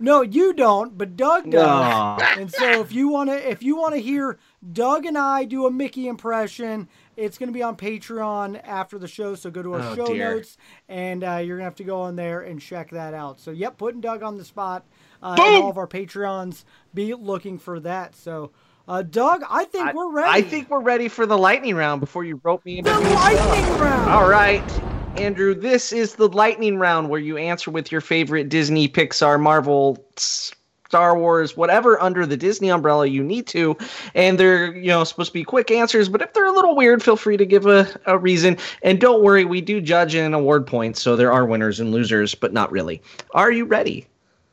No, 0.00 0.22
you 0.22 0.52
don't, 0.52 0.98
but 0.98 1.16
Doug 1.16 1.48
does. 1.50 1.64
Aw. 1.64 2.34
And 2.36 2.50
so 2.52 2.80
if 2.80 2.92
you 2.92 3.08
want 3.08 3.30
to 3.30 3.50
if 3.50 3.62
you 3.62 3.76
want 3.76 3.94
to 3.94 4.00
hear 4.00 4.38
Doug 4.72 5.06
and 5.06 5.16
I 5.16 5.44
do 5.44 5.66
a 5.66 5.70
Mickey 5.70 6.08
impression, 6.08 6.88
it's 7.16 7.38
going 7.38 7.48
to 7.48 7.52
be 7.52 7.62
on 7.62 7.76
Patreon 7.76 8.60
after 8.64 8.98
the 8.98 9.06
show. 9.06 9.36
So 9.36 9.48
go 9.50 9.62
to 9.62 9.74
our 9.74 9.82
Oh, 9.82 9.94
show 9.94 10.06
dear. 10.06 10.34
notes, 10.34 10.56
and 10.88 11.22
uh, 11.22 11.36
you're 11.36 11.56
going 11.56 11.60
to 11.60 11.64
have 11.64 11.76
to 11.76 11.84
go 11.84 12.00
on 12.00 12.16
there 12.16 12.40
and 12.40 12.60
check 12.60 12.90
that 12.90 13.14
out. 13.14 13.38
So 13.38 13.52
yep, 13.52 13.78
putting 13.78 14.00
Doug 14.00 14.22
on 14.24 14.38
the 14.38 14.44
spot. 14.44 14.84
Uh, 15.22 15.34
and 15.34 15.54
all 15.54 15.70
of 15.70 15.78
our 15.78 15.86
Patreons 15.86 16.64
be 16.92 17.14
looking 17.14 17.56
for 17.56 17.78
that. 17.78 18.16
So, 18.16 18.50
uh, 18.88 19.02
Doug, 19.02 19.42
I 19.48 19.64
think 19.64 19.88
I, 19.88 19.92
we're 19.92 20.12
ready. 20.12 20.30
I 20.30 20.42
think 20.42 20.70
we're 20.70 20.80
ready 20.80 21.08
for 21.08 21.26
the 21.26 21.38
lightning 21.38 21.74
round 21.74 22.00
before 22.00 22.24
you 22.24 22.40
rope 22.42 22.64
me 22.64 22.78
into 22.78 22.90
the 22.90 23.00
lightning 23.00 23.38
stuff. 23.38 23.80
round. 23.80 24.10
All 24.10 24.28
right, 24.28 24.82
Andrew, 25.16 25.54
this 25.54 25.92
is 25.92 26.14
the 26.14 26.28
lightning 26.28 26.78
round 26.78 27.08
where 27.08 27.20
you 27.20 27.36
answer 27.36 27.70
with 27.70 27.92
your 27.92 28.00
favorite 28.00 28.48
Disney, 28.48 28.88
Pixar, 28.88 29.40
Marvel, 29.40 30.04
Star 30.16 31.16
Wars, 31.16 31.56
whatever 31.56 31.98
under 32.02 32.26
the 32.26 32.36
Disney 32.36 32.70
umbrella 32.70 33.06
you 33.06 33.22
need 33.22 33.46
to. 33.46 33.74
And 34.14 34.38
they're, 34.38 34.76
you 34.76 34.88
know, 34.88 35.04
supposed 35.04 35.30
to 35.30 35.32
be 35.32 35.42
quick 35.42 35.70
answers, 35.70 36.06
but 36.06 36.20
if 36.20 36.34
they're 36.34 36.44
a 36.44 36.52
little 36.52 36.76
weird, 36.76 37.02
feel 37.02 37.16
free 37.16 37.38
to 37.38 37.46
give 37.46 37.64
a, 37.64 37.88
a 38.04 38.18
reason. 38.18 38.58
And 38.82 39.00
don't 39.00 39.22
worry, 39.22 39.46
we 39.46 39.62
do 39.62 39.80
judge 39.80 40.14
and 40.14 40.34
award 40.34 40.66
points, 40.66 41.00
so 41.00 41.16
there 41.16 41.32
are 41.32 41.46
winners 41.46 41.80
and 41.80 41.92
losers, 41.92 42.34
but 42.34 42.52
not 42.52 42.70
really. 42.70 43.00
Are 43.30 43.50
you 43.50 43.64
ready? 43.64 44.06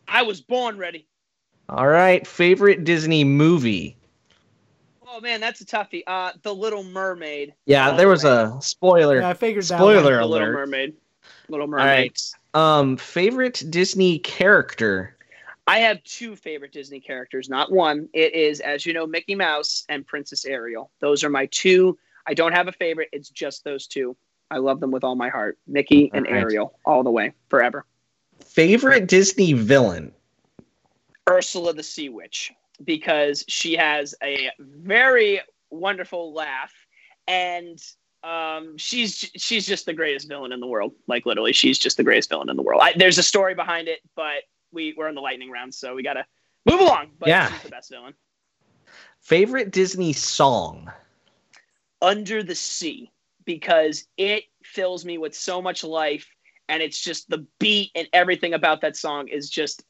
I 0.08 0.22
was 0.22 0.40
born 0.40 0.78
ready. 0.78 1.06
All 1.68 1.88
right, 1.88 2.26
favorite 2.26 2.86
Disney 2.86 3.26
movie. 3.26 3.98
Oh 5.20 5.22
man, 5.22 5.42
that's 5.42 5.60
a 5.60 5.66
toughie. 5.66 6.04
Uh, 6.08 6.32
The 6.44 6.56
Little 6.56 6.82
Mermaid. 6.82 7.54
Yeah, 7.66 7.90
All 7.92 7.98
there 7.98 8.08
was 8.08 8.24
way. 8.24 8.32
a 8.32 8.58
spoiler. 8.62 9.20
Yeah, 9.20 9.28
I 9.28 9.34
figured 9.34 9.66
that. 9.66 9.78
Spoiler 9.78 9.96
The 10.02 10.26
Little 10.26 10.34
alert. 10.34 10.54
Mermaid. 10.54 10.94
Little 11.50 11.68
Mermaid. 11.68 11.86
right. 11.86 12.32
Um, 12.54 12.96
favorite 12.96 13.62
Disney 13.70 14.20
character. 14.20 15.18
I 15.68 15.80
have 15.80 16.02
two 16.06 16.38
favorite 16.38 16.72
Disney 16.72 17.02
characters, 17.02 17.50
not 17.50 17.70
one. 17.70 18.08
It 18.14 18.34
is, 18.34 18.62
as 18.62 18.86
you 18.86 18.94
know, 18.94 19.06
Mickey 19.06 19.36
Mouse 19.36 19.84
and 19.90 20.08
Princess 20.08 20.46
Ariel. 20.46 20.90
Those 21.02 21.26
are 21.26 21.30
my 21.30 21.48
two. 21.48 21.98
I 22.26 22.34
don't 22.34 22.54
have 22.54 22.70
a 22.70 22.72
favorite. 22.72 23.10
It's 23.12 23.30
just 23.30 23.66
those 23.66 23.88
two. 23.88 24.16
I 24.50 24.60
love 24.60 24.80
them 24.80 24.90
with 24.92 25.04
all 25.04 25.16
my 25.16 25.28
heart. 25.30 25.58
Mickey 25.68 26.10
and 26.14 26.26
All 26.28 26.34
right. 26.34 26.44
Ariel, 26.44 26.80
all 26.86 27.04
the 27.04 27.12
way, 27.12 27.34
forever. 27.50 27.84
Favorite 28.46 29.08
Disney 29.08 29.52
villain. 29.52 30.14
Ursula 31.30 31.74
the 31.74 31.84
Sea 31.84 32.08
Witch, 32.10 32.52
because 32.84 33.44
she 33.48 33.76
has 33.76 34.16
a 34.24 34.50
very 34.60 35.42
wonderful 35.70 36.34
laugh, 36.34 36.74
and 37.28 37.80
um, 38.24 38.78
she's 38.78 39.30
she's 39.36 39.66
just 39.66 39.86
the 39.86 39.94
greatest 39.94 40.28
villain 40.28 40.52
in 40.52 40.60
the 40.60 40.68
world. 40.68 40.94
Like 41.08 41.26
literally, 41.26 41.54
she's 41.54 41.78
just 41.78 41.98
the 41.98 42.04
greatest 42.04 42.30
villain 42.30 42.50
in 42.50 42.58
the 42.58 42.64
world. 42.64 42.82
I, 42.84 42.94
there's 42.96 43.18
a 43.18 43.24
story 43.24 43.56
behind 43.56 43.88
it, 43.88 44.00
but 44.16 44.44
we 44.72 44.94
we're 44.98 45.10
in 45.10 45.16
the 45.16 45.22
lightning 45.22 45.50
round, 45.52 45.74
so 45.74 45.96
we 45.96 46.04
gotta 46.04 46.26
move 46.66 46.80
along. 46.82 47.08
But 47.20 47.30
Yeah. 47.30 47.50
she's 47.50 47.62
the 47.64 47.70
best 47.70 47.90
villain. 47.92 48.14
Favorite 49.22 49.72
Disney 49.72 50.14
song. 50.14 50.92
Under 52.02 52.44
the 52.44 52.56
Sea 52.56 53.12
because 53.46 54.06
it 54.18 54.44
fills 54.64 55.06
me 55.06 55.18
with 55.18 55.36
so 55.36 55.62
much 55.62 55.84
life 55.84 56.28
and 56.70 56.84
it's 56.84 57.04
just 57.04 57.30
the 57.30 57.46
beat 57.60 57.92
and 57.96 58.08
everything 58.14 58.54
about 58.54 58.82
that 58.82 58.96
song 58.96 59.28
is 59.28 59.50
just 59.50 59.84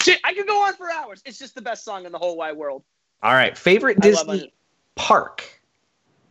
Shit, 0.00 0.20
I 0.24 0.34
could 0.34 0.46
go 0.46 0.62
on 0.64 0.74
for 0.74 0.90
hours. 0.90 1.22
It's 1.24 1.38
just 1.38 1.54
the 1.54 1.62
best 1.62 1.84
song 1.84 2.06
in 2.06 2.12
the 2.12 2.18
whole 2.18 2.36
wide 2.36 2.56
world. 2.56 2.84
All 3.22 3.34
right. 3.34 3.56
Favorite 3.56 4.00
Disney 4.00 4.52
park. 4.94 5.60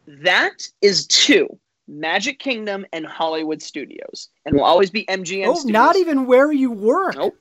That 0.08 0.68
is 0.82 1.06
two 1.08 1.60
Magic 1.88 2.40
Kingdom 2.40 2.86
and 2.94 3.06
Hollywood 3.06 3.62
Studios, 3.62 4.30
and 4.46 4.56
will 4.56 4.64
always 4.64 4.90
be 4.90 5.06
MGM. 5.06 5.48
Oh, 5.48 5.56
Studios. 5.56 5.66
not 5.66 5.96
even 5.96 6.26
where 6.26 6.52
you 6.52 6.72
work. 6.72 7.16
Nope. 7.16 7.38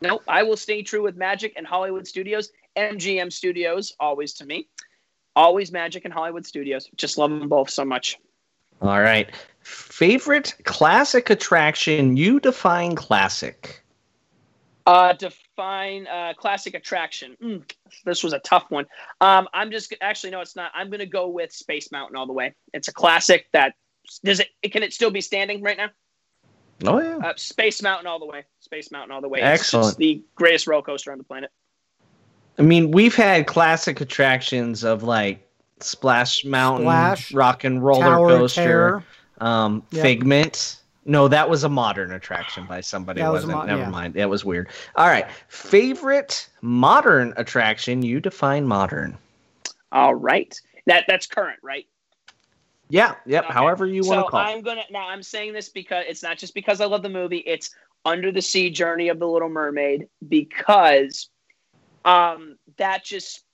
Nope. 0.00 0.22
I 0.26 0.42
will 0.42 0.56
stay 0.56 0.82
true 0.82 1.02
with 1.02 1.16
Magic 1.16 1.52
and 1.56 1.66
Hollywood 1.66 2.06
Studios. 2.06 2.50
MGM 2.76 3.32
Studios, 3.32 3.94
always 4.00 4.34
to 4.34 4.46
me. 4.46 4.68
Always 5.36 5.70
Magic 5.72 6.04
and 6.04 6.14
Hollywood 6.14 6.46
Studios. 6.46 6.88
Just 6.96 7.18
love 7.18 7.30
them 7.30 7.48
both 7.48 7.70
so 7.70 7.84
much. 7.84 8.18
All 8.82 9.00
right. 9.00 9.28
Favorite 9.60 10.54
classic 10.64 11.30
attraction? 11.30 12.16
You 12.16 12.40
define 12.40 12.96
classic. 12.96 13.84
Uh, 14.90 15.12
define 15.12 16.08
uh, 16.08 16.34
classic 16.36 16.74
attraction. 16.74 17.36
Mm, 17.40 17.70
this 18.04 18.24
was 18.24 18.32
a 18.32 18.40
tough 18.40 18.64
one. 18.70 18.86
Um, 19.20 19.46
I'm 19.54 19.70
just 19.70 19.94
actually 20.00 20.30
no, 20.30 20.40
it's 20.40 20.56
not. 20.56 20.72
I'm 20.74 20.90
gonna 20.90 21.06
go 21.06 21.28
with 21.28 21.52
Space 21.52 21.92
Mountain 21.92 22.16
all 22.16 22.26
the 22.26 22.32
way. 22.32 22.56
It's 22.74 22.88
a 22.88 22.92
classic 22.92 23.46
that 23.52 23.74
does 24.24 24.40
it. 24.40 24.48
Can 24.72 24.82
it 24.82 24.92
still 24.92 25.12
be 25.12 25.20
standing 25.20 25.62
right 25.62 25.76
now? 25.76 25.90
Oh 26.86 27.00
yeah. 27.00 27.18
Uh, 27.24 27.34
Space 27.36 27.80
Mountain 27.82 28.08
all 28.08 28.18
the 28.18 28.26
way. 28.26 28.44
Space 28.58 28.90
Mountain 28.90 29.12
all 29.12 29.20
the 29.20 29.28
way. 29.28 29.38
Excellent. 29.40 29.84
It's 29.84 29.90
just 29.90 29.98
the 29.98 30.24
greatest 30.34 30.66
roller 30.66 30.82
coaster 30.82 31.12
on 31.12 31.18
the 31.18 31.24
planet. 31.24 31.52
I 32.58 32.62
mean, 32.62 32.90
we've 32.90 33.14
had 33.14 33.46
classic 33.46 34.00
attractions 34.00 34.82
of 34.82 35.04
like 35.04 35.48
Splash 35.78 36.44
Mountain, 36.44 36.86
Splash, 36.86 37.32
Rock 37.32 37.62
and 37.62 37.80
Roller 37.80 38.00
Tower 38.00 38.28
Coaster, 38.28 39.04
um, 39.40 39.84
Yep. 39.92 40.02
Figment. 40.02 40.79
No, 41.04 41.28
that 41.28 41.48
was 41.48 41.64
a 41.64 41.68
modern 41.68 42.12
attraction 42.12 42.66
by 42.66 42.80
somebody. 42.82 43.20
That 43.20 43.32
was 43.32 43.44
a 43.44 43.46
wasn't. 43.46 43.62
mo- 43.62 43.66
Never 43.66 43.82
yeah. 43.82 43.90
mind. 43.90 44.14
That 44.14 44.28
was 44.28 44.44
weird. 44.44 44.68
All 44.96 45.08
right. 45.08 45.26
Favorite 45.48 46.48
modern 46.60 47.32
attraction? 47.36 48.02
You 48.02 48.20
define 48.20 48.66
modern. 48.66 49.16
All 49.92 50.14
right. 50.14 50.54
That 50.86 51.04
that's 51.08 51.26
current, 51.26 51.58
right? 51.62 51.86
Yeah. 52.90 53.14
Yep. 53.26 53.44
Okay. 53.44 53.52
However 53.52 53.86
you 53.86 54.02
want 54.04 54.20
to 54.20 54.24
so 54.24 54.28
call. 54.28 54.40
it. 54.40 54.44
I'm 54.44 54.62
gonna 54.62 54.82
now. 54.90 55.08
I'm 55.08 55.22
saying 55.22 55.52
this 55.52 55.68
because 55.68 56.04
it's 56.08 56.22
not 56.22 56.38
just 56.38 56.54
because 56.54 56.80
I 56.80 56.86
love 56.86 57.02
the 57.02 57.08
movie. 57.08 57.38
It's 57.38 57.70
Under 58.04 58.30
the 58.30 58.42
Sea 58.42 58.70
Journey 58.70 59.08
of 59.08 59.18
the 59.18 59.26
Little 59.26 59.48
Mermaid 59.48 60.08
because 60.28 61.30
um, 62.04 62.56
that 62.76 63.04
just 63.04 63.44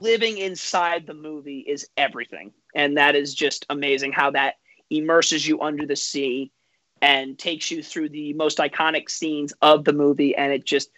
living 0.00 0.38
inside 0.38 1.06
the 1.06 1.14
movie 1.14 1.60
is 1.60 1.86
everything, 1.96 2.52
and 2.74 2.96
that 2.96 3.14
is 3.14 3.34
just 3.34 3.64
amazing 3.70 4.12
how 4.12 4.30
that 4.32 4.54
immerses 4.90 5.46
you 5.46 5.60
under 5.60 5.86
the 5.86 5.96
sea 5.96 6.50
and 7.04 7.38
takes 7.38 7.70
you 7.70 7.82
through 7.82 8.08
the 8.08 8.32
most 8.32 8.56
iconic 8.56 9.10
scenes 9.10 9.52
of 9.60 9.84
the 9.84 9.92
movie, 9.92 10.34
and 10.34 10.54
it 10.54 10.64
just 10.64 10.88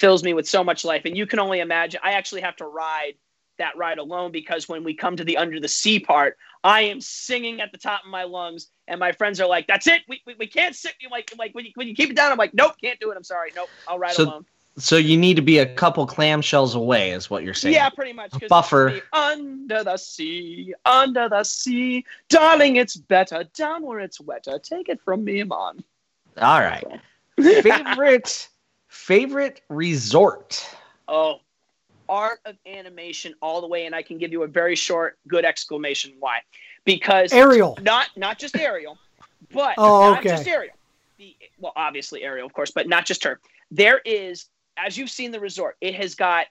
fills 0.00 0.24
me 0.24 0.34
with 0.34 0.48
so 0.48 0.64
much 0.64 0.84
life. 0.84 1.02
And 1.04 1.16
you 1.16 1.24
can 1.24 1.38
only 1.38 1.60
imagine. 1.60 2.00
I 2.02 2.14
actually 2.14 2.40
have 2.40 2.56
to 2.56 2.64
ride 2.64 3.12
that 3.58 3.76
ride 3.76 3.98
alone 3.98 4.32
because 4.32 4.68
when 4.68 4.82
we 4.82 4.92
come 4.92 5.14
to 5.16 5.22
the 5.22 5.36
under 5.36 5.60
the 5.60 5.68
sea 5.68 6.00
part, 6.00 6.36
I 6.64 6.82
am 6.82 7.00
singing 7.00 7.60
at 7.60 7.70
the 7.70 7.78
top 7.78 8.00
of 8.04 8.10
my 8.10 8.24
lungs, 8.24 8.70
and 8.88 8.98
my 8.98 9.12
friends 9.12 9.40
are 9.40 9.46
like, 9.46 9.68
"That's 9.68 9.86
it. 9.86 10.02
We, 10.08 10.20
we, 10.26 10.34
we 10.36 10.48
can't 10.48 10.74
sit." 10.74 10.94
You 11.00 11.08
like 11.10 11.32
like 11.38 11.54
when 11.54 11.66
you, 11.66 11.70
when 11.76 11.86
you 11.86 11.94
keep 11.94 12.10
it 12.10 12.16
down, 12.16 12.32
I'm 12.32 12.38
like, 12.38 12.54
"Nope, 12.54 12.72
can't 12.82 12.98
do 12.98 13.12
it. 13.12 13.16
I'm 13.16 13.22
sorry. 13.22 13.52
Nope, 13.54 13.70
I'll 13.86 14.00
ride 14.00 14.14
So 14.14 14.24
alone." 14.24 14.44
So 14.78 14.96
you 14.96 15.18
need 15.18 15.34
to 15.34 15.42
be 15.42 15.58
a 15.58 15.66
couple 15.66 16.06
clamshells 16.06 16.74
away, 16.74 17.10
is 17.10 17.28
what 17.28 17.44
you're 17.44 17.52
saying. 17.52 17.74
Yeah, 17.74 17.90
pretty 17.90 18.14
much. 18.14 18.32
Buffer. 18.48 19.00
Under 19.12 19.84
the 19.84 19.98
sea, 19.98 20.72
under 20.86 21.28
the 21.28 21.44
sea, 21.44 22.06
darling, 22.28 22.76
it's 22.76 22.96
better 22.96 23.44
down 23.54 23.82
where 23.82 24.00
it's 24.00 24.20
wetter. 24.20 24.58
Take 24.58 24.88
it 24.88 25.00
from 25.02 25.24
me, 25.24 25.42
man. 25.42 25.84
All 26.38 26.60
right. 26.60 26.84
Favorite 27.40 28.48
favorite 28.88 29.62
resort. 29.68 30.64
Oh, 31.08 31.40
art 32.08 32.40
of 32.44 32.56
animation 32.66 33.34
all 33.40 33.60
the 33.60 33.66
way, 33.66 33.86
and 33.86 33.94
I 33.94 34.02
can 34.02 34.18
give 34.18 34.32
you 34.32 34.42
a 34.42 34.46
very 34.46 34.76
short, 34.76 35.18
good 35.26 35.44
exclamation. 35.44 36.12
Why? 36.20 36.40
Because 36.84 37.32
Ariel. 37.32 37.78
not 37.82 38.08
not 38.16 38.38
just 38.38 38.56
Ariel, 38.56 38.98
but 39.52 39.74
Oh, 39.78 40.12
not 40.12 40.22
just 40.22 40.46
Ariel. 40.46 40.74
The, 41.18 41.36
well, 41.58 41.72
obviously 41.76 42.22
Ariel, 42.22 42.46
of 42.46 42.52
course, 42.52 42.70
but 42.70 42.88
not 42.88 43.06
just 43.06 43.24
her. 43.24 43.40
There 43.70 44.00
is, 44.04 44.46
as 44.76 44.96
you've 44.96 45.10
seen 45.10 45.30
the 45.30 45.40
resort, 45.40 45.76
it 45.80 45.94
has 45.94 46.14
got 46.14 46.46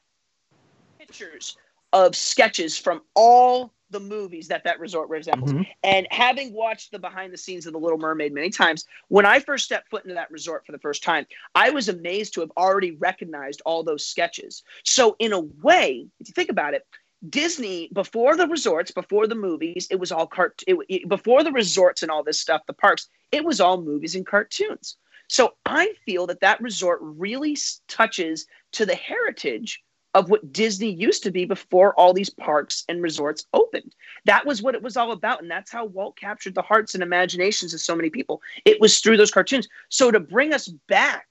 pictures 0.99 1.57
of 1.93 2.15
sketches 2.15 2.77
from 2.77 3.01
all 3.15 3.73
the 3.89 3.99
movies 3.99 4.47
that 4.47 4.63
that 4.63 4.79
resort 4.79 5.09
resembles. 5.09 5.51
Mhm. 5.51 5.67
And 5.83 6.07
having 6.11 6.53
watched 6.53 6.91
the 6.91 6.99
behind 6.99 7.33
the 7.33 7.37
scenes 7.37 7.65
of 7.65 7.73
The 7.73 7.79
Little 7.79 7.97
Mermaid 7.97 8.31
many 8.33 8.49
times, 8.49 8.85
when 9.09 9.25
I 9.25 9.41
first 9.41 9.65
stepped 9.65 9.89
foot 9.89 10.05
into 10.05 10.15
that 10.15 10.31
resort 10.31 10.65
for 10.65 10.71
the 10.71 10.79
first 10.79 11.03
time, 11.03 11.25
I 11.55 11.71
was 11.71 11.89
amazed 11.89 12.33
to 12.35 12.39
have 12.41 12.51
already 12.55 12.91
recognized 12.91 13.61
all 13.65 13.83
those 13.83 14.05
sketches. 14.05 14.63
So, 14.85 15.17
in 15.19 15.33
a 15.33 15.41
way, 15.41 16.07
if 16.21 16.29
you 16.29 16.33
think 16.33 16.49
about 16.49 16.73
it, 16.73 16.87
Disney 17.29 17.89
before 17.91 18.37
the 18.37 18.47
resorts, 18.47 18.91
before 18.91 19.27
the 19.27 19.35
movies, 19.35 19.87
it 19.91 19.97
was 19.99 20.11
all 20.11 20.25
cart. 20.25 20.63
It, 20.67 20.77
it- 20.87 21.09
before 21.09 21.43
the 21.43 21.51
resorts 21.51 22.01
and 22.01 22.09
all 22.09 22.23
this 22.23 22.39
stuff, 22.39 22.61
the 22.67 22.73
parks, 22.73 23.09
it 23.33 23.43
was 23.43 23.59
all 23.59 23.81
movies 23.81 24.15
and 24.15 24.25
cartoons. 24.25 24.95
So 25.31 25.53
I 25.65 25.93
feel 26.05 26.27
that 26.27 26.41
that 26.41 26.59
resort 26.59 26.99
really 27.01 27.55
touches 27.87 28.45
to 28.73 28.85
the 28.85 28.95
heritage 28.95 29.81
of 30.13 30.29
what 30.29 30.51
Disney 30.51 30.91
used 30.91 31.23
to 31.23 31.31
be 31.31 31.45
before 31.45 31.97
all 31.97 32.13
these 32.13 32.29
parks 32.29 32.83
and 32.89 33.01
resorts 33.01 33.45
opened. 33.53 33.95
That 34.25 34.45
was 34.45 34.61
what 34.61 34.75
it 34.75 34.81
was 34.81 34.97
all 34.97 35.13
about, 35.13 35.41
and 35.41 35.49
that's 35.49 35.71
how 35.71 35.85
Walt 35.85 36.17
captured 36.17 36.53
the 36.53 36.61
hearts 36.61 36.95
and 36.95 37.01
imaginations 37.01 37.73
of 37.73 37.79
so 37.79 37.95
many 37.95 38.09
people. 38.09 38.41
It 38.65 38.81
was 38.81 38.99
through 38.99 39.15
those 39.15 39.31
cartoons. 39.31 39.69
So 39.87 40.11
to 40.11 40.19
bring 40.19 40.53
us 40.53 40.67
back 40.89 41.27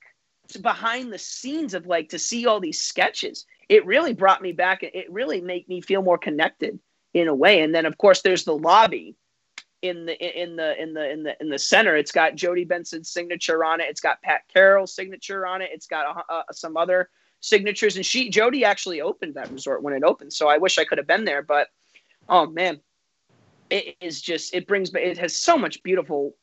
to 0.48 0.59
behind 0.61 1.12
the 1.12 1.18
scenes 1.18 1.74
of 1.74 1.86
like 1.86 2.09
to 2.09 2.18
see 2.18 2.46
all 2.46 2.59
these 2.59 2.80
sketches 2.80 3.44
it 3.68 3.86
really 3.86 4.12
brought 4.14 4.42
me 4.42 4.51
back 4.51 4.82
it 4.82 5.12
really 5.12 5.40
made 5.40 5.68
me 5.68 5.80
feel 5.80 6.03
more 6.03 6.18
connected 6.18 6.80
in 7.14 7.28
a 7.28 7.34
way 7.34 7.61
and 7.61 7.72
then 7.72 7.86
of 7.86 7.98
course 7.98 8.22
there's 8.22 8.42
the 8.42 8.57
lobby 8.57 9.14
in 9.83 10.07
the 10.07 10.43
in 10.43 10.57
the 10.57 10.81
in 10.81 10.95
the 10.95 11.11
in 11.11 11.22
the 11.22 11.37
in 11.41 11.49
the 11.49 11.59
center 11.59 11.97
it's 11.97 12.12
got 12.12 12.35
jodi 12.35 12.64
benson's 12.64 13.11
signature 13.11 13.64
on 13.64 13.81
it 13.81 13.87
it's 13.89 14.01
got 14.01 14.20
pat 14.22 14.43
carroll's 14.53 14.95
signature 14.95 15.47
on 15.47 15.62
it 15.62 15.70
it's 15.72 15.87
got 15.87 16.16
uh, 16.16 16.22
uh, 16.28 16.43
some 16.53 16.76
other 16.76 17.09
signatures 17.41 17.97
and 17.97 18.05
she 18.05 18.28
jodi 18.28 18.64
actually 18.64 19.01
opened 19.01 19.35
that 19.35 19.51
resort 19.51 19.83
when 19.83 19.95
it 19.95 20.03
opened 20.03 20.33
so 20.33 20.49
i 20.49 20.59
wish 20.59 20.78
i 20.78 20.85
could 20.85 20.99
have 20.99 21.07
been 21.07 21.24
there 21.24 21.43
but 21.43 21.68
oh 22.28 22.47
man 22.47 22.78
it 23.70 23.97
is 24.01 24.20
just 24.20 24.55
it 24.55 24.66
brings 24.66 24.95
it 24.95 25.16
has 25.16 25.35
so 25.35 25.57
much 25.57 25.83
beautiful 25.83 26.35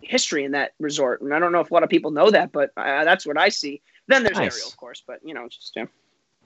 history 0.00 0.44
in 0.44 0.52
that 0.52 0.72
resort 0.78 1.20
and 1.20 1.34
i 1.34 1.38
don't 1.38 1.52
know 1.52 1.60
if 1.60 1.70
a 1.70 1.74
lot 1.74 1.82
of 1.82 1.90
people 1.90 2.10
know 2.10 2.30
that 2.30 2.52
but 2.52 2.70
uh, 2.76 3.04
that's 3.04 3.26
what 3.26 3.38
i 3.38 3.48
see 3.48 3.82
then 4.08 4.22
there's 4.22 4.38
Nice. 4.38 4.54
ariel 4.54 4.68
of 4.68 4.76
course 4.76 5.02
but 5.06 5.18
you 5.22 5.34
know 5.34 5.46
just 5.48 5.72
yeah. 5.76 5.84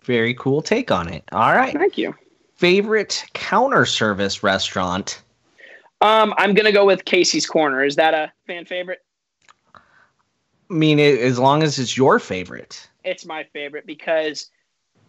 Very 0.02 0.34
cool 0.34 0.62
take 0.62 0.90
on 0.90 1.08
it. 1.08 1.24
All 1.32 1.54
right. 1.54 1.74
thank 1.74 1.98
you 1.98 2.14
Favorite 2.56 3.24
counter 3.32 3.86
service 3.86 4.42
restaurant. 4.42 5.22
Um, 6.00 6.34
I'm 6.38 6.54
gonna 6.54 6.72
go 6.72 6.86
with 6.86 7.04
Casey's 7.04 7.46
Corner. 7.46 7.84
Is 7.84 7.96
that 7.96 8.14
a 8.14 8.32
fan 8.46 8.64
favorite? 8.64 9.00
I 9.74 9.80
mean, 10.74 10.98
it, 10.98 11.20
as 11.20 11.38
long 11.38 11.62
as 11.62 11.78
it's 11.78 11.96
your 11.96 12.18
favorite. 12.18 12.88
It's 13.04 13.26
my 13.26 13.44
favorite 13.52 13.86
because 13.86 14.50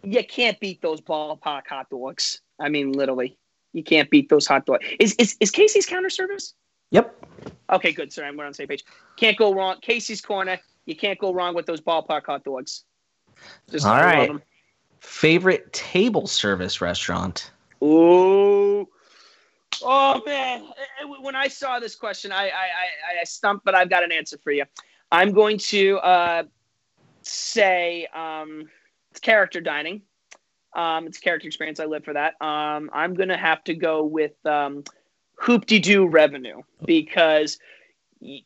you 0.02 0.24
can't 0.24 0.58
beat 0.60 0.82
those 0.82 1.00
ballpark 1.00 1.66
hot 1.68 1.88
dogs. 1.90 2.40
I 2.58 2.68
mean, 2.68 2.92
literally, 2.92 3.38
you 3.72 3.82
can't 3.82 4.10
beat 4.10 4.28
those 4.28 4.46
hot 4.46 4.66
dogs. 4.66 4.84
Is 4.98 5.14
is, 5.14 5.36
is 5.40 5.50
Casey's 5.50 5.86
counter 5.86 6.10
service? 6.10 6.54
Yep. 6.90 7.26
Okay, 7.70 7.92
good. 7.92 8.12
Sorry, 8.12 8.34
we're 8.36 8.44
on 8.44 8.50
the 8.50 8.54
same 8.54 8.68
page. 8.68 8.84
Can't 9.16 9.36
go 9.36 9.54
wrong. 9.54 9.76
Casey's 9.80 10.20
Corner. 10.20 10.58
You 10.84 10.94
can't 10.94 11.18
go 11.18 11.32
wrong 11.32 11.54
with 11.54 11.66
those 11.66 11.80
ballpark 11.80 12.26
hot 12.26 12.44
dogs. 12.44 12.84
Just 13.70 13.86
All 13.86 13.96
right. 13.96 14.30
Favorite 15.00 15.72
table 15.72 16.26
service 16.26 16.80
restaurant. 16.80 17.50
Ooh. 17.82 18.86
Oh 19.84 20.22
man! 20.26 20.62
Eh, 20.62 21.02
eh, 21.02 21.06
When 21.20 21.34
I 21.34 21.48
saw 21.48 21.78
this 21.80 21.94
question, 21.94 22.32
I 22.32 22.44
I, 22.44 22.46
I, 22.46 23.20
I 23.20 23.24
stumped, 23.24 23.64
but 23.64 23.74
I've 23.74 23.90
got 23.90 24.04
an 24.04 24.12
answer 24.12 24.38
for 24.42 24.52
you. 24.52 24.64
I'm 25.10 25.32
going 25.32 25.58
to 25.58 25.98
uh, 25.98 26.42
say 27.22 28.06
um, 28.14 28.64
it's 29.10 29.20
character 29.20 29.60
dining. 29.60 30.02
Um, 30.74 31.06
it's 31.06 31.18
character 31.18 31.46
experience. 31.46 31.80
I 31.80 31.84
live 31.84 32.04
for 32.04 32.14
that. 32.14 32.34
Um, 32.40 32.90
I'm 32.94 33.12
going 33.14 33.28
to 33.28 33.36
have 33.36 33.62
to 33.64 33.74
go 33.74 34.04
with 34.04 34.32
um, 34.46 34.84
hoop-dee-doo 35.36 36.06
revue 36.08 36.62
because 36.86 37.58
y- 38.20 38.40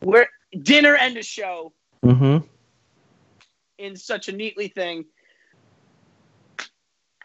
we're 0.00 0.26
dinner 0.62 0.96
and 0.96 1.16
a 1.18 1.22
show 1.22 1.72
Mm-hmm. 2.02 2.46
in 3.78 3.96
such 3.96 4.28
a 4.28 4.32
neatly 4.32 4.68
thing. 4.68 5.04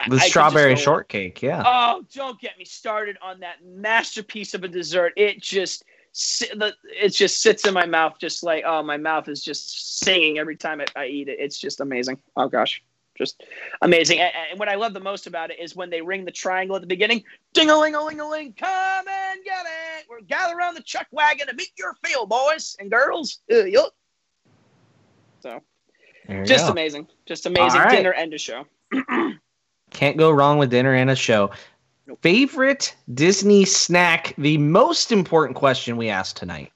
The 0.08 0.16
I 0.16 0.28
strawberry 0.28 0.76
shortcake. 0.76 1.42
Yeah. 1.42 1.62
Oh, 1.66 2.02
don't 2.14 2.40
get 2.40 2.58
me 2.58 2.64
started 2.64 3.18
on 3.22 3.40
that 3.40 3.56
masterpiece 3.64 4.54
of 4.54 4.64
a 4.64 4.68
dessert. 4.68 5.12
It 5.16 5.42
just 5.42 5.84
it 6.12 7.10
just 7.10 7.40
sits 7.40 7.66
in 7.66 7.74
my 7.74 7.86
mouth, 7.86 8.14
just 8.18 8.42
like 8.42 8.64
oh, 8.66 8.82
my 8.82 8.96
mouth 8.96 9.28
is 9.28 9.44
just 9.44 10.00
singing 10.00 10.38
every 10.38 10.56
time 10.56 10.80
I, 10.80 10.86
I 10.96 11.06
eat 11.06 11.28
it. 11.28 11.38
It's 11.38 11.58
just 11.58 11.80
amazing. 11.80 12.20
Oh 12.36 12.48
gosh, 12.48 12.82
just 13.16 13.42
amazing. 13.82 14.20
And, 14.20 14.32
and 14.50 14.58
what 14.58 14.68
I 14.68 14.74
love 14.74 14.94
the 14.94 15.00
most 15.00 15.26
about 15.26 15.50
it 15.50 15.60
is 15.60 15.76
when 15.76 15.90
they 15.90 16.00
ring 16.00 16.24
the 16.24 16.32
triangle 16.32 16.76
at 16.76 16.82
the 16.82 16.88
beginning. 16.88 17.22
Ding 17.52 17.68
a 17.68 17.78
ling 17.78 17.94
a 17.94 18.02
ling 18.02 18.20
a 18.20 18.28
ling, 18.28 18.54
come 18.54 19.08
and 19.08 19.44
get 19.44 19.66
it. 19.66 20.06
We're 20.08 20.22
gather 20.22 20.56
around 20.56 20.74
the 20.74 20.82
chuck 20.82 21.06
wagon 21.10 21.46
to 21.46 21.54
meet 21.54 21.72
your 21.78 21.94
fill, 22.04 22.26
boys 22.26 22.76
and 22.80 22.90
girls. 22.90 23.40
Uh, 23.52 23.64
yup. 23.64 23.92
So 25.40 25.60
just 26.44 26.66
go. 26.66 26.72
amazing, 26.72 27.08
just 27.26 27.46
amazing 27.46 27.80
right. 27.80 27.90
dinner 27.90 28.12
and 28.12 28.32
a 28.32 28.38
show. 28.38 28.64
Can't 29.90 30.16
go 30.16 30.30
wrong 30.30 30.58
with 30.58 30.70
dinner 30.70 30.94
and 30.94 31.10
a 31.10 31.16
show. 31.16 31.50
Favorite 32.22 32.94
Disney 33.14 33.64
snack? 33.64 34.34
The 34.36 34.58
most 34.58 35.12
important 35.12 35.56
question 35.56 35.96
we 35.96 36.08
asked 36.08 36.36
tonight. 36.36 36.72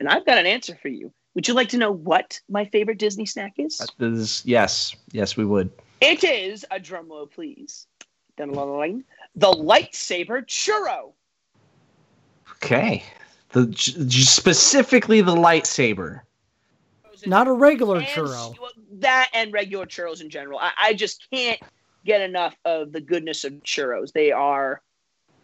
And 0.00 0.08
I've 0.08 0.26
got 0.26 0.38
an 0.38 0.46
answer 0.46 0.76
for 0.80 0.88
you. 0.88 1.12
Would 1.34 1.46
you 1.46 1.54
like 1.54 1.68
to 1.70 1.78
know 1.78 1.92
what 1.92 2.40
my 2.48 2.64
favorite 2.66 2.98
Disney 2.98 3.26
snack 3.26 3.54
is? 3.58 3.78
This 3.98 4.18
is- 4.18 4.42
yes, 4.44 4.94
yes, 5.12 5.36
we 5.36 5.44
would. 5.44 5.70
It 6.00 6.24
is 6.24 6.64
a 6.70 6.80
drum 6.80 7.08
roll, 7.10 7.26
please. 7.26 7.86
The 8.36 8.46
lightsaber 8.46 10.46
churro. 10.46 11.12
Okay. 12.56 13.04
The 13.50 13.66
j- 13.66 13.92
j- 14.06 14.22
specifically 14.22 15.20
the 15.20 15.34
lightsaber. 15.34 16.22
Not 17.26 17.48
a 17.48 17.52
regular 17.52 17.98
And- 17.98 18.06
churro. 18.06 18.58
well, 18.58 18.70
That 18.92 19.28
and 19.34 19.52
regular 19.52 19.84
churros 19.86 20.20
in 20.22 20.30
general. 20.30 20.58
I, 20.58 20.70
I 20.78 20.94
just 20.94 21.28
can't 21.30 21.60
get 22.04 22.20
enough 22.20 22.56
of 22.64 22.92
the 22.92 23.00
goodness 23.00 23.44
of 23.44 23.52
churros. 23.62 24.12
They 24.12 24.32
are 24.32 24.82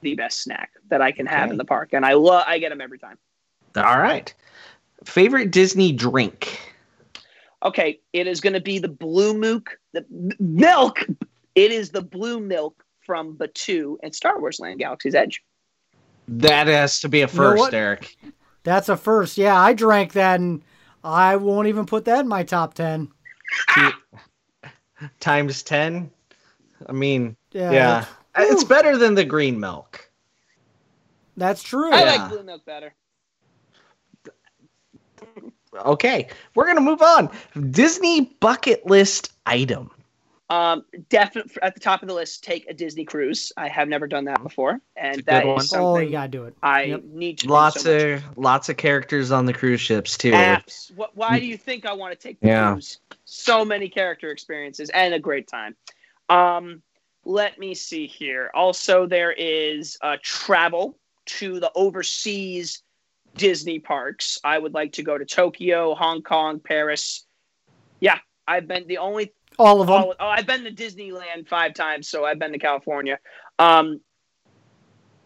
the 0.02 0.14
best 0.14 0.42
snack 0.42 0.72
that 0.88 1.00
I 1.00 1.12
can 1.12 1.26
have 1.26 1.50
in 1.50 1.56
the 1.56 1.64
park, 1.64 1.90
and 1.92 2.04
I 2.04 2.14
love. 2.14 2.44
I 2.46 2.58
get 2.58 2.70
them 2.70 2.80
every 2.80 2.98
time. 2.98 3.18
All 3.76 3.98
right. 3.98 4.32
Favorite 5.04 5.50
Disney 5.50 5.92
drink? 5.92 6.74
Okay, 7.62 8.00
it 8.12 8.26
is 8.26 8.40
going 8.40 8.52
to 8.52 8.60
be 8.60 8.78
the 8.78 8.88
blue 8.88 9.34
milk. 9.34 9.78
The 9.92 10.04
milk. 10.38 11.04
It 11.54 11.72
is 11.72 11.90
the 11.90 12.02
blue 12.02 12.40
milk 12.40 12.84
from 13.00 13.36
Batuu 13.36 13.96
and 14.02 14.14
Star 14.14 14.40
Wars 14.40 14.60
Land 14.60 14.78
Galaxy's 14.78 15.14
Edge. 15.14 15.42
That 16.28 16.66
has 16.66 17.00
to 17.00 17.08
be 17.08 17.22
a 17.22 17.26
know 17.26 17.32
first, 17.32 17.58
what? 17.58 17.74
Eric. 17.74 18.16
That's 18.64 18.88
a 18.88 18.96
first. 18.96 19.38
Yeah, 19.38 19.58
I 19.58 19.72
drank 19.72 20.12
that 20.14 20.40
and 20.40 20.62
I 21.04 21.36
won't 21.36 21.68
even 21.68 21.86
put 21.86 22.04
that 22.06 22.20
in 22.20 22.28
my 22.28 22.42
top 22.42 22.74
10. 22.74 23.08
Times 25.20 25.62
10. 25.62 26.10
I 26.86 26.92
mean, 26.92 27.36
Yeah. 27.52 27.72
yeah. 27.72 28.04
It's 28.38 28.64
better 28.64 28.98
than 28.98 29.14
the 29.14 29.24
green 29.24 29.58
milk. 29.58 30.10
That's 31.36 31.62
true. 31.62 31.92
I 31.92 32.00
Yeah. 32.04 32.16
like 32.16 32.28
blue 32.30 32.42
milk 32.42 32.64
better. 32.64 32.94
Okay. 35.74 36.28
We're 36.54 36.64
going 36.64 36.76
to 36.76 36.82
move 36.82 37.02
on. 37.02 37.30
Disney 37.70 38.22
bucket 38.40 38.86
list 38.86 39.32
item. 39.44 39.90
Um, 40.48 40.84
definitely 41.08 41.52
at 41.60 41.74
the 41.74 41.80
top 41.80 42.02
of 42.02 42.08
the 42.08 42.14
list. 42.14 42.44
Take 42.44 42.68
a 42.70 42.74
Disney 42.74 43.04
cruise. 43.04 43.52
I 43.56 43.68
have 43.68 43.88
never 43.88 44.06
done 44.06 44.26
that 44.26 44.40
before, 44.44 44.80
and 44.94 45.18
It's 45.18 45.22
a 45.22 45.30
that 45.30 45.46
one. 45.46 45.58
is 45.58 45.72
Oh, 45.72 45.94
something 45.96 46.06
you 46.06 46.12
got 46.12 46.22
to 46.22 46.28
do 46.28 46.44
it. 46.44 46.54
I 46.62 46.82
Yep. 46.84 47.02
need 47.04 47.38
to. 47.40 47.48
Lots 47.48 47.80
so 47.82 47.90
much. 47.92 48.22
of 48.22 48.38
lots 48.38 48.68
of 48.68 48.76
characters 48.76 49.32
on 49.32 49.46
the 49.46 49.52
cruise 49.52 49.80
ships 49.80 50.16
too. 50.16 50.30
apps. 50.30 50.94
What, 50.94 51.16
why 51.16 51.40
do 51.40 51.46
you 51.46 51.56
think 51.56 51.84
I 51.84 51.94
want 51.94 52.12
to 52.12 52.18
take 52.18 52.38
the 52.38 52.46
Yeah. 52.46 52.72
cruise? 52.72 53.00
So 53.24 53.64
many 53.64 53.88
character 53.88 54.30
experiences 54.30 54.88
and 54.90 55.14
a 55.14 55.18
great 55.18 55.48
time. 55.48 55.74
Um, 56.28 56.82
let 57.24 57.58
me 57.58 57.74
see 57.74 58.06
here. 58.06 58.50
Also, 58.54 59.06
there 59.06 59.32
is 59.32 59.98
uh, 60.00 60.16
travel 60.22 60.98
to 61.26 61.58
the 61.58 61.72
overseas 61.74 62.82
Disney 63.34 63.78
parks. 63.80 64.38
I 64.44 64.58
would 64.58 64.74
like 64.74 64.92
to 64.92 65.02
go 65.02 65.18
to 65.18 65.24
Tokyo, 65.24 65.94
Hong 65.94 66.22
Kong, 66.22 66.60
Paris. 66.60 67.26
Yeah, 68.00 68.18
I've 68.46 68.68
been 68.68 68.86
the 68.86 68.98
only 68.98 69.32
All 69.58 69.80
of 69.80 69.88
them. 69.88 69.96
all, 69.96 70.14
oh, 70.18 70.26
I've 70.26 70.46
been 70.46 70.64
to 70.64 70.72
Disneyland 70.72 71.48
five 71.48 71.74
times, 71.74 72.08
so 72.08 72.24
I've 72.24 72.38
been 72.38 72.52
to 72.52 72.58
California. 72.58 73.18
Um, 73.58 74.00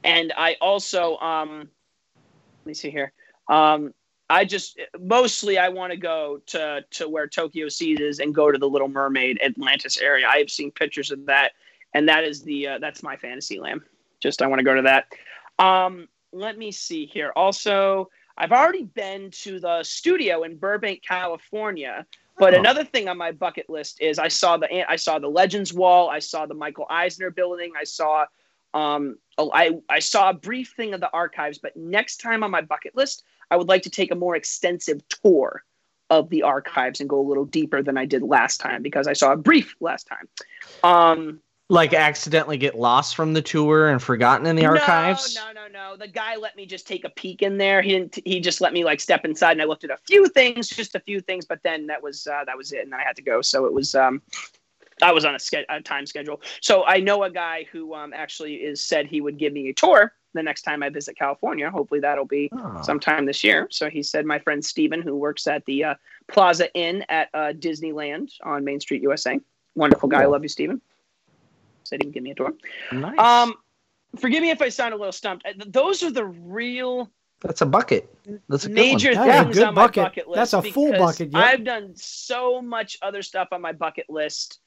and 0.03 0.33
I 0.37 0.57
also, 0.61 1.19
um, 1.19 1.59
let 1.59 2.67
me 2.67 2.75
see 2.75 2.91
here. 2.91 3.13
Um, 3.49 3.93
I 4.31 4.45
just 4.45 4.81
mostly 4.99 5.59
I 5.59 5.69
want 5.69 5.93
to 5.93 5.99
go 5.99 6.41
to 6.47 6.85
to 6.93 7.09
where 7.09 7.27
Tokyo 7.27 7.69
Seas 7.69 7.99
is 8.01 8.21
and 8.21 8.33
go 8.35 8.51
to 8.53 8.59
the 8.59 8.69
Little 8.69 8.89
Mermaid 8.89 9.41
Atlantis 9.43 9.99
area. 9.99 10.27
I 10.33 10.39
have 10.39 10.51
seen 10.51 10.71
pictures 10.71 11.11
of 11.11 11.27
that, 11.27 11.53
and 11.95 12.09
that 12.09 12.23
is 12.23 12.43
the 12.43 12.69
uh, 12.69 12.79
that's 12.79 13.03
my 13.03 13.17
fantasy 13.17 13.59
land. 13.59 13.83
Just 14.21 14.41
I 14.41 14.47
want 14.47 14.61
to 14.61 14.65
go 14.65 14.77
to 14.77 14.83
that. 14.83 15.07
Um, 15.59 16.09
let 16.33 16.57
me 16.57 16.71
see 16.71 17.07
here. 17.07 17.33
Also, 17.35 18.09
I've 18.39 18.53
already 18.53 18.85
been 18.85 19.33
to 19.43 19.59
the 19.59 19.83
studio 19.83 20.45
in 20.45 20.57
Burbank, 20.57 21.03
California. 21.03 22.07
But 22.39 22.55
Oh. 22.55 22.59
another 22.61 22.85
thing 22.85 23.09
on 23.09 23.19
my 23.19 23.33
bucket 23.33 23.69
list 23.69 24.01
is 24.01 24.19
I 24.19 24.29
saw 24.29 24.57
the 24.57 24.91
I 24.91 24.97
saw 24.97 25.19
the 25.19 25.29
Legends 25.29 25.75
Wall, 25.75 26.09
I 26.09 26.21
saw 26.21 26.47
the 26.47 26.55
Michael 26.55 26.87
Eisner 26.89 27.31
building, 27.31 27.73
I 27.79 27.85
saw 27.85 28.27
um 28.73 29.19
I 29.39 29.73
I 29.89 29.99
saw 29.99 30.31
a 30.31 30.35
brief 30.35 30.73
thing 30.77 30.95
of 30.95 31.01
the 31.01 31.11
archives, 31.13 31.59
but 31.59 31.77
next 31.77 32.19
time 32.19 32.45
on 32.45 32.51
my 32.51 32.63
bucket 32.63 32.97
list, 32.97 33.25
I 33.51 33.57
would 33.57 33.69
like 33.69 33.83
to 33.83 33.91
take 33.91 34.11
a 34.11 34.15
more 34.15 34.37
extensive 34.37 35.01
tour 35.09 35.65
of 36.09 36.29
the 36.29 36.43
archives 36.43 37.01
and 37.01 37.09
go 37.09 37.21
a 37.21 37.27
little 37.27 37.45
deeper 37.45 37.83
than 37.83 37.97
I 37.97 38.05
did 38.05 38.23
last 38.23 38.59
time 38.59 38.83
because 38.83 39.07
I 39.07 39.13
saw 39.13 39.33
a 39.33 39.37
brief 39.37 39.75
last 39.81 40.09
time. 40.09 40.29
Um 40.83 41.41
Like 41.69 41.95
accidentally 41.95 42.57
get 42.57 42.77
lost 42.77 43.15
from 43.15 43.33
the 43.33 43.43
tour 43.43 43.89
and 43.89 44.03
forgotten 44.03 44.47
in 44.47 44.57
the 44.57 44.67
archives. 44.67 45.37
No, 45.37 45.53
no, 45.53 45.69
no, 45.69 45.91
no. 45.91 45.97
The 45.97 46.09
guy 46.09 46.35
let 46.35 46.57
me 46.57 46.67
just 46.67 46.87
take 46.87 47.05
a 47.05 47.11
peek 47.11 47.43
in 47.43 47.59
there. 47.59 47.81
He 47.81 47.91
didn't. 47.91 48.19
He 48.25 48.41
just 48.41 48.61
let 48.61 48.73
me 48.73 48.83
like 48.85 48.99
step 49.01 49.25
inside, 49.25 49.53
and 49.53 49.63
I 49.63 49.67
looked 49.67 49.85
at 49.85 49.91
a 49.91 49.99
few 50.09 50.27
things, 50.27 50.69
just 50.69 50.97
a 50.97 51.01
few 51.01 51.21
things. 51.21 51.45
But 51.45 51.63
then 51.63 51.87
that 51.87 52.03
was 52.03 52.27
uh, 52.27 52.45
that 52.45 52.57
was 52.57 52.73
it, 52.73 52.83
and 52.83 52.93
then 52.93 52.99
I 52.99 53.05
had 53.05 53.15
to 53.17 53.23
go. 53.23 53.41
So 53.41 53.67
it 53.67 53.73
was. 53.73 53.95
Um, 53.95 54.21
I 55.03 55.13
was 55.13 55.25
on 55.25 55.35
a, 55.35 55.39
ske- 55.39 55.65
a 55.69 55.81
time 55.81 56.05
schedule. 56.05 56.43
So 56.61 56.85
I 56.85 56.99
know 56.99 57.23
a 57.23 57.31
guy 57.31 57.67
who 57.73 57.95
um, 57.95 58.13
actually 58.13 58.57
is 58.57 58.85
said 58.85 59.07
he 59.07 59.21
would 59.23 59.39
give 59.39 59.53
me 59.53 59.69
a 59.71 59.73
tour 59.73 60.13
the 60.35 60.43
next 60.43 60.63
time 60.63 60.83
I 60.83 60.89
visit 60.89 61.17
California. 61.19 61.71
Hopefully 61.71 62.01
that'll 62.01 62.25
be 62.25 62.49
Oh. 62.53 62.81
sometime 62.83 63.27
this 63.27 63.43
year. 63.43 63.67
So 63.71 63.91
he 63.91 64.03
said 64.03 64.25
my 64.27 64.39
friend 64.39 64.65
Steven, 64.65 65.03
who 65.03 65.17
works 65.17 65.47
at 65.47 65.65
the 65.67 65.85
uh, 65.85 65.95
Plaza 66.29 66.73
Inn 66.75 67.05
at 67.09 67.29
uh, 67.35 67.53
Disneyland 67.53 68.31
on 68.45 68.65
Main 68.65 68.81
Street, 68.81 69.03
USA. 69.03 69.41
Wonderful 69.75 70.09
guy. 70.09 70.23
Cool. 70.23 70.33
love 70.33 70.43
you, 70.43 70.49
Steven. 70.49 70.81
Said 71.85 72.03
he 72.03 72.07
would 72.09 72.15
give 72.15 72.23
me 72.23 72.31
a 72.31 72.35
tour. 72.35 72.53
Nice. 72.93 73.19
Um, 73.19 73.55
forgive 74.19 74.43
me 74.43 74.51
if 74.51 74.63
I 74.63 74.69
sound 74.69 74.95
a 74.95 74.97
little 74.97 75.13
stumped. 75.13 75.47
Those 75.67 76.03
are 76.03 76.11
the 76.11 76.25
real 76.27 77.11
That's 77.41 77.61
a 77.63 77.67
bucket. 77.67 78.15
That's 78.49 78.67
a 78.67 78.71
major 78.71 79.13
one. 79.15 79.27
That 79.29 79.35
is 79.35 79.41
a 79.41 79.45
things 79.45 79.57
good 79.57 79.67
on 79.69 79.75
my 79.75 79.83
bucket. 79.87 80.05
bucket 80.05 80.29
list. 80.29 80.37
That's 80.53 80.53
a 80.67 80.71
full 80.73 80.93
bucket, 80.93 81.33
yep. 81.33 81.43
I've 81.43 81.65
done 81.65 81.93
so 81.97 82.61
much 82.63 82.99
other 83.03 83.23
stuff 83.23 83.49
on 83.53 83.61
my 83.61 83.73
bucket 83.73 84.09
list. 84.09 84.61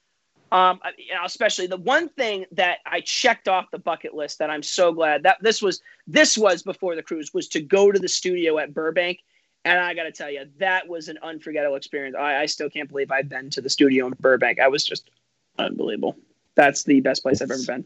Um, 0.53 0.79
you 0.99 1.15
know, 1.15 1.25
especially 1.25 1.65
the 1.65 1.77
one 1.77 2.09
thing 2.09 2.45
that 2.51 2.77
I 2.85 3.01
checked 3.01 3.47
off 3.47 3.71
the 3.71 3.79
bucket 3.79 4.13
list 4.13 4.37
that 4.37 4.51
I'm 4.51 4.61
so 4.61 4.93
glad 4.93 5.23
that 5.23 5.37
this 5.41 5.63
was 5.63 5.81
this 6.05 6.37
was 6.37 6.61
before 6.61 6.95
the 6.95 7.01
cruise 7.01 7.33
was 7.33 7.47
to 7.49 7.59
go 7.59 7.91
to 7.91 7.97
the 7.97 8.07
studio 8.07 8.59
at 8.59 8.71
Burbank. 8.71 9.19
And 9.65 9.79
I 9.79 9.95
got 9.95 10.03
to 10.03 10.11
tell 10.11 10.29
you, 10.29 10.45
that 10.59 10.87
was 10.87 11.07
an 11.09 11.17
unforgettable 11.23 11.75
experience. 11.75 12.15
I, 12.15 12.41
I 12.41 12.45
still 12.45 12.69
can't 12.69 12.87
believe 12.87 13.11
I've 13.11 13.29
been 13.29 13.49
to 13.49 13.61
the 13.61 13.69
studio 13.69 14.05
in 14.05 14.13
Burbank. 14.19 14.59
I 14.59 14.67
was 14.67 14.85
just 14.85 15.09
unbelievable. 15.57 16.15
That's 16.53 16.83
the 16.83 17.01
best 17.01 17.23
place 17.23 17.41
I've 17.41 17.49
ever 17.49 17.63
been. 17.65 17.83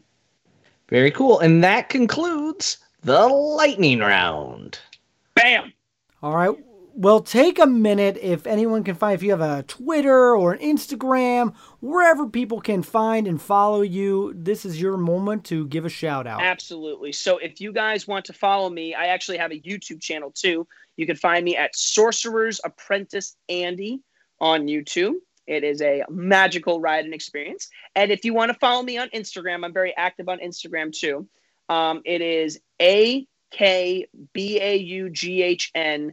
Very 0.90 1.10
cool. 1.10 1.38
And 1.38 1.64
that 1.64 1.88
concludes 1.88 2.78
the 3.02 3.28
lightning 3.28 4.00
round. 4.00 4.78
Bam! 5.34 5.72
All 6.22 6.34
right. 6.34 6.54
Well, 7.00 7.20
take 7.20 7.60
a 7.60 7.66
minute 7.66 8.18
if 8.20 8.44
anyone 8.44 8.82
can 8.82 8.96
find, 8.96 9.14
if 9.14 9.22
you 9.22 9.30
have 9.30 9.40
a 9.40 9.62
Twitter 9.62 10.34
or 10.34 10.52
an 10.52 10.58
Instagram, 10.58 11.54
wherever 11.78 12.26
people 12.26 12.60
can 12.60 12.82
find 12.82 13.28
and 13.28 13.40
follow 13.40 13.82
you, 13.82 14.32
this 14.34 14.64
is 14.64 14.80
your 14.80 14.96
moment 14.96 15.44
to 15.44 15.68
give 15.68 15.84
a 15.84 15.88
shout 15.88 16.26
out. 16.26 16.42
Absolutely. 16.42 17.12
So 17.12 17.38
if 17.38 17.60
you 17.60 17.72
guys 17.72 18.08
want 18.08 18.24
to 18.24 18.32
follow 18.32 18.68
me, 18.68 18.94
I 18.94 19.06
actually 19.06 19.38
have 19.38 19.52
a 19.52 19.60
YouTube 19.60 20.00
channel 20.00 20.32
too. 20.32 20.66
You 20.96 21.06
can 21.06 21.14
find 21.14 21.44
me 21.44 21.56
at 21.56 21.76
Sorcerer's 21.76 22.60
Apprentice 22.64 23.36
Andy 23.48 24.00
on 24.40 24.66
YouTube. 24.66 25.14
It 25.46 25.62
is 25.62 25.80
a 25.80 26.02
magical 26.10 26.80
ride 26.80 27.04
and 27.04 27.14
experience. 27.14 27.68
And 27.94 28.10
if 28.10 28.24
you 28.24 28.34
want 28.34 28.50
to 28.50 28.58
follow 28.58 28.82
me 28.82 28.98
on 28.98 29.08
Instagram, 29.10 29.64
I'm 29.64 29.72
very 29.72 29.96
active 29.96 30.28
on 30.28 30.40
Instagram 30.40 30.90
too. 30.92 31.28
Um, 31.68 32.02
it 32.04 32.22
is 32.22 32.58
A 32.82 33.24
K 33.52 34.08
B 34.32 34.60
A 34.60 34.76
U 34.78 35.10
G 35.10 35.42
H 35.42 35.70
N 35.76 36.12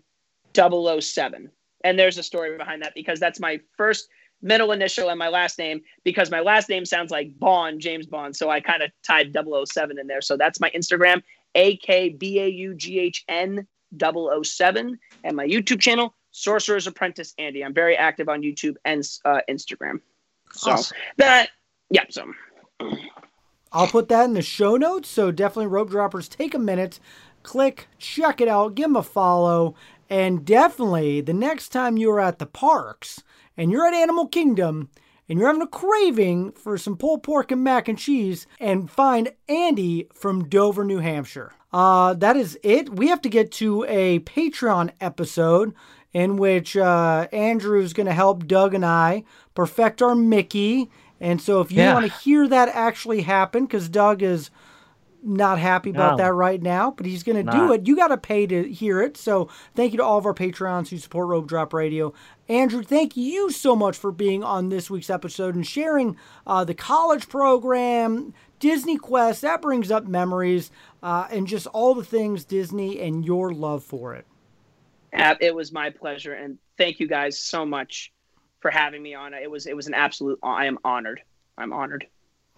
007. 0.56 1.51
And 1.84 1.99
there's 1.99 2.18
a 2.18 2.24
story 2.24 2.58
behind 2.58 2.82
that 2.82 2.93
because 2.95 3.20
that's 3.20 3.39
my 3.39 3.60
first 3.78 4.08
middle 4.41 4.72
initial 4.72 5.10
and 5.10 5.18
my 5.18 5.30
last 5.30 5.58
name 5.58 5.82
because 6.03 6.30
my 6.30 6.39
last 6.39 6.70
name 6.70 6.86
sounds 6.86 7.12
like 7.12 7.38
Bond, 7.39 7.80
James 7.82 8.06
Bond. 8.06 8.36
So 8.36 8.49
I 8.49 8.60
kind 8.60 8.82
of 8.84 8.91
tied 9.06 9.34
007 9.34 9.99
in 9.99 10.08
there. 10.08 10.22
So 10.22 10.38
that's 10.38 10.60
my 10.60 10.70
Instagram, 10.72 11.22
A 11.56 11.78
K 11.78 12.10
B 12.10 12.39
A 12.39 12.47
U 12.47 12.74
G 12.74 12.99
H 12.99 13.24
N 13.28 13.68
007, 13.97 14.99
and 15.24 15.36
my 15.36 15.45
YouTube 15.45 15.80
channel, 15.80 16.14
Sorcerer's 16.32 16.88
Apprentice 16.88 17.34
Andy. 17.38 17.64
I'm 17.64 17.74
very 17.74 17.95
active 17.95 18.30
on 18.30 18.41
YouTube 18.41 18.76
and 18.84 19.08
uh, 19.24 19.39
Instagram. 19.49 20.01
So 20.51 20.72
Awesome. 20.72 20.97
that, 21.18 21.49
yeah, 21.89 22.03
so 22.10 22.32
I'll 23.72 23.88
put 23.88 24.10
that 24.10 24.26
in 24.26 24.34
the 24.34 24.41
show 24.41 24.78
notes. 24.78 25.10
So 25.10 25.32
definitely, 25.32 25.68
rope 25.68 25.89
droppers, 25.89 26.28
take 26.28 26.53
a 26.53 26.60
minute, 26.60 26.99
click, 27.43 27.88
check 27.99 28.41
it 28.41 28.47
out, 28.47 28.76
give 28.76 28.86
them 28.86 28.95
a 28.95 29.03
follow, 29.03 29.76
and 30.10 30.45
definitely 30.45 31.22
the 31.22 31.34
next 31.34 31.70
time 31.70 31.97
you're 31.97 32.20
at 32.20 32.39
the 32.39 32.45
parks 32.45 33.24
and 33.58 33.72
you're 33.72 33.88
at 33.88 33.93
Animal 33.93 34.28
Kingdom 34.28 34.89
and 35.28 35.39
you're 35.39 35.47
having 35.47 35.62
a 35.64 35.68
craving 35.68 36.51
for 36.51 36.78
some 36.78 36.95
pulled 36.97 37.24
pork 37.24 37.51
and 37.51 37.64
mac 37.64 37.88
and 37.88 37.97
cheese, 37.97 38.45
and 38.60 38.91
find 38.91 39.32
Andy 39.49 40.08
from 40.14 40.47
Dover, 40.47 40.84
New 40.86 40.99
Hampshire. 40.99 41.51
Uh, 41.74 42.14
that 42.14 42.36
is 42.38 42.60
it. 42.62 42.89
We 42.95 43.08
have 43.08 43.22
to 43.24 43.30
get 43.30 43.51
to 43.53 43.84
a 43.86 44.20
Patreon 44.20 44.91
episode 45.01 45.74
in 46.14 46.38
which 46.38 46.78
uh, 46.78 47.28
Andrew's 47.34 47.91
going 47.93 48.06
to 48.06 48.14
help 48.14 48.45
Doug 48.45 48.76
and 48.76 48.86
I 48.86 49.24
perfect 49.56 50.01
our 50.01 50.14
Mickey. 50.16 50.91
And 51.20 51.41
so 51.41 51.60
if 51.60 51.72
you 51.72 51.82
Yeah. 51.82 51.93
want 51.93 52.06
to 52.06 52.12
hear 52.12 52.47
that 52.47 52.70
actually 52.70 53.22
happen, 53.22 53.66
because 53.66 53.89
Doug 53.89 54.22
is 54.22 54.51
not 55.26 55.59
happy 55.59 55.89
about 55.89 56.17
No. 56.17 56.23
that 56.23 56.34
right 56.34 56.61
now, 56.61 56.91
but 56.91 57.05
he's 57.05 57.23
going 57.23 57.43
to 57.45 57.51
do 57.51 57.73
it. 57.73 57.88
You 57.88 57.95
got 57.95 58.09
to 58.09 58.17
pay 58.17 58.45
to 58.47 58.71
hear 58.71 59.01
it. 59.01 59.17
So 59.17 59.49
thank 59.73 59.91
you 59.91 59.97
to 59.97 60.03
all 60.03 60.17
of 60.17 60.26
our 60.26 60.34
Patreons 60.34 60.89
who 60.89 60.97
support 60.97 61.28
Rope 61.28 61.47
Drop 61.47 61.73
Radio. 61.73 62.13
Andrew, 62.47 62.84
thank 62.84 63.17
you 63.17 63.49
so 63.51 63.76
much 63.76 63.97
for 63.97 64.11
being 64.11 64.43
on 64.43 64.69
this 64.69 64.89
week's 64.89 65.09
episode 65.09 65.55
and 65.55 65.65
sharing 65.65 66.15
uh, 66.45 66.63
the 66.63 66.76
college 66.76 67.28
program, 67.28 68.34
Disney 68.59 68.97
Quest. 68.97 69.41
That 69.41 69.61
brings 69.61 69.89
up 69.89 70.05
memories 70.05 70.69
uh, 71.01 71.28
and 71.32 71.47
just 71.47 71.65
all 71.67 71.95
the 71.95 72.03
things 72.03 72.45
Disney 72.45 72.99
and 73.01 73.26
your 73.26 73.51
love 73.51 73.84
for 73.84 74.13
it. 74.13 74.26
It 75.39 75.55
was 75.55 75.71
my 75.71 75.89
pleasure, 75.89 76.34
and 76.34 76.57
thank 76.78 76.99
you 76.99 77.07
guys 77.07 77.39
so 77.39 77.65
much 77.65 78.11
for 78.59 78.69
having 78.69 79.01
me 79.01 79.13
on. 79.13 79.34
It 79.34 79.49
was 79.49 79.65
it 79.65 79.76
was 79.76 79.88
an 79.88 79.93
absolute. 79.93 80.38
I 80.43 80.65
am 80.65 80.78
honored. 80.84 81.21
I'm 81.57 81.71
honored. 81.71 82.05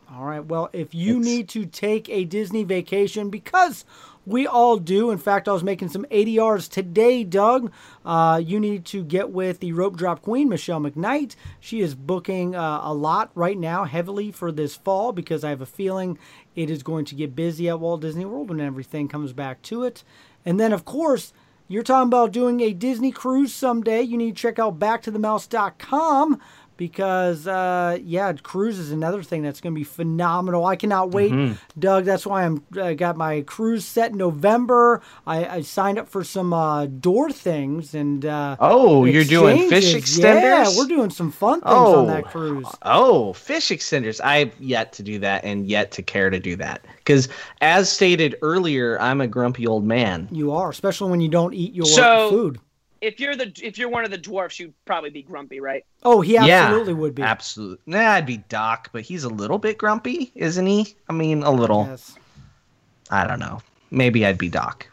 All 0.09 0.23
right. 0.23 0.43
Well, 0.43 0.69
if 0.71 0.95
you 0.95 1.19
need 1.19 1.49
to 1.49 1.65
take 1.65 2.07
a 2.09 2.23
Disney 2.23 2.63
vacation, 2.63 3.29
because 3.29 3.83
we 4.25 4.47
all 4.47 4.77
do. 4.77 5.11
In 5.11 5.17
fact, 5.17 5.47
I 5.47 5.53
was 5.53 5.63
making 5.63 5.89
some 5.89 6.05
ADRs 6.11 6.69
today, 6.69 7.23
Doug. 7.23 7.71
Uh, 8.05 8.41
you 8.43 8.59
need 8.59 8.85
to 8.85 9.03
get 9.03 9.31
with 9.31 9.59
the 9.59 9.73
rope 9.73 9.97
drop 9.97 10.21
queen, 10.21 10.49
Michelle 10.49 10.79
McKnight. 10.79 11.35
She 11.59 11.81
is 11.81 11.95
booking 11.95 12.55
uh, 12.55 12.81
a 12.83 12.93
lot 12.93 13.31
right 13.35 13.57
now, 13.57 13.83
heavily 13.83 14.31
for 14.31 14.51
this 14.51 14.75
fall, 14.75 15.11
because 15.11 15.43
I 15.43 15.49
have 15.49 15.61
a 15.61 15.65
feeling 15.65 16.17
it 16.55 16.69
is 16.69 16.83
going 16.83 17.05
to 17.05 17.15
get 17.15 17.35
busy 17.35 17.67
at 17.67 17.79
Walt 17.79 18.01
Disney 18.01 18.25
World 18.25 18.49
when 18.49 18.61
everything 18.61 19.07
comes 19.07 19.33
back 19.33 19.61
to 19.63 19.83
it. 19.83 20.03
And 20.45 20.59
then, 20.59 20.73
of 20.73 20.85
course, 20.85 21.31
you're 21.69 21.83
talking 21.83 22.07
about 22.07 22.31
doing 22.31 22.61
a 22.61 22.73
Disney 22.73 23.11
cruise 23.11 23.53
someday. 23.53 24.01
You 24.01 24.17
need 24.17 24.35
to 24.35 24.41
check 24.41 24.57
out 24.57 24.79
backtothemouse.com 24.79 26.41
because, 26.77 27.47
uh, 27.47 27.97
yeah, 28.03 28.31
cruise 28.33 28.79
is 28.79 28.91
another 28.91 29.23
thing 29.23 29.41
that's 29.41 29.59
going 29.61 29.73
to 29.73 29.79
be 29.79 29.83
phenomenal. 29.83 30.65
I 30.65 30.75
cannot 30.75 31.11
wait, 31.11 31.57
Doug. 31.77 32.05
That's 32.05 32.25
why 32.25 32.43
I'm 32.45 32.63
uh, 32.79 32.93
got 32.93 33.17
my 33.17 33.41
cruise 33.41 33.83
set 33.85 34.11
in 34.11 34.17
November. 34.17 35.01
I, 35.25 35.45
I 35.57 35.61
signed 35.61 35.97
up 35.99 36.07
for 36.07 36.23
some 36.23 36.53
uh, 36.53 36.85
door 36.85 37.31
things 37.31 37.93
and. 37.93 38.25
Uh, 38.25 38.55
Oh, 38.59 39.05
you're 39.05 39.23
doing 39.23 39.69
fish 39.69 39.93
extenders. 39.95 40.41
Yeah, 40.41 40.77
we're 40.77 40.87
doing 40.87 41.09
some 41.09 41.31
fun 41.31 41.61
things 41.61 41.73
on 41.73 42.07
that 42.07 42.25
Oh. 42.25 42.29
cruise. 42.29 42.67
Oh, 42.83 43.33
fish 43.33 43.69
extenders. 43.69 44.21
I've 44.23 44.53
yet 44.59 44.93
to 44.93 45.03
do 45.03 45.19
that 45.19 45.43
and 45.43 45.67
yet 45.67 45.91
to 45.91 46.03
care 46.03 46.29
to 46.29 46.39
do 46.39 46.55
that. 46.57 46.85
Because, 46.97 47.27
as 47.61 47.91
stated 47.91 48.35
earlier, 48.41 48.99
I'm 49.01 49.21
a 49.21 49.27
grumpy 49.27 49.65
old 49.67 49.85
man. 49.85 50.27
You 50.31 50.51
are, 50.53 50.69
especially 50.69 51.11
when 51.11 51.21
you 51.21 51.29
don't 51.29 51.53
eat 51.53 51.73
your 51.73 51.85
So- 51.85 52.29
food. 52.29 52.59
If 53.01 53.19
you're 53.19 53.35
the 53.35 53.51
if 53.61 53.77
you're 53.77 53.89
one 53.89 54.05
of 54.05 54.11
the 54.11 54.17
dwarfs, 54.17 54.59
you'd 54.59 54.73
probably 54.85 55.09
be 55.09 55.21
grumpy, 55.21 55.59
right? 55.59 55.85
Oh, 56.03 56.21
he 56.21 56.37
absolutely 56.37 56.93
yeah, 56.93 56.99
would 56.99 57.15
be. 57.15 57.21
Absolutely. 57.23 57.83
Nah, 57.85 58.11
I'd 58.11 58.25
be 58.25 58.37
Doc, 58.49 58.89
but 58.91 59.03
he's 59.03 59.23
a 59.23 59.29
little 59.29 59.57
bit 59.57 59.77
grumpy, 59.77 60.31
isn't 60.35 60.65
he? 60.65 60.95
I 61.09 61.13
mean, 61.13 61.43
a 61.43 61.51
little. 61.51 61.85
Yes. 61.89 62.17
I 63.09 63.25
don't 63.25 63.39
know. 63.39 63.61
Maybe 63.91 64.25
I'd 64.25 64.37
be 64.37 64.49
Doc. 64.49 64.87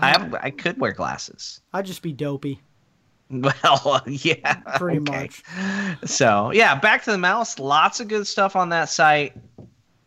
I 0.00 0.10
have, 0.10 0.34
I 0.34 0.50
could 0.50 0.78
wear 0.78 0.92
glasses. 0.92 1.60
I'd 1.72 1.86
just 1.86 2.02
be 2.02 2.12
dopey, 2.12 2.60
Well, 3.30 4.02
yeah. 4.06 4.54
pretty 4.76 5.00
okay. 5.00 5.28
much. 5.28 5.42
So, 6.08 6.50
yeah, 6.52 6.74
back 6.76 7.02
to 7.04 7.10
the 7.12 7.18
mouse. 7.18 7.58
Lots 7.58 8.00
of 8.00 8.08
good 8.08 8.26
stuff 8.26 8.56
on 8.56 8.70
that 8.70 8.88
site. 8.88 9.34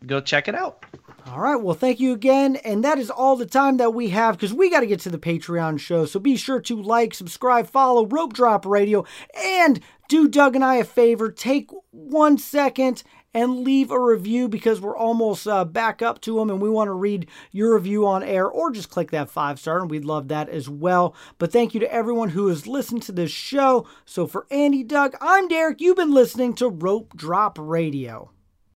Go 0.06 0.22
check 0.22 0.48
it 0.48 0.56
out. 0.56 0.86
All 1.28 1.40
right. 1.40 1.56
Well, 1.56 1.76
thank 1.76 2.00
you 2.00 2.14
again. 2.14 2.56
And 2.58 2.84
that 2.84 2.98
is 2.98 3.10
all 3.10 3.36
the 3.36 3.46
time 3.46 3.78
that 3.78 3.94
we 3.94 4.10
have 4.10 4.36
because 4.36 4.54
we 4.54 4.70
got 4.70 4.80
to 4.80 4.88
get 4.88 5.00
to 5.02 5.10
the 5.10 5.20
Patreon 5.20 5.80
show. 5.80 6.06
So 6.06 6.20
be 6.20 6.36
sure 6.36 6.60
to 6.62 6.82
like, 6.82 7.14
subscribe, 7.14 7.68
follow 7.68 8.06
Rope 8.08 8.34
Drop 8.34 8.66
Radio, 8.66 9.06
and 9.38 9.80
do 10.10 10.28
Doug 10.28 10.56
and 10.56 10.66
I 10.66 10.76
a 10.76 10.84
favor. 10.84 11.32
Take 11.32 11.70
one 11.92 12.38
second 12.38 13.04
and 13.34 13.60
leave 13.60 13.92
a 13.92 14.00
review 14.00 14.50
because 14.50 14.82
we're 14.82 14.98
almost 14.98 15.48
uh, 15.48 15.64
back 15.64 16.02
up 16.02 16.20
to 16.22 16.36
them 16.36 16.50
and 16.50 16.62
we 16.62 16.70
want 16.70 16.88
to 16.88 16.94
read 16.94 17.28
your 17.52 17.76
review 17.76 18.06
on 18.06 18.24
air 18.24 18.48
or 18.48 18.72
just 18.72 18.90
click 18.90 19.12
that 19.12 19.30
five 19.30 19.60
star 19.60 19.80
and 19.80 19.90
we'd 19.90 20.04
love 20.04 20.28
that 20.28 20.50
as 20.50 20.68
well. 20.68 21.16
But 21.38 21.52
thank 21.52 21.74
you 21.74 21.80
to 21.80 21.94
everyone 21.94 22.30
who 22.30 22.48
has 22.48 22.68
listened 22.68 23.04
to 23.04 23.12
this 23.12 23.32
show. 23.32 23.88
So 24.06 24.28
for 24.28 24.48
Andy, 24.52 24.84
Doug, 24.84 25.16
I'm 25.22 25.48
Derek. 25.48 25.80
You've 25.80 25.98
been 25.98 26.14
listening 26.14 26.56
to 26.56 26.68
Rope 26.68 27.16
Drop 27.16 27.58
Radio. 27.60 28.32